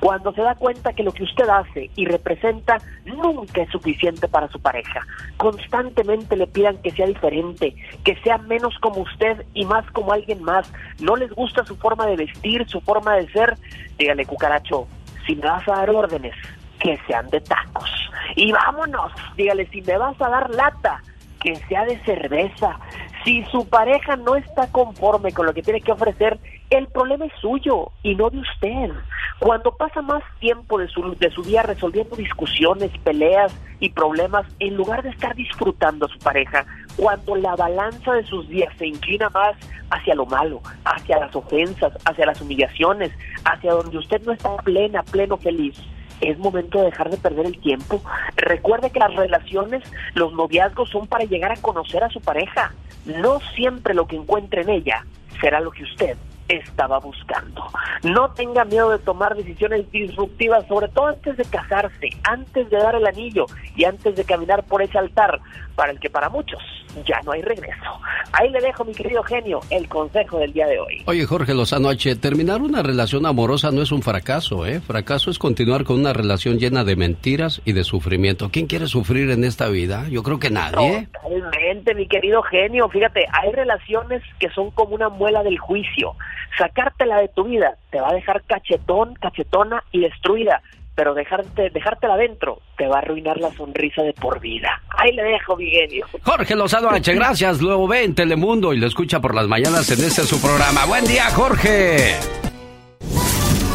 [0.00, 4.48] Cuando se da cuenta que lo que usted hace y representa nunca es suficiente para
[4.48, 5.00] su pareja.
[5.36, 10.42] Constantemente le pidan que sea diferente, que sea menos como usted y más como alguien
[10.42, 10.70] más.
[11.00, 13.56] No les gusta su forma de vestir, su forma de ser.
[13.98, 14.88] Dígale, cucaracho,
[15.26, 16.34] si me vas a dar órdenes,
[16.80, 17.90] que sean de tacos.
[18.34, 21.00] Y vámonos, dígale, si me vas a dar lata,
[21.42, 22.78] que sea de cerveza.
[23.24, 26.38] Si su pareja no está conforme con lo que tiene que ofrecer,
[26.70, 28.90] el problema es suyo y no de usted.
[29.38, 34.76] Cuando pasa más tiempo de su, de su día resolviendo discusiones, peleas y problemas, en
[34.76, 36.64] lugar de estar disfrutando a su pareja,
[36.96, 39.56] cuando la balanza de sus días se inclina más
[39.90, 43.10] hacia lo malo, hacia las ofensas, hacia las humillaciones,
[43.44, 45.76] hacia donde usted no está plena, pleno feliz,
[46.22, 48.02] es momento de dejar de perder el tiempo.
[48.36, 49.82] Recuerde que las relaciones,
[50.14, 52.74] los noviazgos son para llegar a conocer a su pareja.
[53.04, 55.04] No siempre lo que encuentre en ella
[55.40, 56.16] será lo que usted
[56.56, 57.64] estaba buscando.
[58.02, 62.94] No tenga miedo de tomar decisiones disruptivas, sobre todo antes de casarse, antes de dar
[62.94, 63.46] el anillo
[63.76, 65.40] y antes de caminar por ese altar,
[65.74, 66.60] para el que para muchos
[67.06, 68.00] ya no hay regreso.
[68.32, 71.02] Ahí le dejo, mi querido genio, el consejo del día de hoy.
[71.06, 74.80] Oye, Jorge Lozano H., terminar una relación amorosa no es un fracaso, ¿eh?
[74.80, 78.50] Fracaso es continuar con una relación llena de mentiras y de sufrimiento.
[78.50, 80.06] ¿Quién quiere sufrir en esta vida?
[80.08, 81.08] Yo creo que nadie.
[81.12, 82.88] Totalmente, mi querido genio.
[82.88, 86.14] Fíjate, hay relaciones que son como una muela del juicio.
[86.58, 90.62] Sacártela de tu vida te va a dejar cachetón, cachetona y destruida
[90.94, 94.82] pero dejarte, dejártela adentro te va a arruinar la sonrisa de por vida.
[94.90, 96.06] Ahí le dejo, mi genio.
[96.22, 97.60] Jorge Lozano H, gracias.
[97.60, 100.84] Luego ve en Telemundo y lo escucha por las mañanas en este su programa.
[100.86, 102.14] Buen día, Jorge.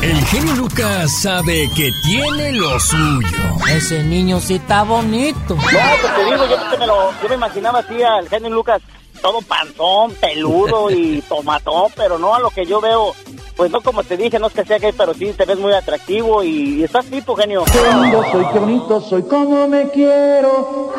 [0.02, 3.28] El genio Lucas sabe que tiene lo suyo.
[3.76, 5.56] Ese niño sí está bonito.
[5.56, 8.82] No, pues te digo, yo, me, lo, yo me imaginaba así al genio Lucas
[9.18, 13.14] todo panzón, peludo y tomatón, pero no a lo que yo veo.
[13.56, 15.74] Pues no, como te dije, no es que sea gay, pero sí te ves muy
[15.74, 17.64] atractivo y, estás tipo, genio.
[17.66, 20.94] Qué lindo soy, qué bonito soy, como me quiero.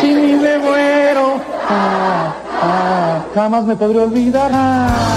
[0.00, 4.50] Si ni me muero, ah, ah, jamás me podré olvidar.
[4.54, 5.12] Ah.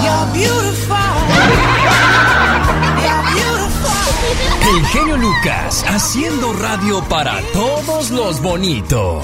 [4.67, 9.23] El genio Lucas, haciendo radio para todos los bonitos.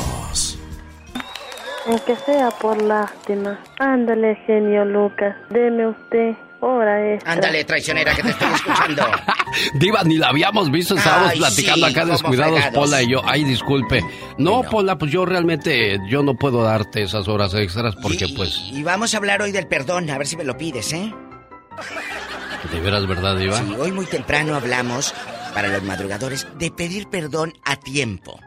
[1.87, 3.59] Aunque sea por lástima.
[3.79, 5.35] Ándale, genio Lucas.
[5.49, 7.33] Deme usted hora extra.
[7.33, 9.03] Ándale, traicionera, que te estoy escuchando.
[9.73, 10.95] Diva, ni la habíamos visto.
[10.95, 12.79] Estábamos Ay, platicando sí, acá descuidados, fregados.
[12.79, 13.21] Pola y yo.
[13.25, 14.03] Ay, disculpe.
[14.37, 18.83] No, Pola, pues yo realmente, yo no puedo darte esas horas extras porque, pues, Y
[18.83, 21.11] vamos a hablar hoy del perdón, a ver si me lo pides, ¿eh?
[22.71, 23.57] de veras, ¿verdad, Diva?
[23.57, 25.13] Sí, hoy muy temprano hablamos,
[25.53, 28.39] para los madrugadores, de pedir perdón a tiempo.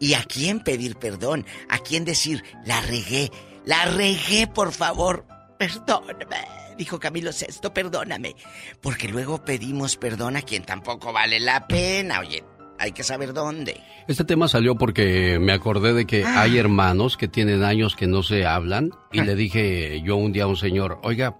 [0.00, 1.46] ¿Y a quién pedir perdón?
[1.68, 3.30] ¿A quién decir, la regué?
[3.64, 5.26] La regué, por favor.
[5.58, 6.36] Perdóname.
[6.76, 8.34] Dijo Camilo Sesto, perdóname.
[8.82, 12.20] Porque luego pedimos perdón a quien tampoco vale la pena.
[12.20, 12.44] Oye,
[12.78, 13.80] hay que saber dónde.
[14.06, 16.42] Este tema salió porque me acordé de que Ah.
[16.42, 20.44] hay hermanos que tienen años que no se hablan y le dije yo un día
[20.44, 21.38] a un señor, oiga,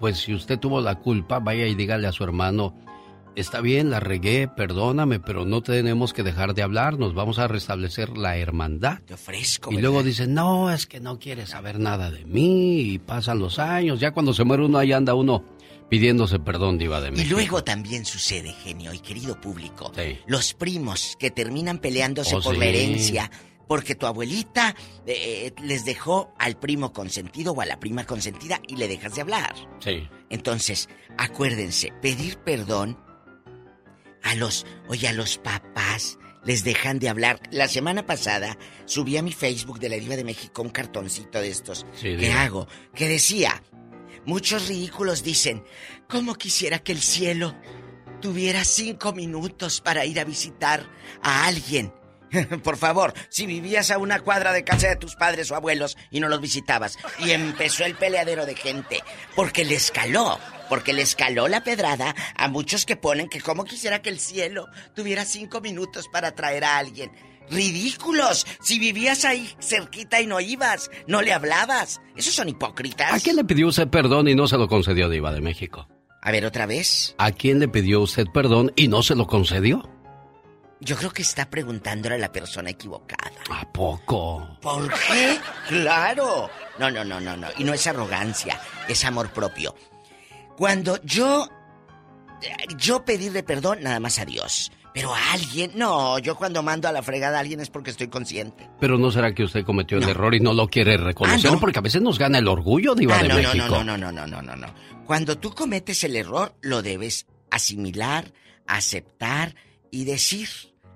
[0.00, 2.74] pues si usted tuvo la culpa, vaya y dígale a su hermano,
[3.40, 8.16] está bien, la regué, perdóname, pero no tenemos que dejar de hablarnos, vamos a restablecer
[8.16, 9.00] la hermandad.
[9.06, 9.72] Te ofrezco.
[9.72, 13.58] Y luego dicen, no, es que no quiere saber nada de mí y pasan los
[13.58, 15.44] años, ya cuando se muere uno ahí anda uno
[15.88, 17.30] pidiéndose perdón, diva de Y México.
[17.34, 20.18] luego también sucede, genio y querido público, Sí.
[20.26, 23.28] los primos que terminan peleándose Oh, por la herencia,
[23.66, 24.74] porque tu abuelita
[25.06, 29.20] eh, les dejó al primo consentido o a la prima consentida y le dejas de
[29.22, 29.54] hablar.
[29.80, 30.08] Sí.
[30.28, 30.88] Entonces,
[31.18, 32.98] acuérdense, pedir perdón
[34.22, 37.40] a los, oye, a los papás les dejan de hablar.
[37.50, 38.56] La semana pasada
[38.86, 41.86] subí a mi Facebook de la Diva de México un cartoncito de estos.
[41.94, 42.42] Sí, Diva.
[42.42, 43.62] hago, que decía,
[44.24, 45.64] muchos ridículos dicen,
[46.08, 47.54] ¿cómo quisiera que el cielo
[48.20, 50.88] tuviera cinco minutos para ir a visitar
[51.22, 51.92] a alguien
[52.62, 56.20] Por favor, si vivías a una cuadra de casa de tus padres o abuelos y
[56.20, 59.02] no los visitabas, y empezó el peleadero de gente,
[59.34, 60.38] porque le escaló,
[60.70, 64.68] porque le escaló la pedrada a muchos que ponen que como quisiera que el cielo
[64.94, 67.10] tuviera cinco minutos para traer a alguien.
[67.50, 68.46] ¡Ridículos!
[68.62, 72.00] Si vivías ahí cerquita y no ibas, no le hablabas.
[72.16, 73.12] Esos son hipócritas.
[73.12, 75.88] ¿A quién le pidió usted perdón y no se lo concedió, Diva de México?
[76.22, 77.16] A ver, otra vez.
[77.18, 79.90] ¿A quién le pidió usted perdón y no se lo concedió?
[80.78, 83.32] Yo creo que está preguntándole a la persona equivocada.
[83.50, 84.56] ¿A poco?
[84.62, 85.38] ¿Por qué?
[85.68, 86.48] Claro.
[86.78, 87.48] No, no, no, no, no.
[87.58, 89.74] Y no es arrogancia, es amor propio.
[90.60, 91.48] Cuando yo.
[92.76, 94.70] Yo pedirle perdón nada más a Dios.
[94.92, 98.08] Pero a alguien, no, yo cuando mando a la fregada a alguien es porque estoy
[98.08, 98.68] consciente.
[98.78, 101.60] Pero no será que usted cometió el error y no lo quiere reconocer, Ah, ¿no?
[101.60, 103.68] porque a veces nos gana el orgullo, Ah, de no, no, México.
[103.68, 104.66] no, no, no, no, no, no, no.
[105.06, 108.32] Cuando tú cometes el error, lo debes asimilar,
[108.66, 109.54] aceptar
[109.90, 110.48] y decir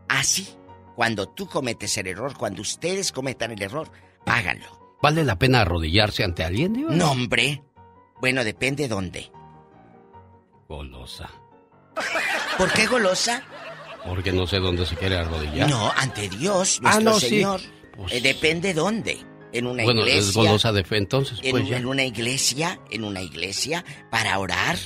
[0.08, 0.46] así.
[0.94, 3.90] Cuando tú cometes el error, cuando ustedes cometan el error,
[4.26, 4.98] háganlo.
[5.02, 6.90] ¿Vale la pena arrodillarse ante alguien, Diva?
[6.92, 7.62] No, hombre.
[8.20, 9.30] Bueno, depende dónde.
[10.76, 11.30] Golosa.
[12.58, 13.42] ¿Por qué golosa?
[14.04, 15.70] Porque no sé dónde se quiere arrodillar.
[15.70, 17.28] No, ante Dios, Ah, nuestro no, sí.
[17.28, 17.60] Señor.
[18.10, 19.24] Eh, depende dónde.
[19.52, 20.20] En una bueno, iglesia.
[20.20, 21.76] es golosa de fe entonces, en, pues ya.
[21.76, 24.76] en una iglesia, en una iglesia, para orar.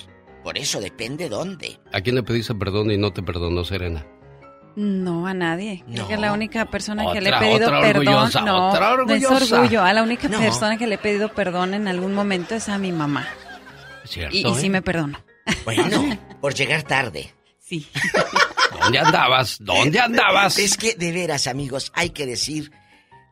[0.44, 1.81] Por eso depende dónde.
[1.90, 4.05] ¿A quién le pediste perdón y no te perdonó, Serena?
[4.77, 5.82] No, a nadie.
[5.86, 6.09] Creo No.
[6.09, 8.31] que la única persona que le he Otra, pedido otra perdón.
[8.44, 9.82] no, otra no es orgullo.
[9.82, 10.39] A la única No.
[10.39, 13.27] persona que le he pedido perdón en algún momento es a mi mamá.
[14.05, 14.36] ¿Cierto?
[14.36, 14.70] Y, y sí eh?
[14.70, 15.19] me perdono.
[15.64, 17.32] Bueno, por llegar tarde.
[17.58, 17.86] Sí.
[18.80, 19.58] ¿Dónde andabas?
[19.60, 20.58] ¿Dónde andabas?
[20.58, 22.70] Es que, de veras, amigos, hay que decir,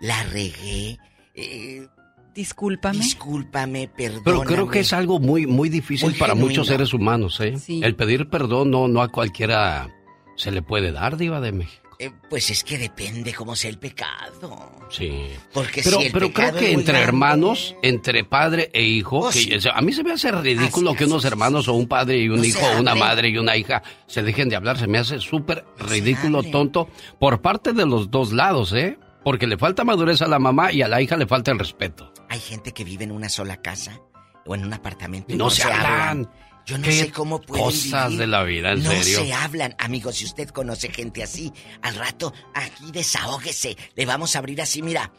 [0.00, 0.98] la regué.
[1.34, 1.86] eh,
[2.34, 2.98] Discúlpame.
[2.98, 4.22] discúlpame, perdóname.
[4.24, 6.50] Pero creo que es algo muy, muy difícil Muy para genuino.
[6.50, 7.56] muchos seres humanos, ¿eh?
[7.58, 7.80] Sí.
[7.82, 9.88] El pedir perdón no, no a cualquiera
[10.36, 11.85] se le puede dar, Diva de México.
[11.98, 14.70] Eh, pues es que depende cómo sea el pecado.
[14.90, 15.28] Sí.
[15.52, 19.30] Porque Pero, si el pero creo que entre grande- hermanos, entre padre e hijo, Oh,
[19.30, 19.54] que- sí.
[19.54, 22.18] o sea, a mí se me hace ridículo Así, que unos hermanos o un padre
[22.18, 24.78] y un No hijo, o una madre y una hija se dejen de hablar.
[24.78, 28.98] Se me hace súper ridículo, tonto, por parte de los dos lados, ¿eh?
[29.24, 32.12] Porque le falta madurez a la mamá y a la hija le falta el respeto.
[32.28, 34.00] Hay gente que vive en una sola casa
[34.44, 36.28] o en un apartamento y No se hablan.
[36.66, 38.18] Yo no ¿Qué sé cómo pueden cosas vivir.
[38.20, 39.24] de la vida, en no serio?
[39.24, 40.16] se hablan, amigos.
[40.16, 41.52] Si usted conoce gente así,
[41.82, 43.76] al rato aquí desahógese.
[43.94, 45.12] Le vamos a abrir así, mira,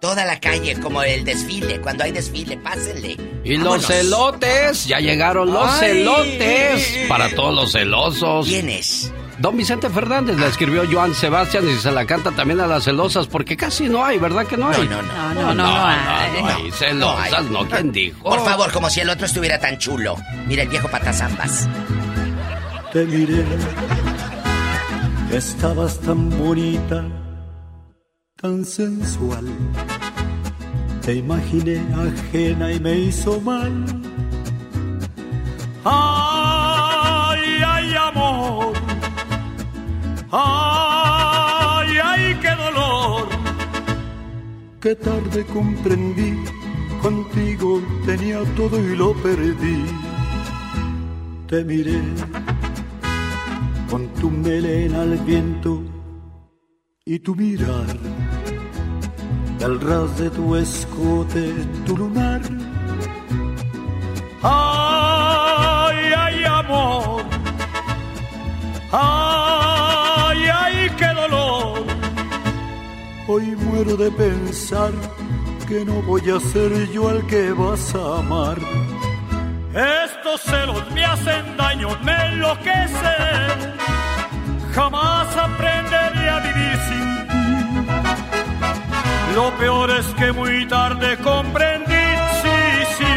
[0.00, 1.82] toda la calle como el desfile.
[1.82, 3.16] Cuando hay desfile, pásenle.
[3.44, 5.90] Y los celotes, ya llegaron los Ay.
[5.98, 8.46] celotes para todos los celosos.
[8.46, 9.12] ¿Quién es?
[9.40, 13.26] Don Vicente Fernández la escribió Joan Sebastián y se la canta también a las celosas
[13.26, 14.86] porque casi no hay, ¿verdad que no hay?
[14.86, 16.42] No, no, No, no, no, no hay.
[16.42, 18.22] no hay celosas, no, ¿quién dijo?
[18.22, 20.16] Por favor, como si el otro estuviera tan chulo.
[20.46, 21.66] Mira el viejo patazambas.
[22.92, 23.44] Te miré,
[25.32, 27.02] estabas tan bonita,
[28.42, 29.46] tan sensual.
[31.02, 33.86] Te imaginé ajena y me hizo mal.
[35.84, 36.59] Ay,
[40.32, 43.28] Ay, ay, qué dolor.
[44.80, 46.42] Qué tarde comprendí,
[47.02, 49.84] contigo tenía todo y lo perdí.
[51.48, 52.00] Te miré
[53.90, 55.82] con tu melena al viento
[57.04, 57.96] y tu mirar,
[59.64, 61.52] al ras de tu escote,
[61.84, 62.40] tu lunar.
[64.42, 67.22] Ay, ay, amor,
[68.92, 69.69] ay,
[73.40, 74.92] Hoy muero de pensar
[75.66, 78.58] que no voy a ser yo el que vas a amar.
[79.72, 83.58] Estos celos me hacen daño, me enloquecen.
[84.74, 87.48] Jamás aprenderé a vivir sin ti.
[89.34, 92.06] Lo peor es que muy tarde comprendí,
[92.42, 92.58] sí,
[92.98, 93.14] sí.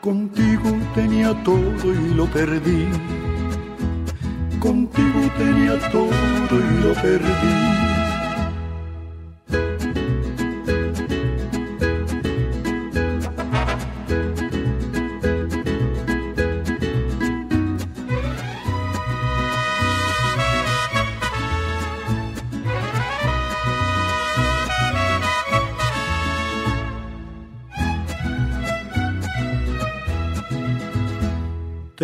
[0.00, 2.86] Contigo tenía todo y lo perdí.
[4.60, 7.85] Contigo tenía todo y lo perdí.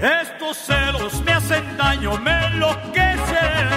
[0.00, 3.68] Estos celos me hacen daño, me enloquecen.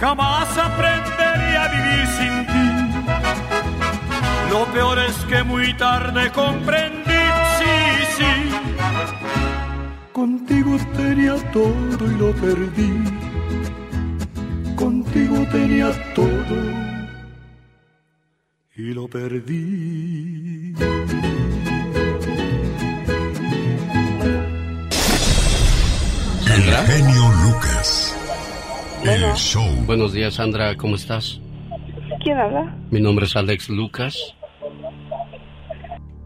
[0.00, 2.66] Jamás aprendería a vivir sin ti.
[4.50, 7.24] Lo peor es que muy tarde comprendí,
[7.58, 7.74] sí,
[8.16, 8.32] sí.
[10.12, 13.04] Contigo tenía todo y lo perdí.
[14.76, 16.56] Contigo tenía todo
[18.74, 20.74] y lo perdí.
[26.46, 28.16] El genio Lucas.
[29.04, 29.64] El show.
[29.86, 31.40] Buenos días, Sandra, ¿cómo estás?
[32.22, 32.74] ¿Quién habla?
[32.90, 34.16] Mi nombre es Alex Lucas.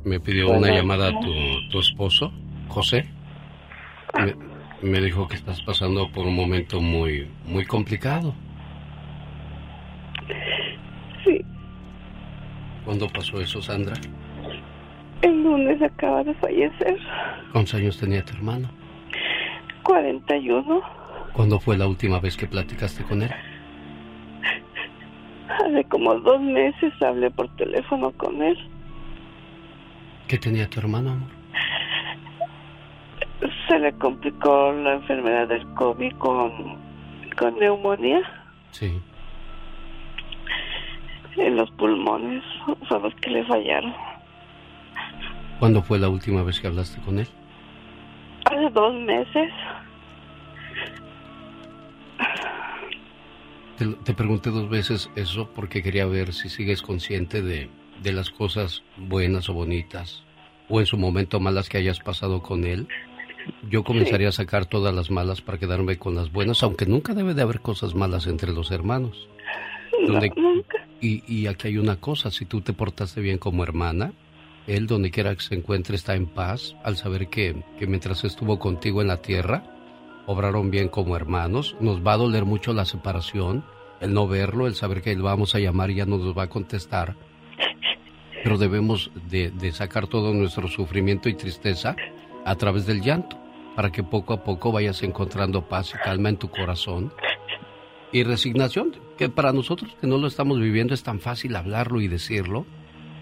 [0.05, 0.63] Me pidió Bueno.
[0.63, 2.33] una llamada tu, tu esposo,
[2.69, 3.07] José.
[4.19, 4.35] Me,
[4.89, 8.35] me dijo que estás pasando por un momento muy, muy complicado.
[11.25, 11.41] Sí,
[12.85, 13.95] ¿Cuándo pasó eso, Sandra?
[15.23, 16.97] el lunes acaba de fallecer.
[17.53, 18.71] ¿Cuántos años tenía tu hermano?
[19.83, 20.81] 41.
[21.33, 23.31] ¿Cuándo fue la última vez que platicaste con él?
[25.49, 28.57] Hace como dos meses hablé por teléfono con él.
[30.29, 31.29] ¿Qué tenía tu hermano, amor?
[33.69, 36.77] Se le complicó la enfermedad del COVID con,
[37.39, 38.21] con neumonía
[38.73, 39.01] Sí.
[41.37, 42.43] en los pulmones.
[42.89, 43.93] Son los que le fallaron.
[45.59, 47.27] ¿Cuándo fue la última vez que hablaste con él?
[48.47, 49.53] Hace dos meses.
[53.81, 57.71] Te, te pregunté dos veces eso porque quería ver si sigues consciente de,
[58.03, 60.23] de las cosas buenas o bonitas,
[60.69, 62.87] o en su momento malas que hayas pasado con él.
[63.71, 67.33] Yo comenzaría a sacar todas las malas para quedarme con las buenas, aunque nunca debe
[67.33, 69.27] de haber cosas malas entre los hermanos.
[70.07, 70.31] Donde-
[71.01, 74.13] y, y aquí hay una cosa, si tú te portaste bien como hermana,
[74.67, 78.59] él donde quiera que se encuentre está en paz al saber que, que mientras estuvo
[78.59, 79.65] contigo en la tierra,
[80.31, 81.77] obraron bien como hermanos.
[81.81, 83.65] Nos va a doler mucho la separación,
[84.01, 86.45] el no verlo, el saber que él vamos a llamar y ya no nos va
[86.45, 87.17] a contestar.
[88.45, 91.97] Pero debemos de, de sacar todo nuestro sufrimiento y tristeza
[92.45, 93.37] a través del llanto,
[93.75, 97.13] para que poco a poco vayas encontrando paz y calma en tu corazón.
[98.13, 102.07] Y resignación, que para nosotros que no lo estamos viviendo es tan fácil hablarlo y
[102.07, 102.67] decirlo,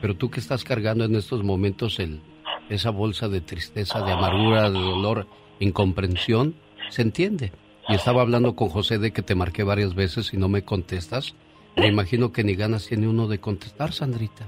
[0.02, 2.20] pero tú que estás cargando en estos momentos el,
[2.68, 5.26] esa bolsa de tristeza, de amargura, de dolor,
[5.59, 6.55] incomprensión,
[6.89, 7.52] se entiende.
[7.89, 11.35] Y estaba hablando con José de que te marqué varias veces y no me contestas.
[11.77, 14.44] Me imagino que ni ganas tiene uno de contestar, Sandrita.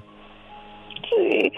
[1.09, 1.53] Sí.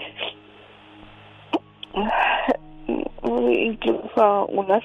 [3.25, 4.83] Incluso unas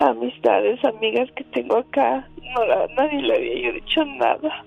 [0.00, 4.64] amistades, amigas que tengo acá, no la- nadie le había yo dicho nada.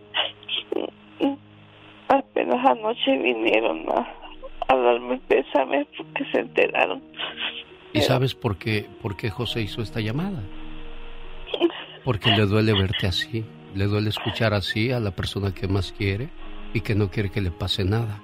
[2.07, 4.07] Apenas anoche vinieron a,
[4.67, 7.01] a darme pésame porque se enteraron.
[7.95, 10.43] ¿Y sabes por qué, por qué José hizo esta llamada?
[12.03, 16.29] Porque le duele verte así, le duele escuchar así a la persona que más quiere
[16.73, 18.21] y que no quiere que le pase nada.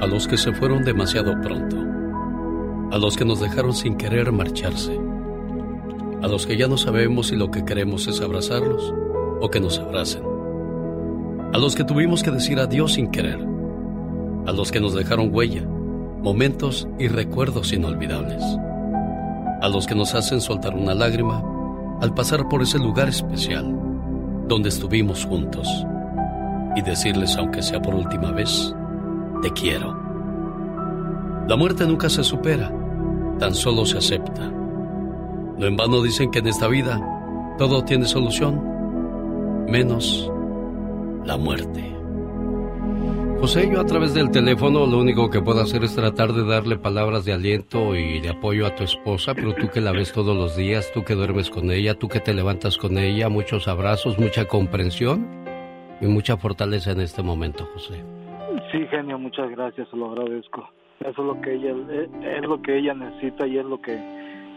[0.00, 1.76] A los que se fueron demasiado pronto,
[2.92, 4.96] a los que nos dejaron sin querer marcharse,
[6.22, 8.94] a los que ya no sabemos si lo que queremos es abrazarlos
[9.40, 10.22] o que nos abracen,
[11.52, 13.50] a los que tuvimos que decir adiós sin querer,
[14.46, 15.62] a los que nos dejaron huella,
[16.22, 18.42] momentos y recuerdos inolvidables,
[19.60, 21.42] a los que nos hacen soltar una lágrima
[22.00, 23.76] al pasar por ese lugar especial
[24.48, 25.68] donde estuvimos juntos
[26.76, 28.74] y decirles, aunque sea por última vez,
[29.42, 29.96] te quiero.
[31.46, 32.72] La muerte nunca se supera,
[33.38, 34.50] tan solo se acepta.
[35.58, 37.00] No en vano dicen que en esta vida
[37.58, 38.60] todo tiene solución,
[39.68, 40.30] menos
[41.24, 41.99] la muerte.
[43.40, 46.76] José, yo a través del teléfono lo único que puedo hacer es tratar de darle
[46.76, 50.36] palabras de aliento y de apoyo a tu esposa, pero tú que la ves todos
[50.36, 54.18] los días, tú que duermes con ella, tú que te levantas con ella, muchos abrazos,
[54.18, 55.26] mucha comprensión
[56.02, 58.04] y mucha fortaleza en este momento, José.
[58.70, 60.68] Sí, genio, muchas gracias, se lo agradezco.
[61.00, 63.98] Eso es lo que ella es, es lo que ella necesita y es lo que,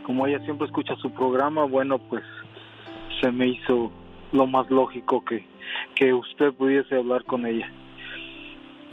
[0.06, 2.24] como ella siempre escucha su programa, bueno, pues
[3.22, 3.94] se me hizo
[4.34, 5.48] lo más lógico que,
[5.96, 7.72] que usted pudiese hablar con ella.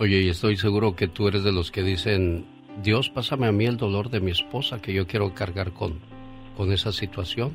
[0.01, 2.47] Oye, y estoy seguro que tú eres de los que dicen,
[2.83, 6.01] Dios, pásame a mí el dolor de mi esposa que yo quiero cargar con,
[6.57, 7.55] con esa situación.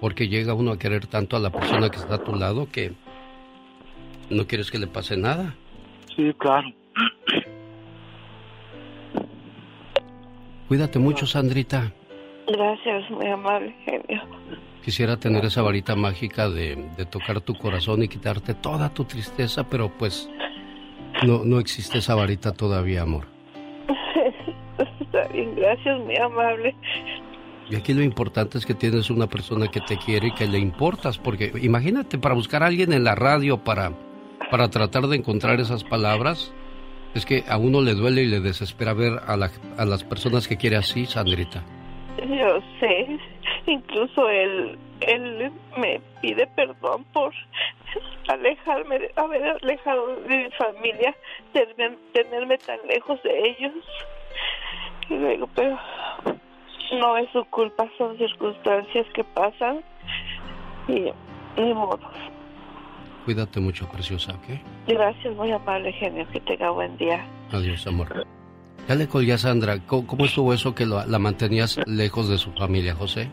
[0.00, 2.94] Porque llega uno a querer tanto a la persona que está a tu lado que
[4.28, 5.54] no quieres que le pase nada.
[6.16, 6.66] Sí, claro.
[10.66, 11.92] Cuídate mucho, Sandrita.
[12.48, 14.20] Gracias, muy amable, genio.
[14.84, 19.68] Quisiera tener esa varita mágica de, de tocar tu corazón y quitarte toda tu tristeza,
[19.68, 20.28] pero pues
[21.26, 23.24] no, no existe esa varita todavía, amor.
[25.00, 26.74] Está bien, gracias, muy amable.
[27.70, 30.58] Y aquí lo importante es que tienes una persona que te quiere y que le
[30.58, 33.92] importas, porque imagínate para buscar a alguien en la radio para,
[34.50, 36.52] para tratar de encontrar esas palabras,
[37.14, 40.48] es que a uno le duele y le desespera ver a, la- a las personas
[40.48, 41.62] que quiere así, Sandrita.
[42.18, 43.18] Yo sé,
[43.66, 47.32] incluso él, él me pide perdón por
[48.28, 51.14] alejarme, haber alejado de mi familia,
[51.52, 53.72] tenerme, tenerme tan lejos de ellos.
[55.08, 55.78] Y luego, pero
[57.00, 59.80] no es su culpa, son circunstancias que pasan
[60.88, 61.10] y
[61.60, 62.00] ni modo.
[63.24, 64.58] Cuídate mucho, preciosa, ¿ok?
[64.86, 67.24] Gracias, muy amable genio, que tenga buen día.
[67.52, 68.26] Adiós, amor.
[68.88, 69.78] Ya le colgué a Sandra.
[69.86, 73.28] ¿Cómo, cómo estuvo eso que lo- la mantenías lejos de su familia, José?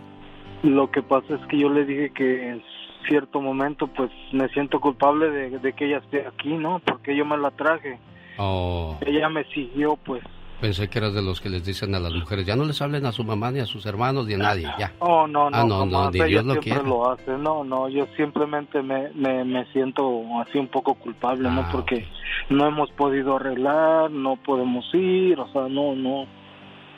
[0.63, 2.59] Lo que pasa es que yo le dije que
[3.07, 6.79] cierto momento pues me siento culpable de, de que ella esté aquí, ¿no?
[6.85, 7.99] Porque yo me la traje.
[8.37, 10.21] Oh, Ella me siguió pues.
[10.59, 13.05] pensé que eras de los que les dicen a las mujeres, ya no les hablen
[13.05, 14.91] a su mamá, ni a sus hermanos, ni a nadie, ya.
[14.99, 16.81] Oh, no, no, Ah, no, no, ni Dios lo quiera.
[16.81, 17.31] lo hace.
[17.37, 21.69] No, no, yo simplemente me, me, me siento así un poco culpable, Ah, ¿no?
[21.71, 22.05] Porque
[22.49, 26.25] no hemos podido arreglar, no podemos ir, o sea, no, no.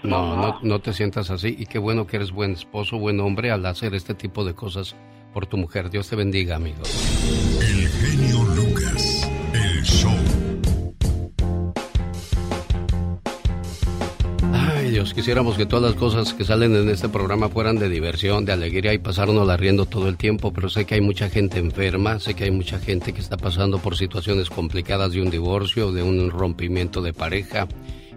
[0.04, 3.52] No, no, no te sientas así y qué bueno que eres buen esposo, buen hombre
[3.52, 4.96] al hacer este tipo de cosas
[5.38, 5.92] por tu mujer.
[5.92, 6.82] Dios te bendiga, amigo.
[7.62, 9.30] El genio Lucas.
[9.54, 10.12] El show.
[14.52, 18.46] Ay, Dios, quisiéramos que todas las cosas que salen en este programa fueran de diversión,
[18.46, 22.18] de alegría y pasárnosla riendo todo el tiempo, pero sé que hay mucha gente enferma,
[22.20, 26.02] sé que hay mucha gente que está pasando por situaciones complicadas de un divorcio, de
[26.02, 27.68] un rompimiento de pareja,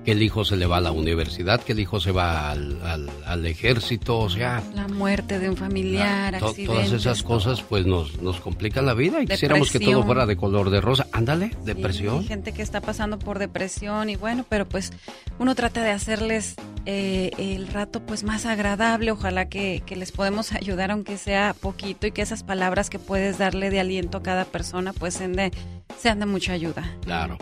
[0.05, 2.81] que el hijo se le va a la universidad, que el hijo se va al,
[2.85, 7.85] al- al ejército, o sea, La muerte de un familiar, to- todas esas cosas pues
[7.87, 10.07] nos, nos complican la vida y quisiéramos que todo Depresión.
[10.07, 11.07] fuera de color de rosa.
[11.13, 12.21] Ándale, depresión.
[12.21, 14.93] Hay gente que está pasando por depresión y bueno, pero pues
[15.39, 16.55] uno trata de hacerles
[16.87, 19.11] eh, el rato pues más agradable.
[19.11, 23.37] Ojalá que, que les podemos ayudar aunque sea poquito y que esas palabras que puedes
[23.37, 25.53] darle de aliento a cada persona pues sean de,
[25.99, 26.97] sean de mucha ayuda.
[27.05, 27.37] Claro.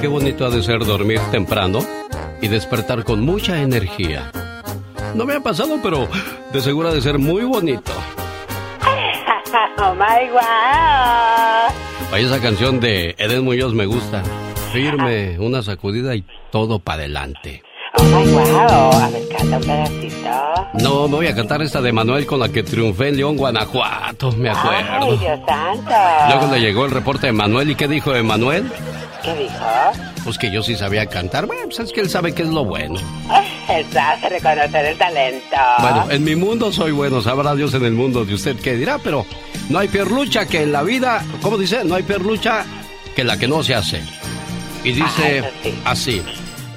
[0.00, 1.80] Qué bonito ha de ser dormir temprano
[2.40, 4.30] y despertar con mucha energía.
[5.14, 6.08] No me ha pasado, pero
[6.52, 7.92] de seguro ha de ser muy bonito.
[9.78, 12.12] oh my wow.
[12.12, 14.22] Oye, esa canción de Eden Muñoz me gusta.
[14.72, 17.62] Firme, una sacudida y todo para adelante.
[17.96, 18.92] Oh my wow.
[18.92, 20.68] A ver, canta un pedacito.
[20.74, 24.32] No, me voy a cantar esta de Manuel con la que triunfé en León, Guanajuato,
[24.32, 25.16] me Ay, acuerdo.
[25.16, 25.90] Dios santo.
[26.28, 28.70] Luego le llegó el reporte de Manuel y ¿qué dijo Emanuel?
[29.22, 29.54] ¿Qué dijo?
[30.24, 31.46] Pues que yo sí sabía cantar.
[31.46, 33.00] Bueno, pues es que él sabe que es lo bueno.
[33.68, 35.56] Hace reconocer el talento.
[35.80, 38.98] Bueno, en mi mundo soy bueno, sabrá Dios en el mundo de usted qué dirá,
[39.02, 39.26] pero
[39.68, 41.84] no hay peor lucha que en la vida, ¿cómo dice?
[41.84, 42.64] No hay peor lucha
[43.14, 44.02] que la que no se hace.
[44.84, 45.42] Y dice
[45.84, 46.22] así,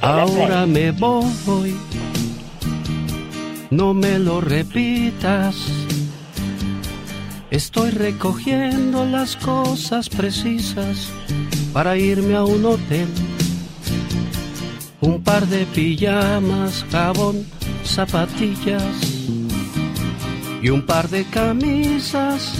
[0.02, 1.76] ahora me voy,
[3.69, 5.56] no me lo repitas,
[7.49, 11.10] estoy recogiendo las cosas precisas
[11.73, 13.07] para irme a un hotel.
[15.02, 17.45] Un par de pijamas, jabón,
[17.84, 18.84] zapatillas
[20.61, 22.53] y un par de camisas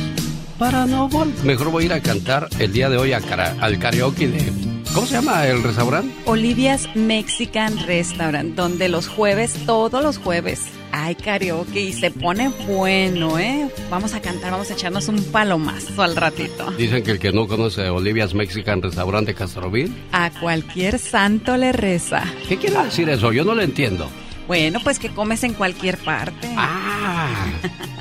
[0.58, 1.46] para no volver.
[1.46, 4.71] Mejor voy a ir a cantar el día de hoy a cara- al karaoke de...
[4.94, 6.14] ¿Cómo se llama el restaurante?
[6.26, 13.40] Olivia's Mexican Restaurant, donde los jueves, todos los jueves, hay karaoke y se pone bueno,
[13.40, 13.70] ¿eh?
[13.90, 16.72] Vamos a cantar, vamos a echarnos un palomazo al ratito.
[16.72, 19.94] Dicen que el que no conoce Olivia's Mexican Restaurant de Castroville.
[20.12, 22.24] A cualquier santo le reza.
[22.50, 23.32] ¿Qué quiere decir eso?
[23.32, 24.10] Yo no lo entiendo.
[24.46, 26.54] Bueno, pues que comes en cualquier parte.
[26.58, 27.46] Ah,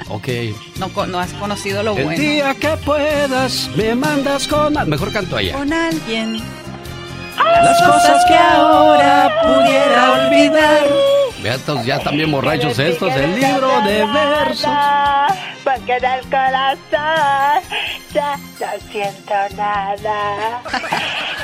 [0.08, 0.28] ok.
[0.80, 2.20] No, no has conocido lo El bueno.
[2.20, 4.74] día que puedas me mandas con...
[4.88, 5.52] Mejor canto allá.
[5.56, 6.42] Con alguien.
[7.36, 10.84] Las cosas que ahora pudiera olvidar.
[11.42, 14.70] Vea, estos ya también borrachos estos, el libro de versos.
[15.64, 17.62] Porque en el corazón
[18.12, 20.62] ya no siento nada.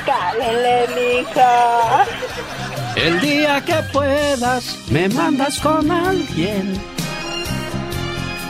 [0.05, 2.03] Cálele, mijo.
[2.95, 6.79] El día que puedas me mandas con alguien.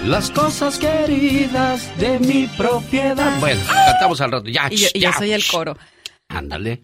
[0.06, 3.40] Las cosas queridas de mi propiedad.
[3.40, 4.48] Bueno, cantamos al rato.
[4.48, 5.18] Ya, Y yo, y yo ya.
[5.18, 5.78] soy el coro.
[6.30, 6.84] Ándale.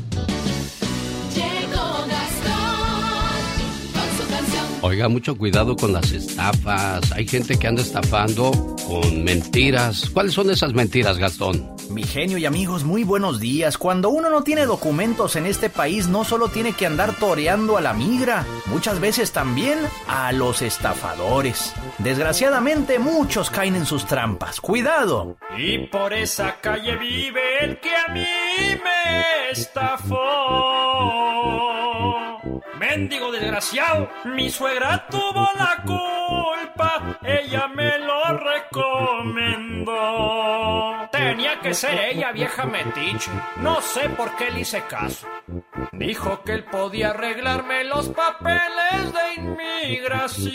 [4.83, 7.11] Oiga, mucho cuidado con las estafas.
[7.11, 10.09] Hay gente que anda estafando con mentiras.
[10.09, 11.75] ¿Cuáles son esas mentiras, Gastón?
[11.91, 13.77] Mi genio y amigos, muy buenos días.
[13.77, 17.81] Cuando uno no tiene documentos en este país, no solo tiene que andar toreando a
[17.81, 19.77] la migra, muchas veces también
[20.07, 21.73] a los estafadores.
[21.99, 24.59] Desgraciadamente, muchos caen en sus trampas.
[24.61, 25.37] ¡Cuidado!
[25.57, 28.25] Y por esa calle vive el que a mí
[28.83, 30.90] me estafó.
[33.01, 39.89] Mendigo desgraciado, mi suegra tuvo la culpa, ella me lo recomendó.
[41.11, 45.25] Tenía que ser ella, vieja metiche, no sé por qué le hice caso.
[45.93, 50.51] Dijo que él podía arreglarme los papeles de inmigración.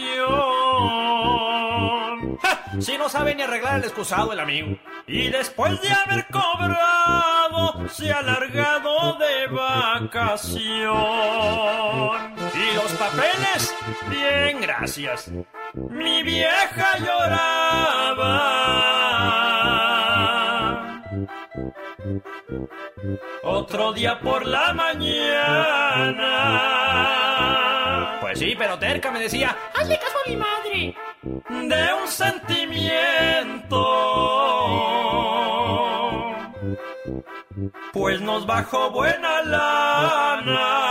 [2.81, 4.77] Si no sabe ni arreglar el excusado el amigo.
[5.07, 10.97] Y después de haber cobrado, se ha alargado de vacación.
[12.55, 13.75] Y los papeles,
[14.11, 15.31] bien, gracias.
[15.75, 18.57] Mi vieja lloraba.
[23.43, 26.27] Otro día por la mañana.
[28.21, 30.95] Pues sí, pero terca me decía, hazle caso a mi madre.
[31.27, 33.83] De un sentimiento.
[37.93, 40.87] Pues nos bajó buena lana.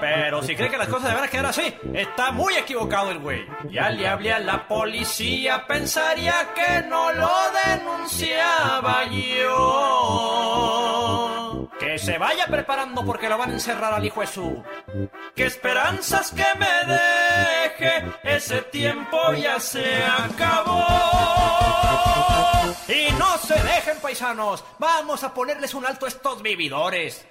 [0.00, 3.44] Pero si cree que las cosas deberán quedar así, está muy equivocado el güey.
[3.70, 7.32] Ya le hablé a la policía, pensaría que no lo
[7.66, 10.46] denunciaba yo.
[11.96, 14.62] Que se vaya preparando porque lo van a encerrar al hijo de su.
[15.34, 18.12] ¿Qué esperanzas que me deje?
[18.22, 20.84] Ese tiempo ya se acabó.
[22.86, 24.62] Y no se dejen, paisanos.
[24.78, 27.24] Vamos a ponerles un alto a estos vividores.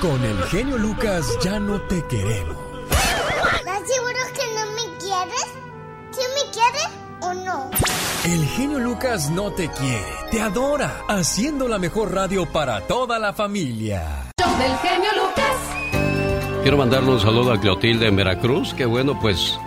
[0.00, 2.56] Con el genio Lucas ya no te queremos.
[3.56, 5.46] ¿Estás seguro que no me quieres?
[6.12, 7.70] ¿Sí me quieres o no?
[8.24, 13.32] El genio Lucas no te quiere, te adora, haciendo la mejor radio para toda la
[13.32, 14.30] familia.
[14.40, 16.62] Show del genio Lucas.
[16.62, 19.58] Quiero mandarle un saludo a Clotilde en Veracruz, que bueno, pues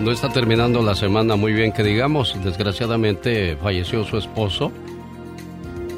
[0.00, 2.36] no está terminando la semana muy bien que digamos.
[2.44, 4.70] Desgraciadamente falleció su esposo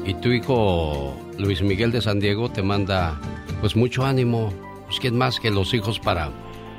[0.05, 3.19] y tu hijo Luis Miguel de San Diego te manda
[3.59, 4.53] pues mucho ánimo.
[4.85, 6.29] Pues quién más que los hijos para,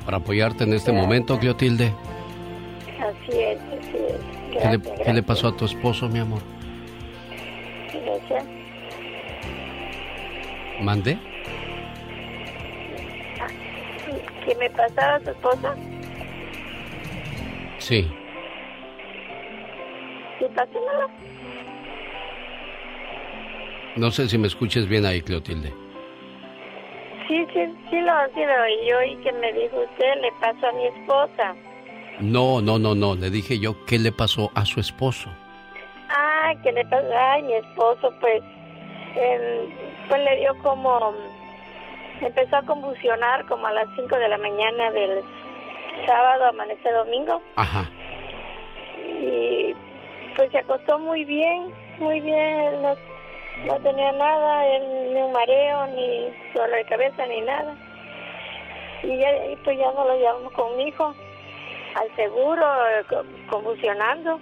[0.03, 1.93] para apoyarte en este momento, Clotilde.
[2.99, 3.59] Así es,
[4.61, 6.41] ¿Qué le, Gracias, qué le pasó a tu esposo, mi amor?
[7.93, 8.45] gracias.
[10.81, 11.17] ¿Mande?
[14.45, 15.75] ¿Qué me pasaba a su esposa?
[17.77, 18.11] Sí.
[20.39, 21.07] ¿Qué pasó nada?
[23.95, 25.73] No sé si me escuches bien ahí, Clotilde.
[27.27, 27.59] Sí, sí,
[27.89, 30.85] sí lo, sí lo oí yo y que me dijo usted, le pasó a mi
[30.87, 31.55] esposa.
[32.19, 33.15] No, no, no, no.
[33.15, 35.29] Le dije yo qué le pasó a su esposo.
[36.09, 37.07] Ah, ¿qué le pasó?
[37.17, 38.41] Ay, mi esposo, pues,
[39.15, 39.69] em,
[40.09, 41.13] pues le dio como,
[42.19, 45.21] empezó a convulsionar como a las 5 de la mañana del
[46.05, 47.41] sábado, amanecer domingo.
[47.55, 47.89] Ajá.
[49.21, 49.73] Y
[50.35, 52.95] pues se acostó muy bien, muy bien, no,
[53.65, 57.75] no tenía nada, él, ni un mareo, ni dolor de cabeza, ni nada.
[59.03, 61.13] Y ya, y pues ya no lo llevamos con mi hijo
[61.95, 64.39] al seguro, eh, co- convulsionando.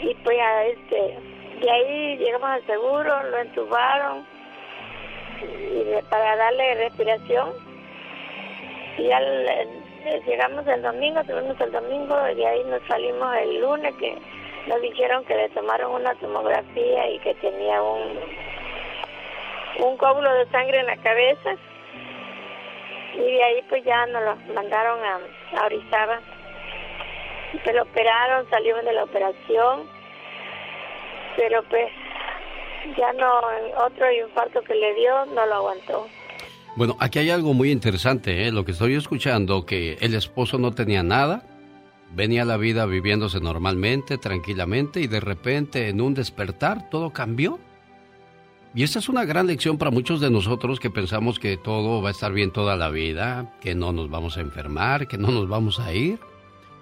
[0.00, 1.18] Y pues ya este,
[1.60, 4.26] de ahí llegamos al seguro, lo entubaron
[5.42, 7.52] y para darle respiración.
[8.98, 9.68] Y el-
[10.26, 14.16] llegamos el domingo, tuvimos el domingo y de ahí nos salimos el lunes que
[14.66, 18.18] nos dijeron que le tomaron una tomografía y que tenía un
[19.80, 21.54] un coágulo de sangre en la cabeza
[23.14, 25.20] y de ahí pues ya nos lo mandaron a,
[25.56, 26.20] a Orizaba
[27.74, 29.82] lo operaron salimos de la operación
[31.36, 31.90] pero pues
[32.96, 33.40] ya no
[33.84, 36.06] otro infarto que le dio no lo aguantó
[36.76, 38.52] Bueno, aquí hay algo muy interesante, ¿eh?
[38.52, 41.42] lo que estoy escuchando, que el esposo no tenía nada,
[42.14, 47.58] venía la vida viviéndose normalmente, tranquilamente, y de repente en un despertar todo cambió.
[48.78, 52.10] Y esta es una gran lección para muchos de nosotros que pensamos que todo va
[52.10, 55.48] a estar bien toda la vida, que no nos vamos a enfermar, que no nos
[55.48, 56.20] vamos a ir.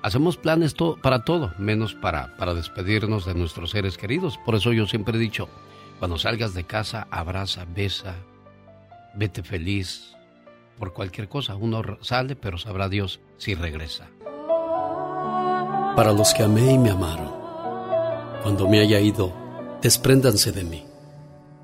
[0.02, 4.36] Hacemos planes para todo, menos para, para despedirnos de nuestros seres queridos.
[4.44, 5.48] Por eso yo siempre he dicho,
[5.98, 8.14] cuando salgas de casa, abraza, besa,
[9.14, 10.14] vete feliz
[10.78, 11.56] por cualquier cosa.
[11.56, 14.06] Uno sale, pero sabrá Dios si regresa.
[15.96, 17.32] Para los que amé y me amaron,
[18.42, 19.32] cuando me haya ido,
[19.80, 20.85] despréndanse de mí.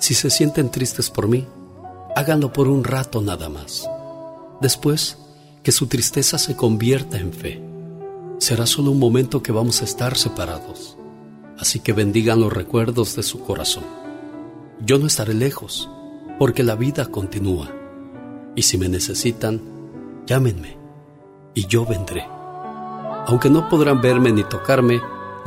[0.00, 1.46] si se sienten tristes por mí,
[2.16, 3.88] háganlo por un rato nada más.
[4.60, 5.18] Después,
[5.62, 7.62] que su tristeza se convierta en fe.
[8.38, 10.96] Será solo un momento que vamos a estar separados.
[11.58, 13.84] Así que bendigan los recuerdos de su corazón.
[14.84, 15.90] Yo no estaré lejos,
[16.38, 17.70] porque la vida continúa.
[18.56, 19.60] Y si me necesitan,
[20.26, 20.78] llámenme
[21.54, 22.24] y yo vendré.
[23.26, 25.02] Aunque no podrán verme ni tocarme,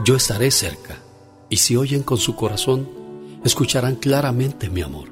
[0.06, 1.00] yo estaré cerca.
[1.50, 3.03] Y si oyen con su corazón,
[3.44, 5.10] escucharán claramente mi amor.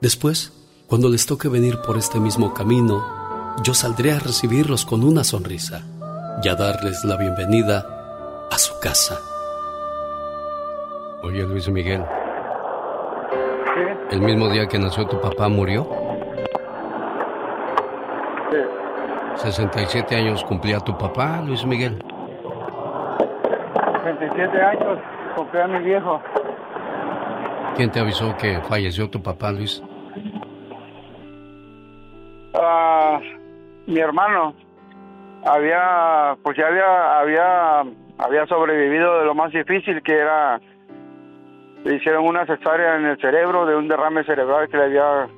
[0.00, 0.52] Después,
[0.86, 3.04] cuando les toque venir por este mismo camino,
[3.62, 5.82] yo saldré a recibirlos con una sonrisa
[6.42, 7.86] y a darles la bienvenida
[8.50, 9.18] a su casa.
[11.22, 12.04] Oye, Luis Miguel.
[14.10, 15.88] ¿El mismo día que nació tu papá murió?
[18.50, 19.42] Sí.
[19.50, 22.02] 67 años cumplía tu papá, Luis Miguel.
[24.04, 24.98] 27 años
[25.36, 26.20] cumplía mi viejo.
[27.76, 29.82] ¿Quién te avisó que falleció tu papá, Luis?
[32.54, 33.18] Ah,
[33.86, 34.54] mi hermano
[35.44, 37.80] había, pues ya había, había,
[38.18, 40.60] había sobrevivido de lo más difícil que era,
[41.84, 45.28] le hicieron una cesárea en el cerebro de un derrame cerebral que le había,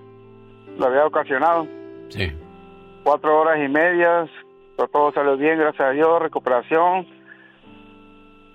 [0.78, 1.66] le había ocasionado.
[2.08, 2.32] Sí.
[3.04, 4.28] Cuatro horas y medias,
[4.76, 7.06] pero todo salió bien, gracias a Dios, recuperación.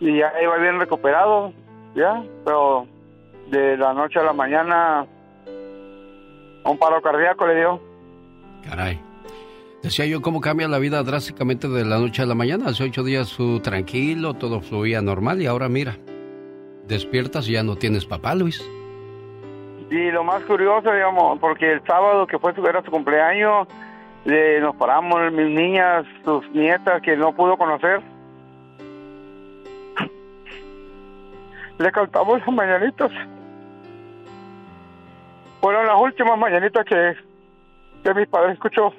[0.01, 1.53] Y ya iba bien recuperado,
[1.95, 2.87] ya, pero
[3.49, 5.05] de la noche a la mañana
[6.65, 7.81] un paro cardíaco le dio.
[8.67, 8.99] Caray.
[9.81, 12.65] Decía yo cómo cambia la vida drásticamente de la noche a la mañana.
[12.67, 15.95] Hace ocho días tú tranquilo, todo fluía normal y ahora mira,
[16.87, 18.61] despiertas y ya no tienes papá, Luis.
[19.89, 23.67] Y lo más curioso, digamos, porque el sábado que fue su, era su cumpleaños,
[24.25, 28.01] le- nos paramos, mis niñas, sus nietas que no pudo conocer.
[31.79, 33.11] Le cantamos las mañanitas.
[35.61, 37.13] Fueron las últimas mañanitas que,
[38.03, 38.93] que mis padres escuchó.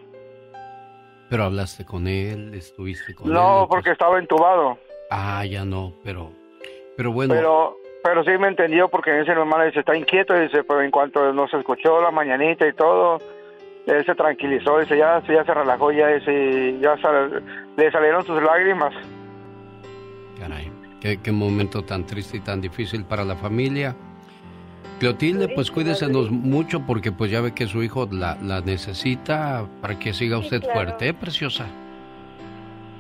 [1.28, 3.32] Pero hablaste con él, estuviste con él.
[3.35, 4.78] No, porque estaba entubado.
[5.11, 6.31] Ah, ya no, pero,
[6.97, 7.32] pero bueno.
[7.35, 11.32] Pero pero sí me entendió porque ese hermano dice, está inquieto, dice, pero en cuanto
[11.35, 13.19] nos escuchó la mañanita y todo,
[13.87, 17.43] él se tranquilizó, dice, ya, ya se relajó, ya, dice, ya sal-
[17.77, 18.95] le salieron sus lágrimas.
[20.39, 23.95] Caray, qué, qué momento tan triste y tan difícil para la familia.
[25.01, 29.98] Clotilde, pues cuídesenos mucho porque pues ya ve que su hijo la, la necesita para
[29.98, 30.74] que siga usted claro.
[30.74, 31.64] fuerte, ¿eh, preciosa.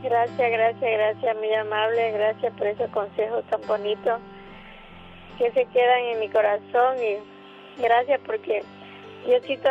[0.02, 4.18] Gracias, gracias, gracias, muy amable, gracias por esos consejos tan bonitos
[5.36, 8.62] que se quedan en mi corazón y gracias porque
[9.26, 9.68] Diosito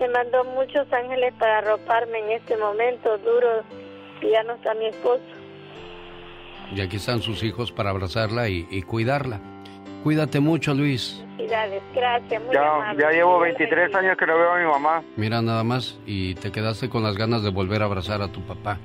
[0.00, 3.62] me mandó muchos ángeles para arroparme en este momento duro
[4.22, 5.20] y ya no está mi esposo.
[6.74, 9.55] Y aquí están sus hijos para abrazarla y, y cuidarla.
[10.06, 11.20] Cuídate mucho, Luis.
[11.36, 13.02] Gracias, muy Ya, amable.
[13.02, 15.02] ya llevo 23 años que no veo a mi mamá.
[15.16, 18.40] Mira nada más y te quedaste con las ganas de volver a abrazar a tu
[18.42, 18.78] papá.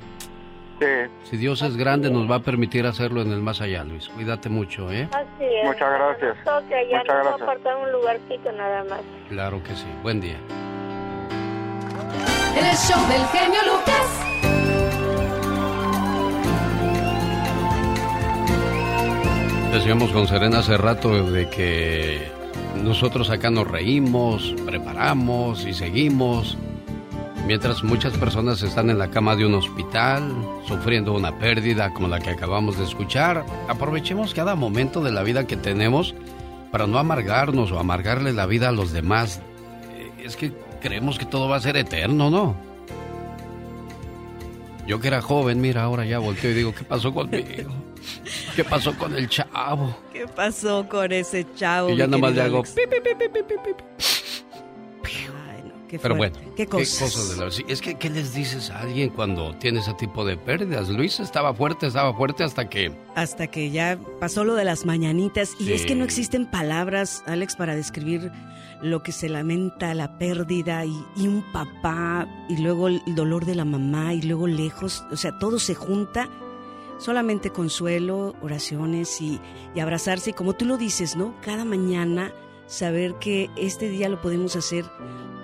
[0.80, 0.88] Sí.
[1.26, 4.10] Si Dios es grande, nos va a permitir hacerlo en el más allá, Luis.
[4.10, 5.08] Cuídate mucho, ¿eh?
[5.12, 5.64] Así es.
[5.66, 6.44] Muchas gracias.
[6.44, 7.42] Toque, ya Muchas nos va a gracias.
[7.44, 9.02] apartar un lugarcito nada más.
[9.30, 9.86] Claro que sí.
[10.02, 10.38] Buen día.
[12.58, 14.81] El show del genio Lucas.
[19.72, 22.30] Decíamos con Serena hace rato de que
[22.84, 26.58] nosotros acá nos reímos, preparamos y seguimos,
[27.48, 30.30] mientras muchas personas están en la cama de un hospital,
[30.68, 33.46] sufriendo una pérdida como la que acabamos de escuchar.
[33.70, 36.16] Aprovechemos cada momento de la vida que tenemos
[36.70, 39.42] para no amargarnos o amargarle la vida a los demás.
[39.98, 42.56] Eh, Es que creemos que todo va a ser eterno, ¿no?
[44.86, 47.72] Yo que era joven, mira, ahora ya volteo y digo, ¿qué pasó conmigo?
[48.56, 49.96] ¿Qué pasó con el chavo?
[50.12, 51.90] ¿Qué pasó con ese chavo?
[51.90, 52.64] Y ya mi nada más le hago...
[52.64, 53.76] Pi, pi.
[55.50, 57.30] Ay, no, qué Pero bueno, qué cosas.
[57.30, 57.52] de la vida.
[57.52, 60.90] Sí, Es que, ¿qué les dices a alguien cuando tiene ese tipo de pérdidas?
[60.90, 62.92] Luis estaba fuerte, estaba fuerte hasta que...
[63.16, 65.52] Hasta que ya pasó lo de las mañanitas.
[65.60, 65.74] Y Sí.
[65.74, 68.32] es que no existen palabras, Alex, para describir
[68.82, 73.54] lo que se lamenta, la pérdida y, y un papá, y luego el dolor de
[73.56, 75.04] la mamá, y luego lejos.
[75.12, 76.30] O sea, todo se junta.
[77.02, 79.42] Solamente consuelo, oraciones y,
[79.74, 80.30] y abrazarse.
[80.30, 81.34] Y como tú lo dices, ¿no?
[81.42, 82.32] Cada mañana
[82.68, 84.86] saber que este día lo podemos hacer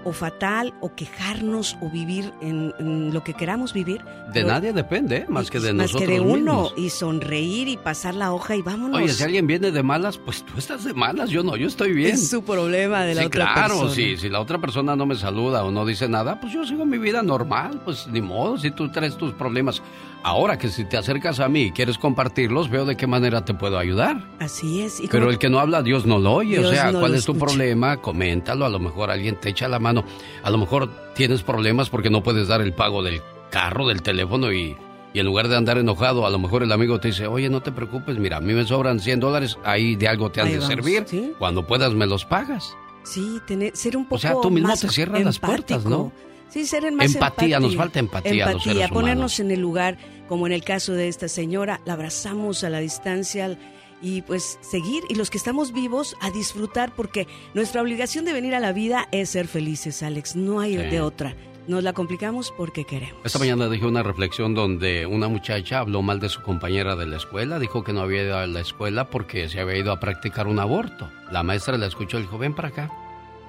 [0.04, 4.02] o fatal o quejarnos o vivir en, en lo que queramos vivir.
[4.34, 5.26] De nadie depende, ¿eh?
[5.28, 6.74] más que de más nosotros que de uno mismos.
[6.78, 9.02] y sonreír y pasar la hoja y vámonos.
[9.02, 11.92] Oye, si alguien viene de malas, pues tú estás de malas, yo no, yo estoy
[11.92, 12.14] bien.
[12.14, 13.96] Es su problema de la sí, otra claro, persona.
[13.96, 16.86] sí, si la otra persona no me saluda o no dice nada, pues yo sigo
[16.86, 19.82] mi vida normal, pues ni modo, si tú traes tus problemas.
[20.28, 23.54] Ahora que si te acercas a mí y quieres compartirlos, veo de qué manera te
[23.54, 24.28] puedo ayudar.
[24.40, 25.00] Así es.
[25.00, 26.60] Y Pero el que no habla, Dios no lo oye.
[26.60, 27.46] o sea, no ¿cuál es tu escucha.
[27.46, 27.98] problema?
[27.98, 28.66] Coméntalo.
[28.66, 30.04] A lo mejor alguien te echa la mano.
[30.44, 33.22] A lo mejor tienes problemas porque no puedes dar el pago del
[33.52, 34.76] carro, del teléfono y,
[35.14, 37.62] y en lugar de andar enojado, a lo mejor el amigo te dice, oye, no
[37.62, 40.54] te preocupes, mira, a mí me sobran 100 dólares, ahí de algo te han Ahí
[40.54, 41.04] de vamos, servir.
[41.08, 41.32] ¿sí?
[41.40, 42.76] Cuando puedas me los pagas.
[43.04, 46.12] Sí, tener, ser un poco O sea, tú mismo más te cierras las puertas, ¿no?
[46.50, 47.78] Sí, ser más Empatía, nos empático.
[47.84, 48.94] falta empatía a los seres humanos.
[48.94, 49.98] ponernos en el lugar,
[50.28, 53.58] como en el caso de esta señora, la abrazamos a la distancia
[54.02, 58.54] y pues seguir y los que estamos vivos a disfrutar porque nuestra obligación de venir
[58.54, 60.84] a la vida es ser felices, Alex, no hay Sí.
[60.84, 61.36] de otra.
[61.68, 63.20] Nos la complicamos porque queremos.
[63.26, 67.18] Esta mañana dije una reflexión donde una muchacha habló mal de su compañera de la
[67.18, 70.48] escuela, dijo que no había ido a la escuela porque se había ido a practicar
[70.48, 71.10] un aborto.
[71.30, 72.90] La maestra la escuchó y dijo, ven para acá.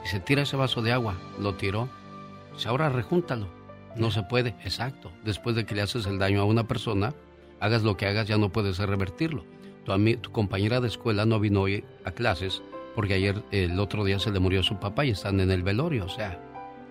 [0.03, 1.15] Dice, tira ese vaso de agua.
[1.39, 1.89] Lo tiró.
[2.57, 3.47] Dice, ahora rejúntalo.
[3.97, 5.11] No se puede, exacto.
[5.25, 7.15] Después de que le haces el daño a una persona,
[7.61, 9.45] hagas lo que hagas, ya no puedes revertirlo.
[9.85, 12.63] Tu, tu compañera de escuela no vino hoy a clases
[12.95, 16.05] porque ayer, el otro día se le murió su papá y están en el velorio.
[16.05, 16.41] O sea,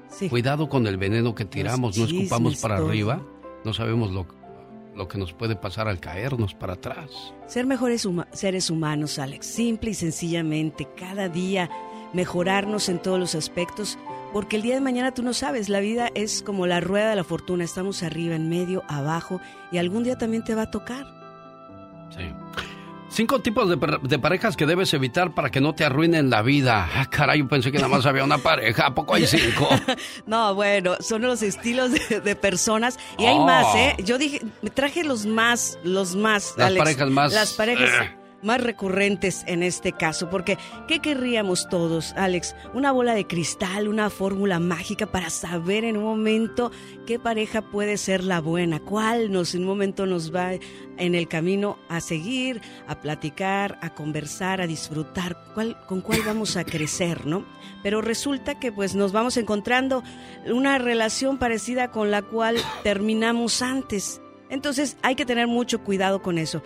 [0.10, 0.30] Sí.
[0.30, 2.88] cuidado con el veneno que tiramos, no escupamos para todo.
[2.90, 3.22] arriba,
[3.66, 4.26] no sabemos lo,
[4.96, 7.34] lo que nos puede pasar al caernos para atrás.
[7.46, 11.70] Ser mejores huma- seres humanos, Alex, simple y sencillamente, cada día
[12.14, 13.98] mejorarnos en todos los aspectos,
[14.34, 17.16] porque el día de mañana tú no sabes, la vida es como la rueda de
[17.16, 19.40] la fortuna, estamos arriba, en medio, abajo,
[19.72, 21.06] y algún día también te va a tocar.
[22.16, 22.24] Sí.
[23.10, 26.88] Cinco tipos de, de parejas que debes evitar para que no te arruinen la vida.
[26.94, 28.86] Ah, caray, yo pensé que nada más había una pareja.
[28.88, 29.68] ¿A poco hay cinco?
[30.28, 33.46] No, bueno, son los estilos de, de personas y hay Oh.
[33.46, 33.96] más, ¿eh?
[34.04, 38.17] Yo dije, me traje los más, los más, Las Alex, parejas más, Las parejas eh.
[38.42, 40.58] Más recurrentes en este caso, porque
[40.88, 42.56] ¿qué querríamos todos, Alex?
[42.74, 46.72] Una bola de cristal, una fórmula mágica para saber en un momento
[47.06, 51.28] qué pareja puede ser la buena, cuál nos en un momento nos va en el
[51.28, 57.26] camino a seguir, a platicar, a conversar, a disfrutar, cuál, con cuál vamos a crecer,
[57.26, 57.46] ¿no?
[57.84, 60.04] Pero resulta que pues nos vamos encontrando
[60.46, 64.22] una relación parecida con la cual terminamos antes.
[64.50, 66.64] Entonces hay que tener mucho cuidado con eso.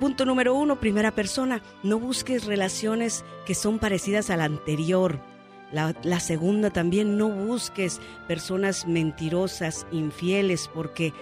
[0.00, 5.20] Punto número uno, primera persona, no busques relaciones que son parecidas a la anterior.
[5.72, 11.12] La, segunda también, no busques personas mentirosas, infieles, porque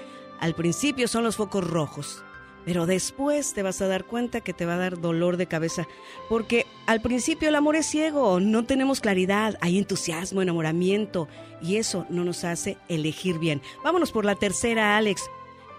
[0.40, 2.24] al principio son los focos rojos,
[2.64, 5.86] pero después te vas a dar cuenta que te va a dar dolor de cabeza,
[6.28, 11.28] porque al principio el amor es ciego, no tenemos claridad, hay entusiasmo, enamoramiento,
[11.60, 13.60] y eso no nos hace elegir bien.
[13.82, 15.28] Vámonos por la tercera, Alex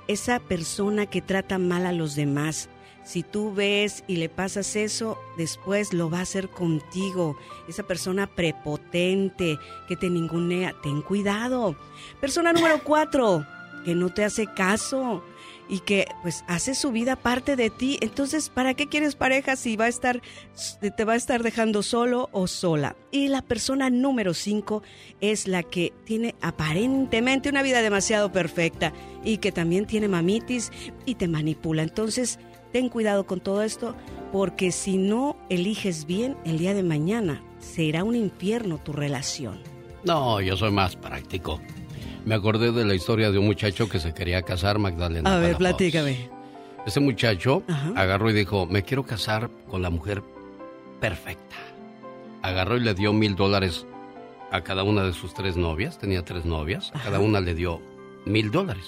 [0.09, 2.67] esa persona que trata mal a los demás.
[3.09, 7.35] Si tú ves y le pasas eso, después lo va a hacer contigo.
[7.67, 9.57] Esa persona prepotente
[9.87, 11.75] que te ningunea, ten cuidado.
[12.21, 13.47] Persona número cuatro,
[13.83, 15.23] que no te hace caso
[15.67, 17.97] y que pues hace su vida parte de ti.
[18.01, 20.21] Entonces, ¿para qué quieres pareja si va a estar,
[20.95, 22.95] te va a estar dejando solo o sola?
[23.09, 24.83] Y la persona número cinco
[25.19, 30.71] es la que tiene aparentemente una vida demasiado perfecta y que también tiene mamitis
[31.07, 31.81] y te manipula.
[31.81, 32.37] Entonces,
[32.71, 33.95] ten cuidado con todo esto
[34.31, 39.59] porque si no eliges bien el día de mañana, será un infierno tu relación.
[40.03, 41.59] No, yo soy más práctico.
[42.25, 45.35] Me acordé de la historia de un muchacho que se quería casar, Magdalena.
[45.35, 46.29] A ver, platícame.
[46.85, 47.63] Ese muchacho
[47.95, 50.23] agarró y dijo, me quiero casar con la mujer
[50.99, 51.55] perfecta.
[52.41, 53.85] Agarró y le dio mil dólares
[54.51, 57.81] a cada una de sus tres novias, tenía tres novias, a cada una le dio
[58.25, 58.85] mil dólares.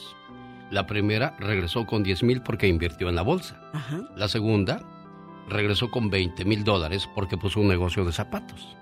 [0.72, 3.60] La primera regresó con diez mil porque invirtió en la bolsa.
[3.74, 4.02] Ajá.
[4.16, 4.82] La segunda
[5.48, 8.78] regresó con 20 mil dólares porque puso un negocio de zapatos.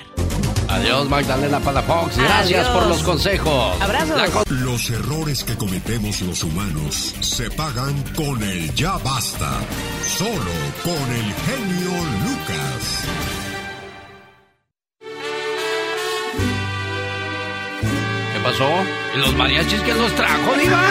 [0.68, 2.18] Adiós, Magdalena Palafox.
[2.18, 2.78] Gracias Adiós.
[2.78, 3.80] por los consejos.
[3.80, 4.30] Abrazos.
[4.30, 9.60] Co- Los errores que cometemos los humanos se pagan con el ya basta.
[10.18, 10.52] Solo
[10.84, 13.37] con el genio Lucas.
[18.48, 18.84] Pasó?
[19.14, 20.82] ¿Y los mariachis quién los trajo, Diva?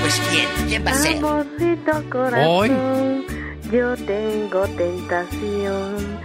[0.00, 1.16] Pues quién, quién va a ser.
[1.16, 3.24] Amorcito corazón,
[3.72, 6.20] yo tengo tentación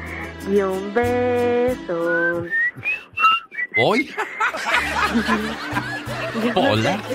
[0.51, 2.45] y un beso.
[3.77, 4.09] ¿Hoy?
[6.55, 7.01] Hola.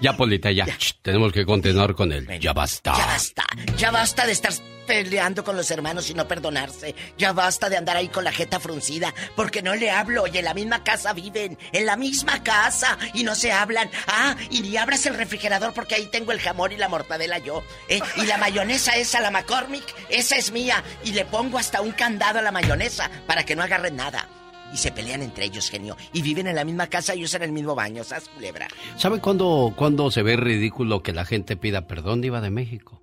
[0.00, 0.64] Ya, Polita, ya.
[0.66, 2.26] Ch, tenemos que continuar con él.
[2.38, 2.92] Ya basta.
[2.96, 3.44] Ya basta,
[3.76, 4.52] ya basta de estar
[4.88, 6.94] peleando con los hermanos y no perdonarse.
[7.18, 10.46] Ya basta de andar ahí con la jeta fruncida, porque no le hablo y en
[10.46, 13.90] la misma casa viven, en la misma casa y no se hablan.
[14.06, 17.62] Ah, y ni abras el refrigerador porque ahí tengo el jamón y la mortadela yo.
[17.88, 18.00] ¿eh?
[18.16, 20.82] Y la mayonesa esa, la McCormick, esa es mía.
[21.04, 24.26] Y le pongo hasta un candado a la mayonesa para que no agarren nada.
[24.72, 25.98] Y se pelean entre ellos, genio.
[26.14, 28.68] Y viven en la misma casa y usan el mismo baño, ¿sabes, culebra?
[28.96, 33.02] ¿Sabe cuándo, cuándo se ve ridículo que la gente pida perdón, Diva de México?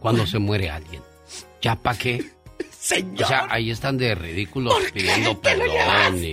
[0.00, 1.11] Cuando se muere alguien.
[1.62, 2.24] ¿Ya para qué?
[2.78, 3.24] Señor.
[3.24, 6.22] O sea, ahí están de ridículos pidiendo perdón.
[6.24, 6.32] y-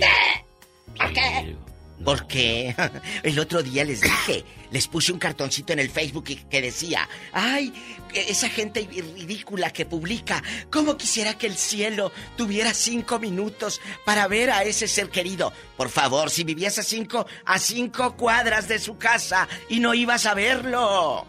[0.96, 1.56] ¿Por qué?
[2.04, 2.74] Porque
[3.22, 7.72] el otro día les dije, les puse un cartoncito en el Facebook que decía, ay,
[8.14, 14.50] esa gente ridícula que publica, ¿cómo quisiera que el cielo tuviera cinco minutos para ver
[14.50, 15.52] a ese ser querido?
[15.76, 20.24] Por favor, si vivías a cinco, a cinco cuadras de su casa y no ibas
[20.24, 21.26] a verlo.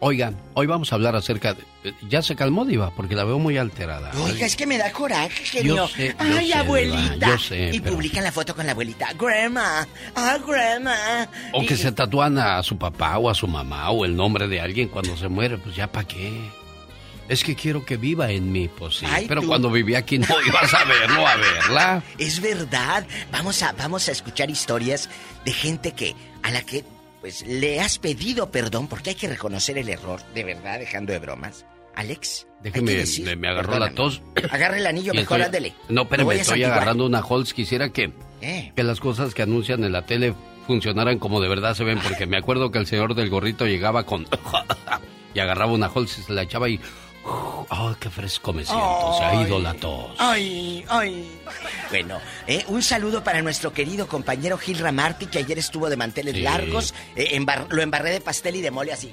[0.00, 1.64] Oigan, hoy vamos a hablar acerca de...
[2.08, 4.10] Ya se calmó, Diva, porque la veo muy alterada.
[4.20, 5.76] Oiga, es que me da coraje, genio.
[5.76, 7.12] Yo sé, yo Ay, sé, abuelita.
[7.14, 9.12] Diva, yo sé, y pero- publican la foto con la abuelita.
[9.18, 9.86] Grandma,
[10.16, 11.28] ah, grandma.
[11.52, 14.48] O que Y- se tatúan a su papá o a su mamá o el nombre
[14.48, 16.50] de alguien cuando se muere, pues ya para qué.
[17.28, 19.06] Es que quiero que viva en mí, pues sí.
[19.08, 19.48] Ay, pero tú.
[19.48, 22.02] cuando vivía aquí no ibas a verlo, a verla.
[22.18, 23.06] Es verdad.
[23.30, 25.08] Vamos a, vamos a escuchar historias
[25.44, 26.84] de gente que a la que
[27.20, 31.18] pues le has pedido perdón porque hay que reconocer el error, de verdad, dejando de
[31.18, 31.64] bromas.
[31.94, 34.22] Alex, Déjeme, decir, me, me agarró la tos.
[34.50, 35.74] Agarre el anillo, mejor ándele.
[35.88, 36.72] No, pero me estoy santiguar.
[36.74, 37.52] agarrando una Holz.
[37.52, 38.72] Quisiera que, Eh.
[38.76, 40.32] que las cosas que anuncian en la tele
[40.68, 44.04] funcionaran como de verdad se ven, porque me acuerdo que el señor del gorrito llegaba
[44.04, 44.26] con...
[45.34, 46.78] y agarraba una Holz y se la echaba y...
[47.30, 49.14] ¡Oh, qué fresco me siento!
[49.18, 50.12] Se ha ido la tos.
[50.18, 51.30] Ay, ay.
[51.90, 56.34] Bueno, eh, un saludo para nuestro querido compañero Gil Ramarty, que ayer estuvo de manteles
[56.34, 56.40] Sí.
[56.42, 56.94] largos.
[57.16, 59.12] eh, embar- lo embarré de pastel y de mole así.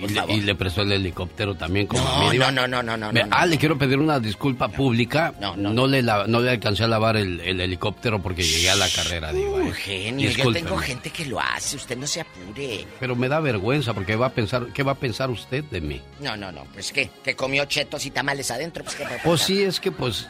[0.00, 2.50] Y le, y le prestó el helicóptero también como a No, mí, Diva.
[2.50, 3.36] no, no, no, no, Me- no, no.
[3.36, 5.32] Ah, le quiero pedir una disculpa pública.
[5.56, 8.88] No, le la- no le alcancé a lavar el, el helicóptero porque llegué a la
[8.88, 9.62] carrera, Diva.
[9.68, 9.72] ¿eh?
[9.72, 12.86] Genio, yo tengo gente que lo hace, usted no se apure.
[12.98, 16.00] Pero me da vergüenza porque va a pensar, ¿qué va a pensar usted de mí?
[16.20, 19.62] No, no, no, pues qué, que comió chetos y tamales adentro, pues qué Pues sí,
[19.62, 20.28] es que pues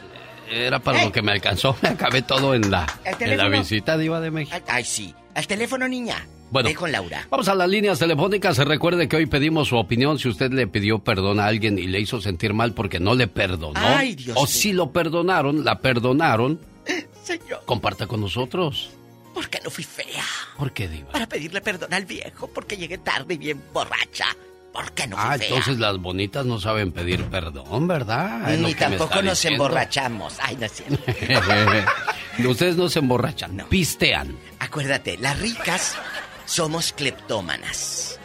[0.49, 1.05] era para ¿Eh?
[1.05, 1.75] lo que me alcanzó.
[1.81, 2.85] Me acabé todo en la,
[3.19, 4.57] ¿El en la visita, Diva de México.
[4.67, 5.13] Ay, sí.
[5.33, 6.27] Al teléfono, niña.
[6.51, 6.69] Bueno.
[6.69, 7.27] Ve con Laura.
[7.29, 8.55] Vamos a las líneas telefónicas.
[8.55, 11.87] Se recuerde que hoy pedimos su opinión si usted le pidió perdón a alguien y
[11.87, 13.79] le hizo sentir mal porque no le perdonó.
[13.79, 16.59] Ay, Dios o si lo perdonaron, la perdonaron.
[17.23, 18.91] Señor, Comparta con nosotros.
[19.33, 20.23] ¿por qué no fui fea?
[20.57, 21.11] ¿Por qué, Diva?
[21.11, 24.25] Para pedirle perdón al viejo, porque llegué tarde y bien borracha.
[24.71, 25.47] ¿Por qué no fui Ah, fea?
[25.49, 28.49] entonces las bonitas no saben pedir perdón, ¿verdad?
[28.53, 29.65] Es Ni tampoco nos diciendo.
[29.65, 30.35] emborrachamos.
[30.41, 31.03] Ay, no es cierto.
[32.49, 34.37] Ustedes no se emborrachan, pistean.
[34.59, 35.97] Acuérdate, las ricas
[36.45, 38.19] somos cleptómanas.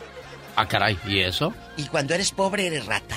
[0.56, 1.54] Ah, caray, ¿y eso?
[1.76, 3.16] Y cuando eres pobre, eres rata.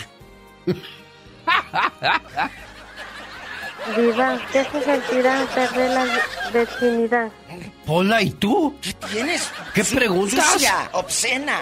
[3.97, 6.05] Diva, ¿qué se sentirá perder la
[6.53, 7.30] virginidad?
[7.85, 8.77] Pola, ¿y tú?
[8.81, 9.51] ¿Qué tienes?
[9.73, 10.53] ¿Qué preguntas?
[10.53, 11.59] Sucia, obscena,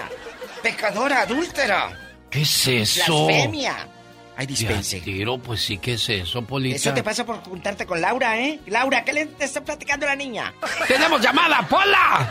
[0.62, 1.98] pecadora, adúltera,
[2.30, 3.26] ¿Qué es eso?
[3.26, 3.88] blasfemia.
[4.36, 5.00] Ay, Ya dispense.
[5.00, 6.76] tiro, pues sí, ¿qué es eso, Polita?
[6.76, 8.60] Eso te pasa por juntarte con Laura, ¿eh?
[8.66, 10.54] Laura, ¿qué le te está platicando la niña?
[10.88, 12.30] ¡Tenemos llamada, Pola!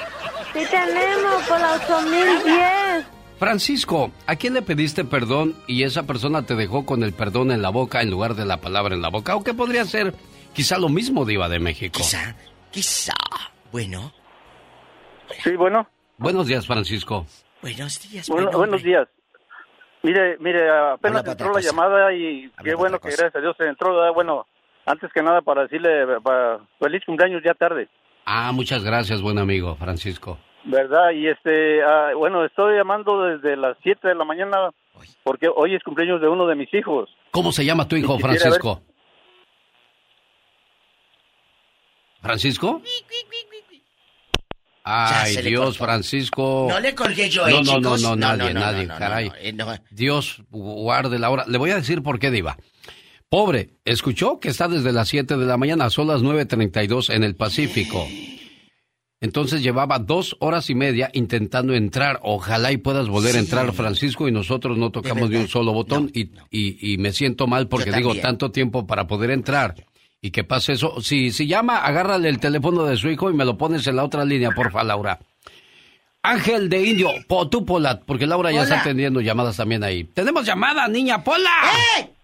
[0.54, 3.06] Sí tenemos por la 8010.
[3.40, 7.62] Francisco, ¿a quién le pediste perdón y esa persona te dejó con el perdón en
[7.62, 9.36] la boca en lugar de la palabra en la boca?
[9.36, 10.14] ¿O qué podría ser
[10.54, 12.00] quizá lo mismo, Diva de México?
[12.02, 12.36] Quizá,
[12.72, 13.14] quizá.
[13.72, 14.14] Bueno,
[15.44, 15.88] Sí, bueno.
[16.18, 17.26] Buenos días, Francisco.
[17.62, 18.28] buenos días.
[18.28, 19.08] Bueno, buen buenos días.
[20.04, 23.66] Mire, mire, apenas Habla entró la llamada y qué bueno que gracias a Dios se
[23.68, 24.14] entró.
[24.14, 24.48] Bueno,
[24.86, 27.88] antes que nada para decirle pa- feliz cumpleaños ya tarde,
[28.26, 30.38] Ah, muchas gracias, buen amigo, Francisco.
[30.64, 31.10] ¿verdad?
[31.12, 34.70] Y este, ah, bueno, estoy llamando desde las 7 de la mañana
[35.24, 37.10] porque hoy es cumpleaños de uno de mis hijos.
[37.32, 38.82] ¿Cómo se llama tu hijo, Francisco?
[42.22, 42.82] ¿Francisco?
[44.84, 45.78] Ay, Dios.
[45.78, 46.68] Francisco.
[46.70, 48.02] No le colgué yo, No, ¿eh, no, no, chicos?
[48.02, 49.32] no, No, nadie, no, nadie, caray.
[49.42, 49.56] eh.
[49.92, 51.46] Dios guarde la hora.
[51.48, 52.58] Le voy a decir por qué, Diva.
[53.30, 57.36] Pobre, escuchó que está desde las 7 de la mañana, son las 9.32 en el
[57.36, 58.06] Pacífico.
[59.24, 62.20] Entonces llevaba dos horas y media intentando entrar.
[62.24, 66.10] Ojalá y puedas volver a entrar, Francisco, y nosotros no tocamos ni un solo botón.
[66.14, 69.76] y, y- y me siento mal porque digo tanto tiempo para poder entrar.
[70.24, 71.02] Y que pase eso.
[71.02, 74.04] Si, si llama, agárrale el teléfono de su hijo y me lo pones en la
[74.04, 75.20] otra línea, porfa, Laura.
[76.24, 80.04] Ángel de Indio, po, tú Pola, porque Laura ya está atendiendo llamadas también ahí.
[80.04, 81.50] Tenemos llamada, niña Pola.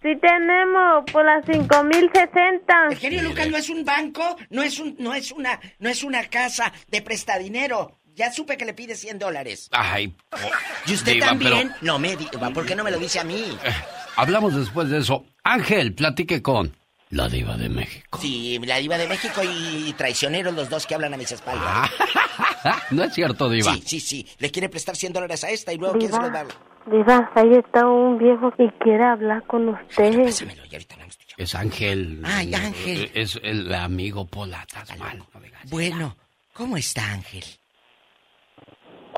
[0.04, 2.74] Sí tenemos por las 5060.
[2.92, 6.04] El genio Lucas no es un banco, no es un, no es una, no es
[6.04, 7.98] una casa de prestadinero.
[8.14, 9.68] Ya supe que le pide 100 dólares.
[9.72, 10.14] Ay,
[10.86, 11.70] Y usted Diva, también.
[11.70, 13.44] pero- No me diga, ¿por qué no me lo dice a mí?
[14.16, 15.26] hablamos después de eso.
[15.44, 16.72] Ángel, platique con
[17.10, 18.20] la diva de México.
[18.22, 21.90] Sí, la diva de México y traicioneros los dos que hablan a mis espaldas.
[22.92, 23.74] no es cierto, diva.
[23.74, 24.28] Sí, sí, sí.
[24.40, 26.32] Le quiere prestar 100 dólares a esta y luego quién se los.
[26.90, 30.32] Diva, ahí está un viejo que quiere hablar con usted.
[31.38, 32.22] Es Ángel.
[32.26, 33.12] Ay, Ángel.
[33.14, 35.18] Es el amigo Pola, estás mal.
[35.34, 35.62] no digas.
[35.70, 36.18] Bueno,
[36.54, 37.44] ¿cómo está Ángel?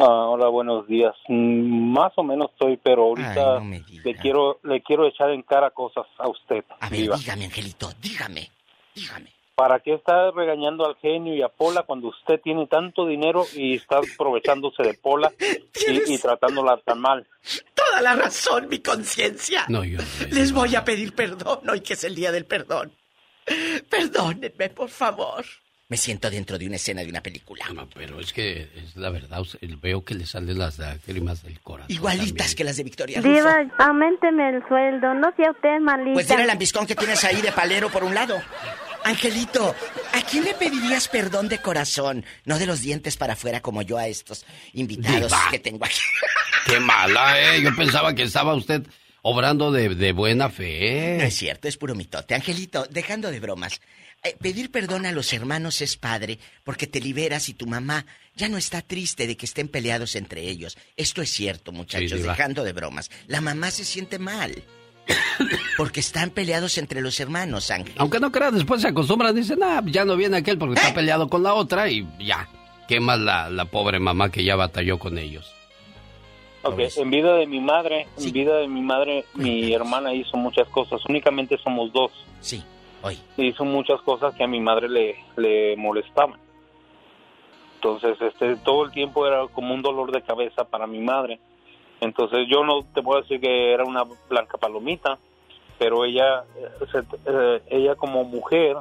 [0.01, 1.13] Ah, hola, buenos días.
[1.27, 5.29] Mm, Más o menos estoy, pero ahorita Ay, no me le quiero le quiero echar
[5.31, 6.63] en cara cosas a usted.
[6.79, 7.17] A ver, Diva.
[7.17, 8.49] dígame, Angelito, dígame,
[8.95, 9.33] dígame.
[9.55, 13.75] ¿Para qué está regañando al genio y a Pola cuando usted tiene tanto dinero y
[13.75, 15.33] está aprovechándose de Pola
[16.07, 17.27] y, y tratándola tan mal?
[17.75, 19.65] Toda la razón, mi conciencia.
[19.67, 19.99] No, yo
[20.31, 22.93] Les voy a pedir perdón hoy que es el día del perdón.
[23.89, 25.43] Perdónenme, por favor.
[25.89, 27.65] Me siento dentro de una escena de una película.
[27.73, 29.41] No, pero es que es la verdad,
[29.81, 31.91] veo que le salen las lágrimas del corazón.
[31.91, 33.33] Igualitas que las de Victoria Rufo.
[33.33, 36.13] Diva, aumenteme el sueldo, no sea usted malita.
[36.13, 38.39] Pues era el ambiscón que tienes ahí de palero por un lado.
[39.03, 39.73] Angelito,
[40.13, 42.23] ¿a quién le pedirías perdón de corazón?
[42.45, 45.47] No de los dientes para afuera como yo a estos invitados Diva.
[45.49, 45.97] que tengo aquí.
[46.67, 47.63] Qué mala, ¿eh?
[47.63, 48.83] Yo pensaba que estaba usted
[49.23, 51.17] obrando de, de buena fe.
[51.17, 52.35] No es cierto, es puro mitote.
[52.35, 53.81] Angelito, dejando de bromas.
[54.23, 58.05] Eh, pedir perdón a los hermanos es padre porque te liberas y tu mamá
[58.35, 60.77] ya no está triste de que estén peleados entre ellos.
[60.95, 63.09] Esto es cierto, muchachos, Sí, dejando de bromas.
[63.27, 64.63] La mamá se siente mal
[65.77, 67.95] porque están peleados entre los hermanos, Ángel.
[67.97, 70.81] Aunque no crea, después se acostumbran, dicen, ah, ya no viene aquel porque ¿Eh?
[70.81, 72.47] está peleado con la otra y ya.
[72.87, 75.51] Qué mal la, la pobre mamá que ya batalló con ellos.
[76.61, 80.67] Ok, en vida de mi madre, en vida de mi madre, mi hermana hizo muchas
[80.67, 80.99] cosas.
[81.07, 82.11] Únicamente somos dos.
[82.41, 82.63] Sí,
[83.01, 83.19] hoy.
[83.37, 86.39] Hizo muchas cosas que a mi madre le, le molestaban.
[87.75, 91.39] Entonces, este, todo el tiempo era como un dolor de cabeza para mi madre.
[92.01, 95.17] Entonces, yo no te puedo decir que era una blanca palomita,
[95.77, 98.77] pero ella, eh, se- eh, ella como mujer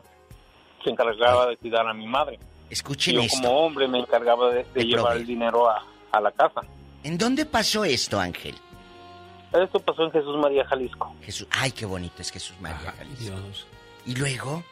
[0.83, 2.39] se encargaba de cuidar a mi madre.
[2.71, 3.41] Escuchen yo esto.
[3.41, 6.63] como hombre me encargaba de, de llevar el dinero a, a la casa.
[7.05, 8.55] ¿En dónde pasó esto, Ángel?
[9.53, 11.15] Esto pasó en Jesús María, Jalisco.
[11.23, 13.37] Jesús, ay, qué bonito es Jesús María, Jalisco.
[14.09, 14.63] Y luego,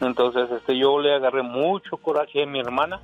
[0.00, 2.98] Entonces, este, yo le agarré mucho coraje a mi hermana.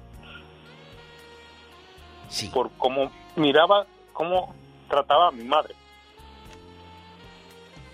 [2.52, 4.55] Por cómo miraba, cómo
[4.89, 5.74] trataba a mi madre.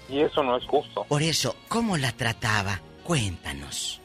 [0.08, 1.04] Y eso no es justo.
[1.08, 2.80] por eso, ¿cómo la trataba?
[3.02, 4.00] Cuéntanos.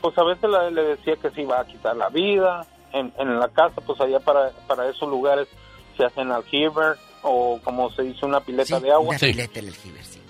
[0.00, 2.64] Pues a veces la- le decía que se iba a quitar la vida.
[2.92, 5.48] En, en la casa, pues allá para, para esos lugares
[5.96, 9.08] se hacen aljiber o como se dice una pileta de agua.
[9.10, 10.20] Una pileta en el aljiber, sí.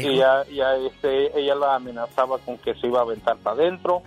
[0.00, 3.36] Y luego, Y ya, ya este, ella la amenazaba con que se iba a aventar
[3.38, 4.02] para adentro.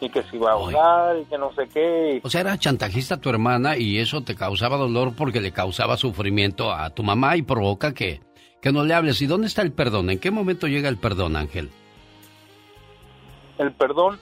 [0.00, 2.20] Y que se iba a ahogar y que no sé qué.
[2.24, 6.72] O sea, era chantajista tu hermana y eso te causaba dolor porque le causaba sufrimiento
[6.72, 8.20] a tu mamá y provoca que,
[8.60, 9.22] que no le hables.
[9.22, 10.10] ¿Y dónde está el perdón?
[10.10, 11.70] ¿En qué momento llega el perdón, Ángel?
[13.58, 14.18] El perdón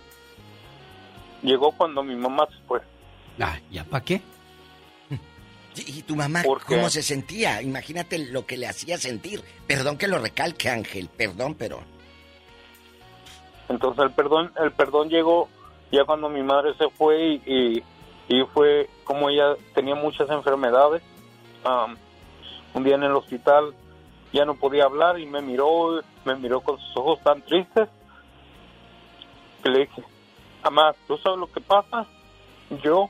[1.43, 2.81] llegó cuando mi mamá se fue.
[3.41, 4.21] Ah, ¿ya para qué?
[5.87, 7.63] ¿Y tu mamá cómo se sentía?
[7.63, 9.43] Imagínate lo que le hacía sentir.
[9.67, 11.81] Perdón que lo recalque, Ángel, perdón, pero...
[13.69, 15.49] Entonces el perdón, el perdón llegó
[15.93, 17.83] ya cuando mi madre se fue y, y,
[18.29, 21.03] y fue como ella tenía muchas enfermedades.
[22.75, 23.75] un día en el hospital
[24.33, 27.89] ya no podía hablar y me miró, me miró con sus ojos tan tristes
[29.63, 30.03] que le dije,
[30.63, 32.07] mamá, ¿tú sabes lo que pasa?
[32.83, 33.09] Yo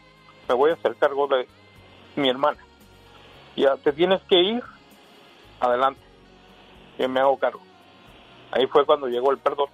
[0.48, 1.48] me voy a hacer cargo de
[2.18, 2.58] mi hermana.
[3.56, 4.62] Ya te tienes que ir,
[5.60, 6.00] adelante.
[6.98, 7.60] Yo me hago cargo.
[8.50, 9.68] Ahí fue cuando llegó el perdón.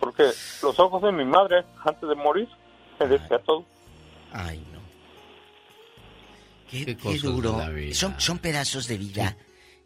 [0.00, 0.24] Porque
[0.62, 2.48] los ojos de mi madre, antes de morir,
[2.98, 3.64] me decía todo.
[4.32, 4.80] Ay, no.
[6.70, 7.58] Qué, Qué qué duro.
[7.92, 9.36] Son, son pedazos de vida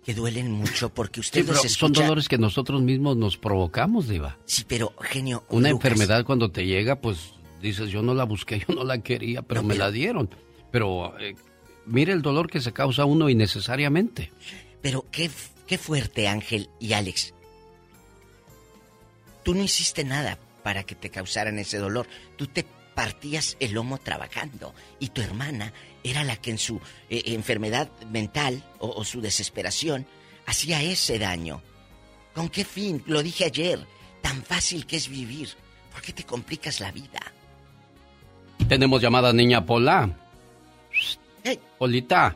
[0.05, 4.39] que duelen mucho porque usted Sí, pero son dolores que nosotros mismos nos provocamos, Diva.
[4.45, 5.45] Sí, pero, genio...
[5.51, 8.99] Una Lucas, enfermedad cuando te llega, pues dices, yo no la busqué, yo no la
[8.99, 10.31] quería, pero me la dieron.
[10.71, 11.35] Pero eh,
[11.91, 14.33] mire el dolor que se causa uno innecesariamente.
[14.81, 15.31] Pero qué,
[15.67, 17.35] qué fuerte, Ángel y Alex.
[19.43, 22.07] Tú no hiciste nada para que te causaran ese dolor.
[22.37, 22.65] Tú te
[22.95, 25.73] partías el lomo trabajando y tu hermana
[26.05, 30.07] era la que en su eh, enfermedad mental o, o su desesperación
[30.47, 31.63] hacía ese daño.
[32.35, 33.03] ¿Con qué fin?
[33.07, 33.81] Lo dije ayer.
[34.23, 35.49] Tan fácil que es vivir.
[35.93, 37.21] ¿Por qué te complicas la vida?
[38.69, 40.30] Tenemos llamada niña Pola.
[41.79, 42.35] Polita.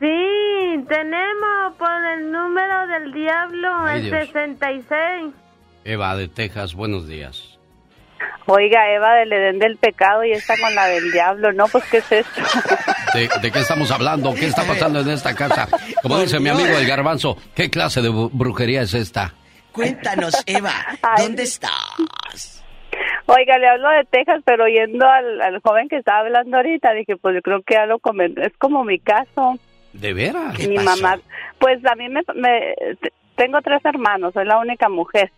[0.00, 4.28] Sí, tenemos por el número del diablo, Ay, el Dios.
[4.32, 5.32] 66.
[5.84, 7.58] Eva de Texas, buenos días.
[8.46, 11.66] Oiga, Eva del Edén del Pecado y está con la del diablo, ¿no?
[11.68, 12.42] Pues, ¿qué es esto?
[13.14, 14.34] ¿De, de qué estamos hablando?
[14.34, 15.68] ¿Qué está pasando en esta casa?
[16.02, 19.34] Como dice mi amigo el garbanzo, ¿qué clase de brujería es esta?
[19.72, 20.72] Cuéntanos, Eva,
[21.18, 22.61] ¿dónde estás?
[23.26, 27.16] Oiga, le hablo de Texas, pero oyendo al, al joven que estaba hablando ahorita, dije,
[27.16, 29.56] pues yo creo que ya lo comen- es como mi caso.
[29.92, 30.58] ¿De veras?
[30.68, 31.18] Mi mamá,
[31.58, 32.74] pues a mí me, me-
[33.36, 35.30] tengo tres hermanos, soy la única mujer.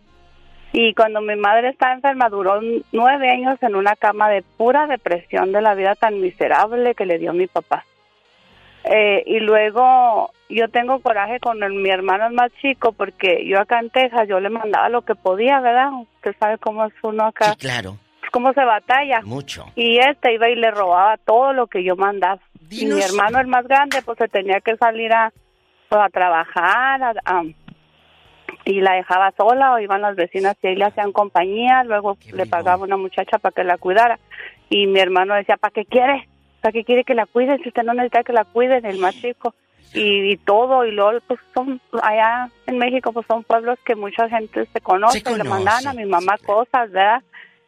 [0.73, 2.59] Y cuando mi madre estaba enferma, duró
[2.91, 7.17] nueve años en una cama de pura depresión de la vida tan miserable que le
[7.17, 7.85] dio mi papá.
[8.87, 13.59] Eh, y luego yo tengo coraje con el- mi hermano el más chico porque yo
[13.59, 15.89] acá en Texas yo le mandaba lo que podía, ¿verdad?
[16.17, 17.55] Usted sabe cómo es uno acá.
[17.57, 17.97] Claro,
[18.31, 19.21] Cómo se batalla.
[19.23, 19.65] mucho.
[19.75, 22.41] Y este iba y le robaba todo lo que yo mandaba.
[22.69, 25.31] Y mi hermano, el más grande, pues se tenía que salir a,
[25.89, 27.43] pues, a trabajar a- a-
[28.65, 31.83] y la dejaba sola o iban las vecinas y ahí le hacían compañía.
[31.85, 34.19] Luego le pagaba una muchacha para que la cuidara.
[34.69, 36.27] Y mi hermano decía, ¿para qué quiere?
[36.65, 37.61] ¿Para qué quiere que la cuiden?
[37.61, 39.53] Si usted no necesita que la cuiden, el más chico.
[39.93, 44.27] Y, y todo, y luego, pues son, allá en México, pues son pueblos que mucha
[44.27, 47.21] gente se conoce, Se le mandaban a mi mamá cosas, ¿verdad?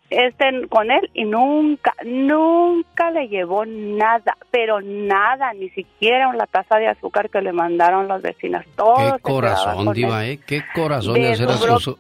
[0.10, 6.80] Este, con él, y nunca, nunca le llevó nada, pero nada, ni siquiera la taza
[6.80, 8.66] de azúcar que le mandaron las vecinas.
[8.76, 10.26] Todo Qué corazón, Diva.
[10.26, 10.40] ¿eh?
[10.44, 11.50] Qué corazón de De hacer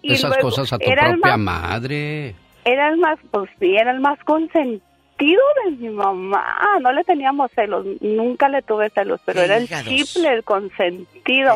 [0.01, 2.33] esas, cosas a tu propia más- madre.
[2.65, 4.81] Era el más, pues sí, era el más consentido
[5.17, 6.59] de mi mamá.
[6.81, 11.55] No le teníamos celos, nunca le tuve celos, pero era el triple, el consentido.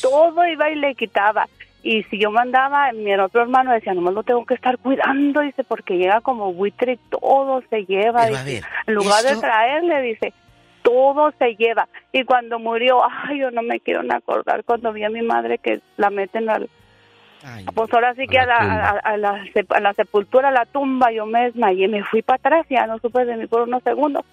[0.00, 1.48] Todo iba y le quitaba.
[1.84, 5.64] Y si yo mandaba, mi otro hermano decía, nomás lo tengo que estar cuidando, dice,
[5.64, 8.26] porque llega como buitre y todo se lleva.
[8.26, 8.44] Dice.
[8.44, 10.32] ver, en lugar de esto- traerle, dice,
[10.82, 11.88] todo se lleva.
[12.12, 15.58] Y cuando murió, ay, yo no me quiero ni acordar cuando vi a mi madre
[15.58, 16.70] que la meten al,
[17.74, 20.66] pues ahora sí que a la, a, a la, sep- a la sepultura, a la
[20.66, 23.82] tumba, yo me desmayé, me fui para atrás, ya no supe de mí por unos
[23.82, 24.24] segundos.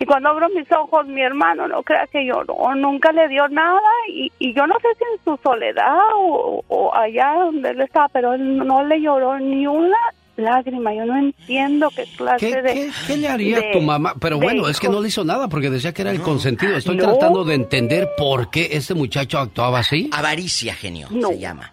[0.00, 3.80] Y cuando abro mis ojos, mi hermano, no creas que lloró, nunca le dio nada.
[4.08, 8.08] Y, y yo no sé si en su soledad o, o allá donde él estaba,
[8.08, 9.96] pero él no le lloró ni una
[10.36, 10.94] lágrima.
[10.94, 12.74] Yo no entiendo qué clase ¿Qué, de.
[12.74, 14.14] qué- qué le haría de- tu mamá?
[14.20, 16.76] Pero bueno, es que no le hizo nada porque decía que era el consentido.
[16.76, 17.02] Estoy No.
[17.02, 20.08] tratando de entender por qué este muchacho actuaba así.
[20.12, 21.26] Avaricia, genio, No.
[21.30, 21.72] se llama.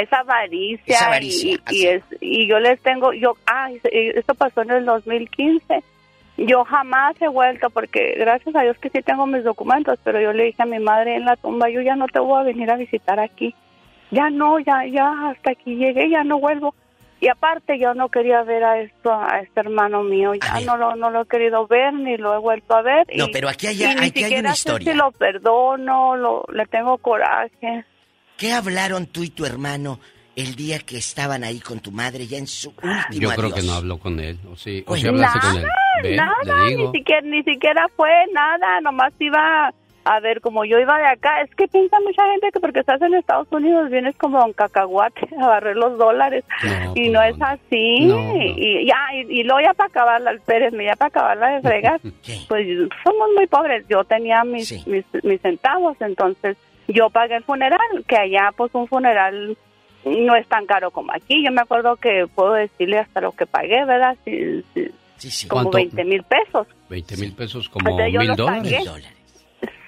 [0.00, 0.98] Es avaricia,
[1.70, 5.82] y, es y yo les tengo yo ah esto pasó en el 2015
[6.38, 10.32] yo jamás he vuelto porque gracias a Dios que sí tengo mis documentos pero yo
[10.32, 12.70] le dije a mi madre en la tumba yo ya no te voy a venir
[12.70, 13.54] a visitar aquí.
[14.10, 16.74] Ya no ya ya hasta aquí llegué ya no vuelvo.
[17.18, 20.94] Y aparte yo no quería ver a esto a este hermano mío ya no lo
[20.94, 23.68] no lo he querido ver ni lo he vuelto a ver No, y- pero aquí
[23.68, 24.92] hay- y ni aquí hay una sé historia.
[24.92, 27.84] si lo perdono lo le tengo coraje
[28.36, 29.98] ¿Qué hablaron tú y tu hermano
[30.34, 33.54] el día que estaban ahí con tu madre ya en su último Yo creo adiós?
[33.54, 34.38] que no habló con él.
[34.52, 35.66] O sí, o sí hablaste nada, con él.
[36.02, 36.16] ¿Ve?
[36.16, 39.72] nada, ni siquiera, ni siquiera fue nada, nomás iba
[40.08, 43.02] a ver, como yo iba de acá, es que piensa mucha gente que porque estás
[43.02, 46.44] en Estados Unidos vienes como un cacahuate a barrer los dólares
[46.94, 50.94] y no es así, No, y ya, y, y luego ya para acabarla, Pérez, ya
[50.94, 52.00] para acabarla de fregar,
[52.48, 52.68] pues
[53.02, 56.56] somos muy pobres, yo tenía mis, mis, mis centavos, entonces
[56.88, 59.56] yo pagué el funeral, que allá pues un funeral
[60.04, 61.44] no es tan caro como aquí.
[61.44, 64.16] Yo me acuerdo que puedo decirle hasta lo que pagué, ¿verdad?
[64.24, 64.64] Sí,
[65.16, 65.78] sí, como ¿Cuánto?
[65.78, 66.66] 20 mil pesos.
[66.88, 68.84] 20 mil pesos como O sea, yo mil dólares.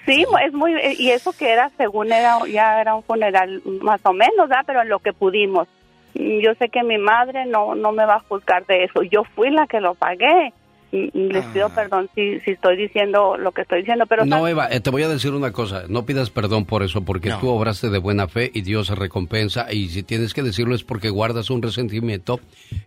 [0.05, 4.11] Sí, es muy y eso que era según era ya era un funeral más o
[4.11, 4.63] menos, ¿verdad?
[4.65, 5.67] Pero en lo que pudimos.
[6.15, 9.03] Yo sé que mi madre no no me va a juzgar de eso.
[9.03, 10.51] Yo fui la que lo pagué.
[10.91, 14.47] Y- y Les pido perdón si, si estoy diciendo lo que estoy diciendo, pero No,
[14.47, 15.83] Eva, eh, te voy a decir una cosa.
[15.87, 19.71] No pidas perdón por eso, porque tú obraste de buena fe y Dios se recompensa.
[19.71, 22.39] Y si tienes que decirlo es porque guardas un resentimiento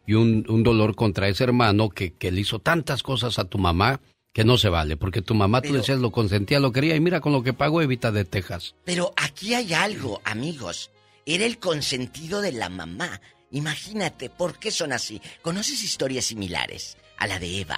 [0.06, 3.58] y un, un dolor contra ese hermano que, que le hizo tantas cosas a tu
[3.58, 4.00] mamá
[4.32, 4.96] que no se vale.
[4.96, 6.96] Porque tu mamá, tú decías, lo consentía, lo quería.
[6.96, 8.74] Y mira con lo que pagó Evita de Texas.
[8.84, 10.90] Pero aquí hay algo, amigos.
[11.24, 13.20] Era el consentido de la mamá.
[13.52, 15.20] Imagínate, ¿por qué son así?
[15.42, 17.76] ¿Conoces historias similares a la de Eva?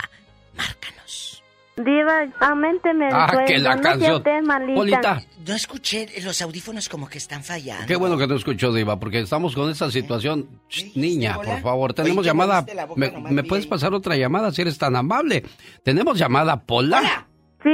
[0.57, 1.43] Márcanos.
[1.77, 4.17] Diva, aumenteme el Ah, sueldo, que la no sea canción.
[4.19, 4.75] usted malita.
[4.77, 5.23] Polita.
[5.47, 7.87] No escuché, los audífonos como que están fallando.
[7.87, 10.49] Qué bueno que no escuchó, Diva, porque estamos con esa situación.
[10.69, 12.61] Shh, Niña, por favor, Oye, tenemos llamada.
[12.61, 13.71] moviste la boca ¿Me, nomás, me vi puedes ahí.
[13.71, 15.45] pasar otra llamada si eres tan amable?
[15.83, 17.27] Tenemos llamada, Pola.
[17.63, 17.71] Sí,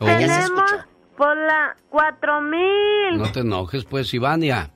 [0.00, 0.06] Oh.
[0.06, 0.70] Ya se tenemos
[1.16, 3.16] por la 4000.
[3.16, 4.70] No te enojes, pues, Ivania.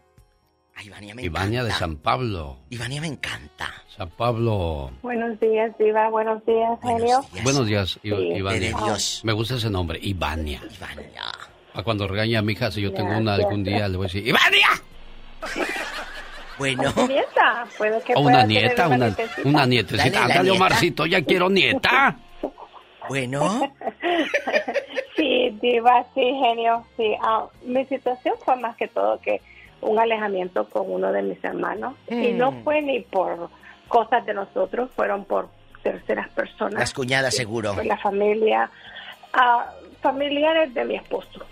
[0.83, 2.59] Ivania me Ivania de San Pablo.
[2.71, 3.73] Ivania me encanta.
[3.97, 4.91] San Pablo.
[5.03, 6.09] Buenos días, Diva.
[6.09, 7.21] Buenos días, genio.
[7.43, 8.15] Buenos días, I- Sí.
[8.37, 8.61] Ivania.
[8.61, 9.21] De Dios.
[9.25, 10.61] Me gusta ese nombre, Ivania.
[10.77, 11.23] Ivania.
[11.75, 14.09] A cuando regaña a mi hija, si yo tengo una algún día, le voy a
[14.09, 14.69] decir, ¡Ivania!
[16.59, 16.93] Bueno.
[17.07, 19.49] Nieta, puede que una nieta, una, nietecita.
[19.49, 20.21] una nietecita.
[20.21, 20.51] Dale, Ándale.
[20.51, 22.17] Omarcito, ya quiero nieta.
[23.09, 23.73] Bueno,
[25.17, 26.85] Sí, Diva, sí, genio.
[26.97, 29.41] Sí, Ah, mi situación fue más que todo que
[29.81, 31.95] un alejamiento con uno de mis hermanos.
[32.09, 32.65] Y no Mm.
[32.65, 33.51] fue ni por
[33.89, 35.49] cosas de nosotros, fueron por
[35.83, 36.75] terceras personas.
[36.75, 37.75] las cuñadas seguro.
[37.75, 38.71] Fue la familia,
[39.33, 39.71] ah,
[40.03, 41.45] familiares de mi esposo.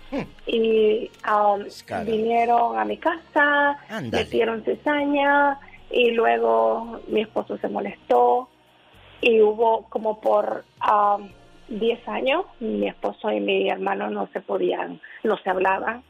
[0.45, 1.63] Y um,
[2.05, 4.23] vinieron a mi casa, Ándale.
[4.23, 8.49] metieron cizaña y luego mi esposo se molestó
[9.21, 11.29] y hubo como por um,
[11.69, 16.03] 10 años mi esposo y mi hermano no se podían, no se hablaban.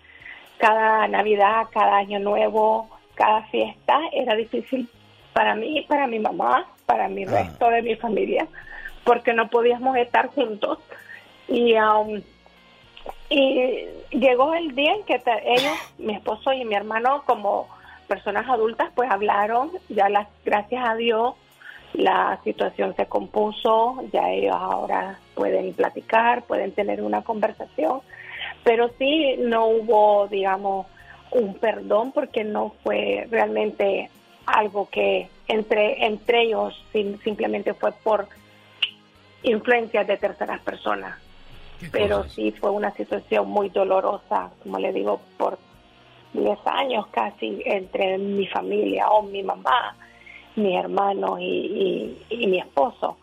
[0.58, 4.90] Cada Navidad, cada Año Nuevo, cada fiesta era difícil
[5.34, 8.48] para mí, para mi mamá, para mi resto de mi familia,
[9.04, 10.80] porque no podíamos estar juntos.
[11.48, 12.22] Y, um,
[13.30, 17.68] y llegó el día en que ellos, mi esposo y mi hermano, como
[18.08, 21.36] personas adultas, pues hablaron, ya las, gracias a Dios,
[21.94, 28.02] la situación se compuso, ya ellos ahora pueden platicar, pueden tener una conversación,
[28.68, 30.88] pero sí no hubo, digamos,
[31.32, 34.10] un perdón porque no fue realmente
[34.46, 38.28] algo que entre entre ellos sim- simplemente fue por
[39.44, 41.18] influencias de terceras personas.
[41.92, 45.58] Pero sí fue una situación muy dolorosa, como le digo, por
[46.34, 49.96] 10 años casi entre mi familia o mi mamá,
[50.58, 53.18] mi hermano y, y- y mi esposo.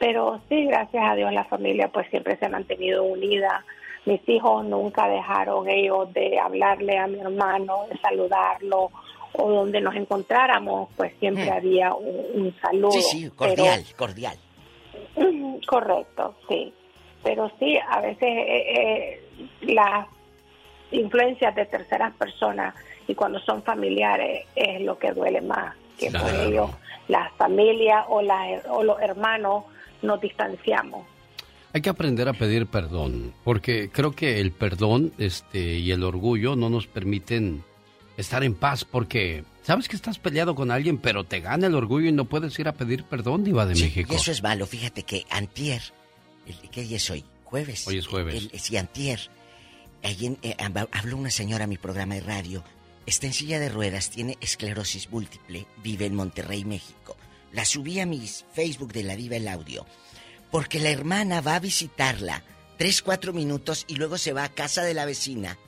[0.00, 3.64] Pero sí, gracias a Dios la familia pues siempre se ha mantenido unida.
[4.06, 8.90] Mis hijos nunca dejaron ellos de hablarle a mi hermano, de saludarlo
[9.32, 11.52] o donde nos encontráramos, pues siempre Mm.
[11.52, 12.90] había un, un saludo.
[12.92, 14.38] Sí, sí, Pero- cordial, cordial.
[15.66, 16.72] Correcto, sí.
[17.22, 19.22] Pero sí, a veces eh, eh,
[19.62, 20.06] las
[20.90, 22.74] influencias de terceras personas
[23.06, 26.70] y cuando son familiares es lo que duele más, que por ello
[27.08, 28.20] la familia o,
[28.70, 29.64] o los hermanos
[30.02, 31.06] nos distanciamos.
[31.72, 36.56] Hay que aprender a pedir perdón, porque creo que el perdón este, y el orgullo
[36.56, 37.62] no nos permiten
[38.16, 42.08] estar en paz, porque sabes que estás peleado con alguien, pero te gana el orgullo
[42.08, 44.12] y no puedes ir a pedir perdón, Diva de México.
[44.12, 44.66] Y eso es malo.
[44.66, 45.80] Fíjate que antier,
[46.46, 47.24] el- ¿qué día es hoy?
[47.44, 47.86] ¿Jueves?
[47.86, 48.48] Hoy es jueves.
[48.52, 49.20] El- sí, antier.
[50.02, 52.64] En- eh, hab- habló una señora a mi programa de radio.
[53.06, 57.16] Está en silla de ruedas, tiene esclerosis múltiple, vive en Monterrey, México.
[57.52, 59.84] La subí a mis Facebook de la Diva el audio.
[60.50, 62.42] Porque la hermana va a visitarla
[62.80, 65.58] tres, cuatro minutos y luego se va a casa de la vecina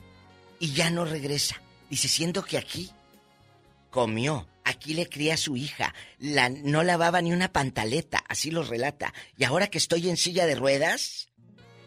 [0.59, 1.61] y ya no regresa.
[1.89, 2.89] Dice, siendo que aquí
[3.91, 8.63] comió, aquí le cría a su hija, la, no lavaba ni una pantaleta, así lo
[8.63, 9.13] relata.
[9.37, 11.29] Y ahora que estoy en silla de ruedas,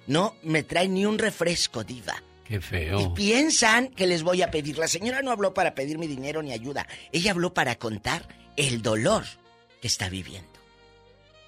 [0.07, 2.23] no me trae ni un refresco, diva.
[2.45, 3.01] Qué feo.
[3.01, 4.79] Y piensan que les voy a pedir.
[4.79, 6.87] La señora no habló para pedir mi dinero ni ayuda.
[7.11, 9.25] Ella habló para contar el dolor
[9.81, 10.56] que está viviendo.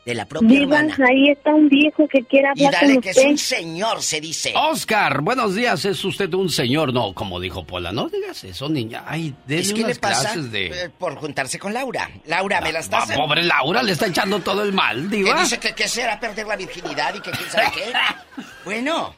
[0.09, 1.07] De la propia Diva, hermana.
[1.07, 3.29] ahí está un viejo que quiere Y hablar con dale que es usted.
[3.31, 4.55] un señor, se dice.
[4.57, 9.05] Oscar, buenos días, es usted un señor, no, como dijo Pola, no digas eso, niña,
[9.07, 10.67] ay, Es que unas le pasa clases de...
[10.69, 12.11] eh, por juntarse con Laura.
[12.25, 13.13] Laura, me la Ah, estás...
[13.13, 15.41] pobre Laura, le está echando todo el mal, Que Diva.
[15.43, 17.93] dice que, que será perder la virginidad y que quién sabe qué.
[18.65, 19.15] Bueno.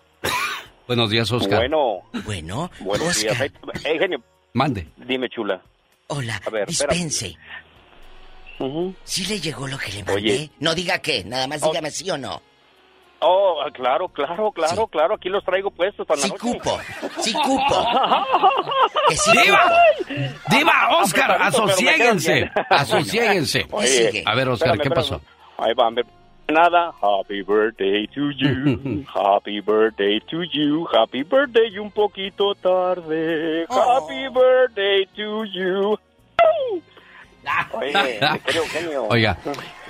[0.89, 1.59] Buenos días, Oscar.
[1.61, 2.01] Bueno.
[2.25, 3.37] Bueno, Buenos Oscar.
[3.39, 3.53] días.
[3.85, 4.21] Hey, genio,
[4.55, 4.89] Mande.
[4.97, 5.63] dime, chula.
[6.09, 7.37] Hola, A ver, espérate.
[8.61, 8.99] Dispense.
[9.05, 10.15] ¿Sí le llegó lo que le mandé?
[10.15, 10.51] Oye.
[10.61, 11.69] No diga qué, nada más Oh.
[11.69, 12.41] dígame sí o no.
[13.23, 15.15] Oh, ah, claro, claro, claro, claro.
[15.17, 16.41] Aquí los traigo puestos para la Sí noche.
[16.59, 16.79] cupo,
[17.21, 17.87] sí cupo.
[19.11, 19.63] Que sí ¡Diva!
[19.63, 20.15] cupo.
[20.49, 20.73] ¡Diva,
[21.03, 21.39] Oscar,
[21.77, 22.51] quedan bien.
[22.71, 23.67] Asosiéguense.
[23.73, 25.21] Oye, A ver, Oscar, espérame, ¿qué pasó?
[25.59, 26.03] Ahí va, me-
[26.49, 26.93] nada.
[27.03, 29.05] Happy birthday to you.
[29.15, 30.87] Happy birthday to you.
[30.87, 33.67] Happy birthday un poquito tarde.
[33.69, 34.01] Oh.
[34.01, 35.99] Happy birthday to you.
[37.73, 37.93] Oye.
[39.09, 39.39] Oiga,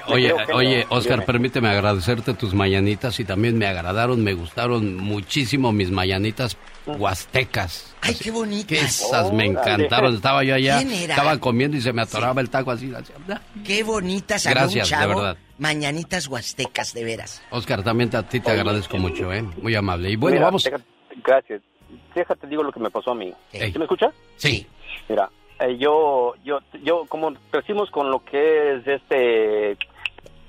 [0.08, 5.90] oye, oye, Oscar, permíteme agradecerte tus mañanitas y también me agradaron, me gustaron muchísimo mis
[5.90, 6.56] mañanitas
[6.86, 7.94] huastecas.
[8.00, 8.78] Ay, qué bonitas.
[8.78, 10.14] Esas me encantaron.
[10.14, 11.14] Estaba yo allá, ¿Quién era?
[11.14, 12.92] estaba comiendo y se me atoraba el taco así.
[12.94, 13.12] así.
[13.64, 14.46] Qué bonitas.
[14.46, 15.02] Gracias, chavo.
[15.02, 15.36] de verdad.
[15.58, 17.42] Mañanitas huastecas, de veras.
[17.50, 19.42] Oscar, también a ti te agradezco mucho, ¿eh?
[19.42, 20.10] Muy amable.
[20.10, 20.64] Y bueno, Mira, vamos.
[20.64, 20.84] déjate-
[21.22, 21.60] gracias.
[22.14, 23.32] Déjate, digo lo que me pasó a mí.
[23.52, 23.72] Ey.
[23.72, 24.10] ¿Sí me escucha?
[24.36, 24.66] Sí.
[25.08, 25.28] Mira,
[25.60, 29.76] eh, yo, yo, yo, como crecimos con lo que es este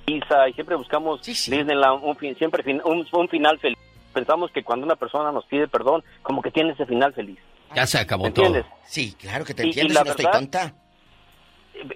[0.07, 3.77] Isa y siempre buscamos Disneyland, un fin- siempre fin- un, un final feliz.
[4.13, 7.39] Pensamos que cuando una persona nos pide perdón, como que tiene ese final feliz.
[7.75, 8.45] Ya se acabó ¿Me todo.
[8.47, 8.71] entiendes?
[8.85, 10.73] Sí, claro que te Y- y entiendo, la no estoy verdad- tonta.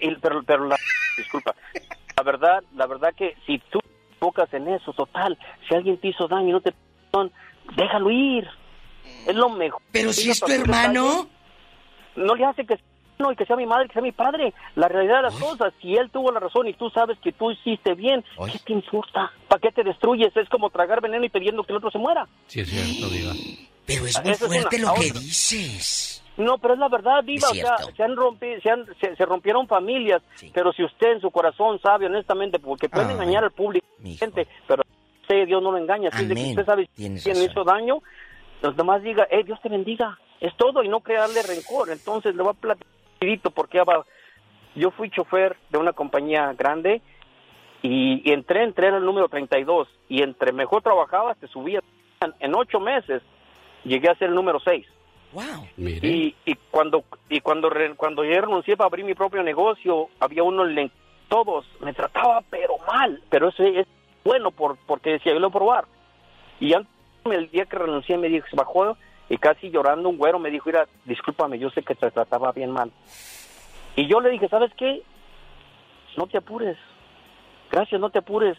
[0.02, 0.78] Y- pero, pero la,
[1.18, 1.54] disculpa,
[2.16, 5.38] la verdad, la verdad que si tú te enfocas en eso, total,
[5.68, 6.74] si alguien te hizo daño y no te
[7.12, 7.32] perdón,
[7.76, 8.48] déjalo ir.
[9.28, 9.82] Es lo mejor.
[9.92, 11.28] Pero si es tu hermano.
[12.16, 12.80] No le hace que
[13.20, 14.54] no, y que sea mi madre, que sea mi padre.
[14.76, 17.52] La realidad de las cosas, si él tuvo la razón y tú sabes que tú
[17.52, 19.32] hiciste bien, ¿qué te importa?
[19.48, 20.36] ¿Para qué te destruyes?
[20.36, 22.28] Es como tragar veneno y pidiendo que el otro se muera.
[22.48, 23.34] Sí, es cierto, Diva.
[23.86, 24.88] Pero es Ah, muy esa es fuerte una.
[24.88, 25.20] lo que otra.
[25.20, 26.24] dices.
[26.38, 27.48] No, pero es la verdad, Diva.
[27.54, 30.22] Es O sea, se, han rompi- se, han- se- se rompieron familias,
[30.54, 33.86] pero si usted en su corazón sabe honestamente, porque puede engañar al público,
[34.20, 34.84] gente, pero
[35.22, 36.10] usted, Dios no lo engaña.
[36.12, 36.50] Así de que Amén.
[36.52, 37.52] usted sabe Tienes quién razón.
[37.52, 37.98] hizo daño,
[38.62, 40.18] los demás diga, eh, Dios te bendiga.
[40.42, 41.90] Es todo y no crearle rencor.
[41.90, 42.92] Entonces le voy a platicar
[43.52, 43.82] porque
[44.76, 47.02] yo fui chofer de una compañía grande
[47.82, 51.84] y, y entré, entré en el número 32 y entre mejor trabajabas te subías.
[52.40, 53.22] En ocho meses
[53.84, 54.86] llegué a ser el número 6.
[55.34, 55.68] Wow.
[56.08, 60.44] Y, y cuando y cuando re- cuando yo renuncié para abrir mi propio negocio, había
[60.44, 60.92] uno en
[61.28, 63.86] todos me trataba pero mal, pero eso es
[64.24, 65.86] bueno por porque decía yo lo voy a probar.
[66.60, 66.90] Y antes
[67.26, 68.96] el día que renuncié me dijo, se bajó
[69.30, 72.72] y casi llorando un güero me dijo, mira, discúlpame, yo sé que te trataba bien
[72.72, 72.92] mal.
[73.96, 75.04] Y yo le dije, ¿sabes qué?
[76.18, 76.78] No te apures.
[77.72, 78.58] Gracias, no te apures.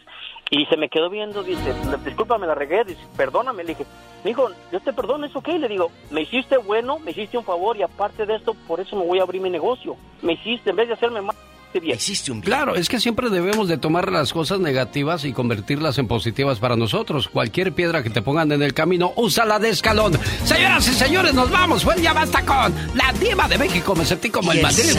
[0.50, 3.64] Y se me quedó viendo, dice, discúlpame, la regué, dice, perdóname.
[3.64, 3.86] Le dije,
[4.24, 5.58] dijo, yo te perdono, ¿eso qué?
[5.58, 8.96] Le digo, me hiciste bueno, me hiciste un favor y aparte de esto, por eso
[8.96, 9.96] me voy a abrir mi negocio.
[10.22, 11.36] Me hiciste, en vez de hacerme mal,
[11.76, 11.96] hiciste bien.
[11.96, 16.06] Hiciste un Claro, es que siempre debemos de tomar las cosas negativas y convertirlas en
[16.06, 17.28] positivas para nosotros.
[17.28, 20.18] Cualquier piedra que te pongan en el camino, úsala de escalón.
[20.44, 21.84] Señoras y señores, nos vamos.
[21.84, 23.94] Pues ya basta con la diva de México.
[23.94, 24.96] Me sentí como Y el el Madrid.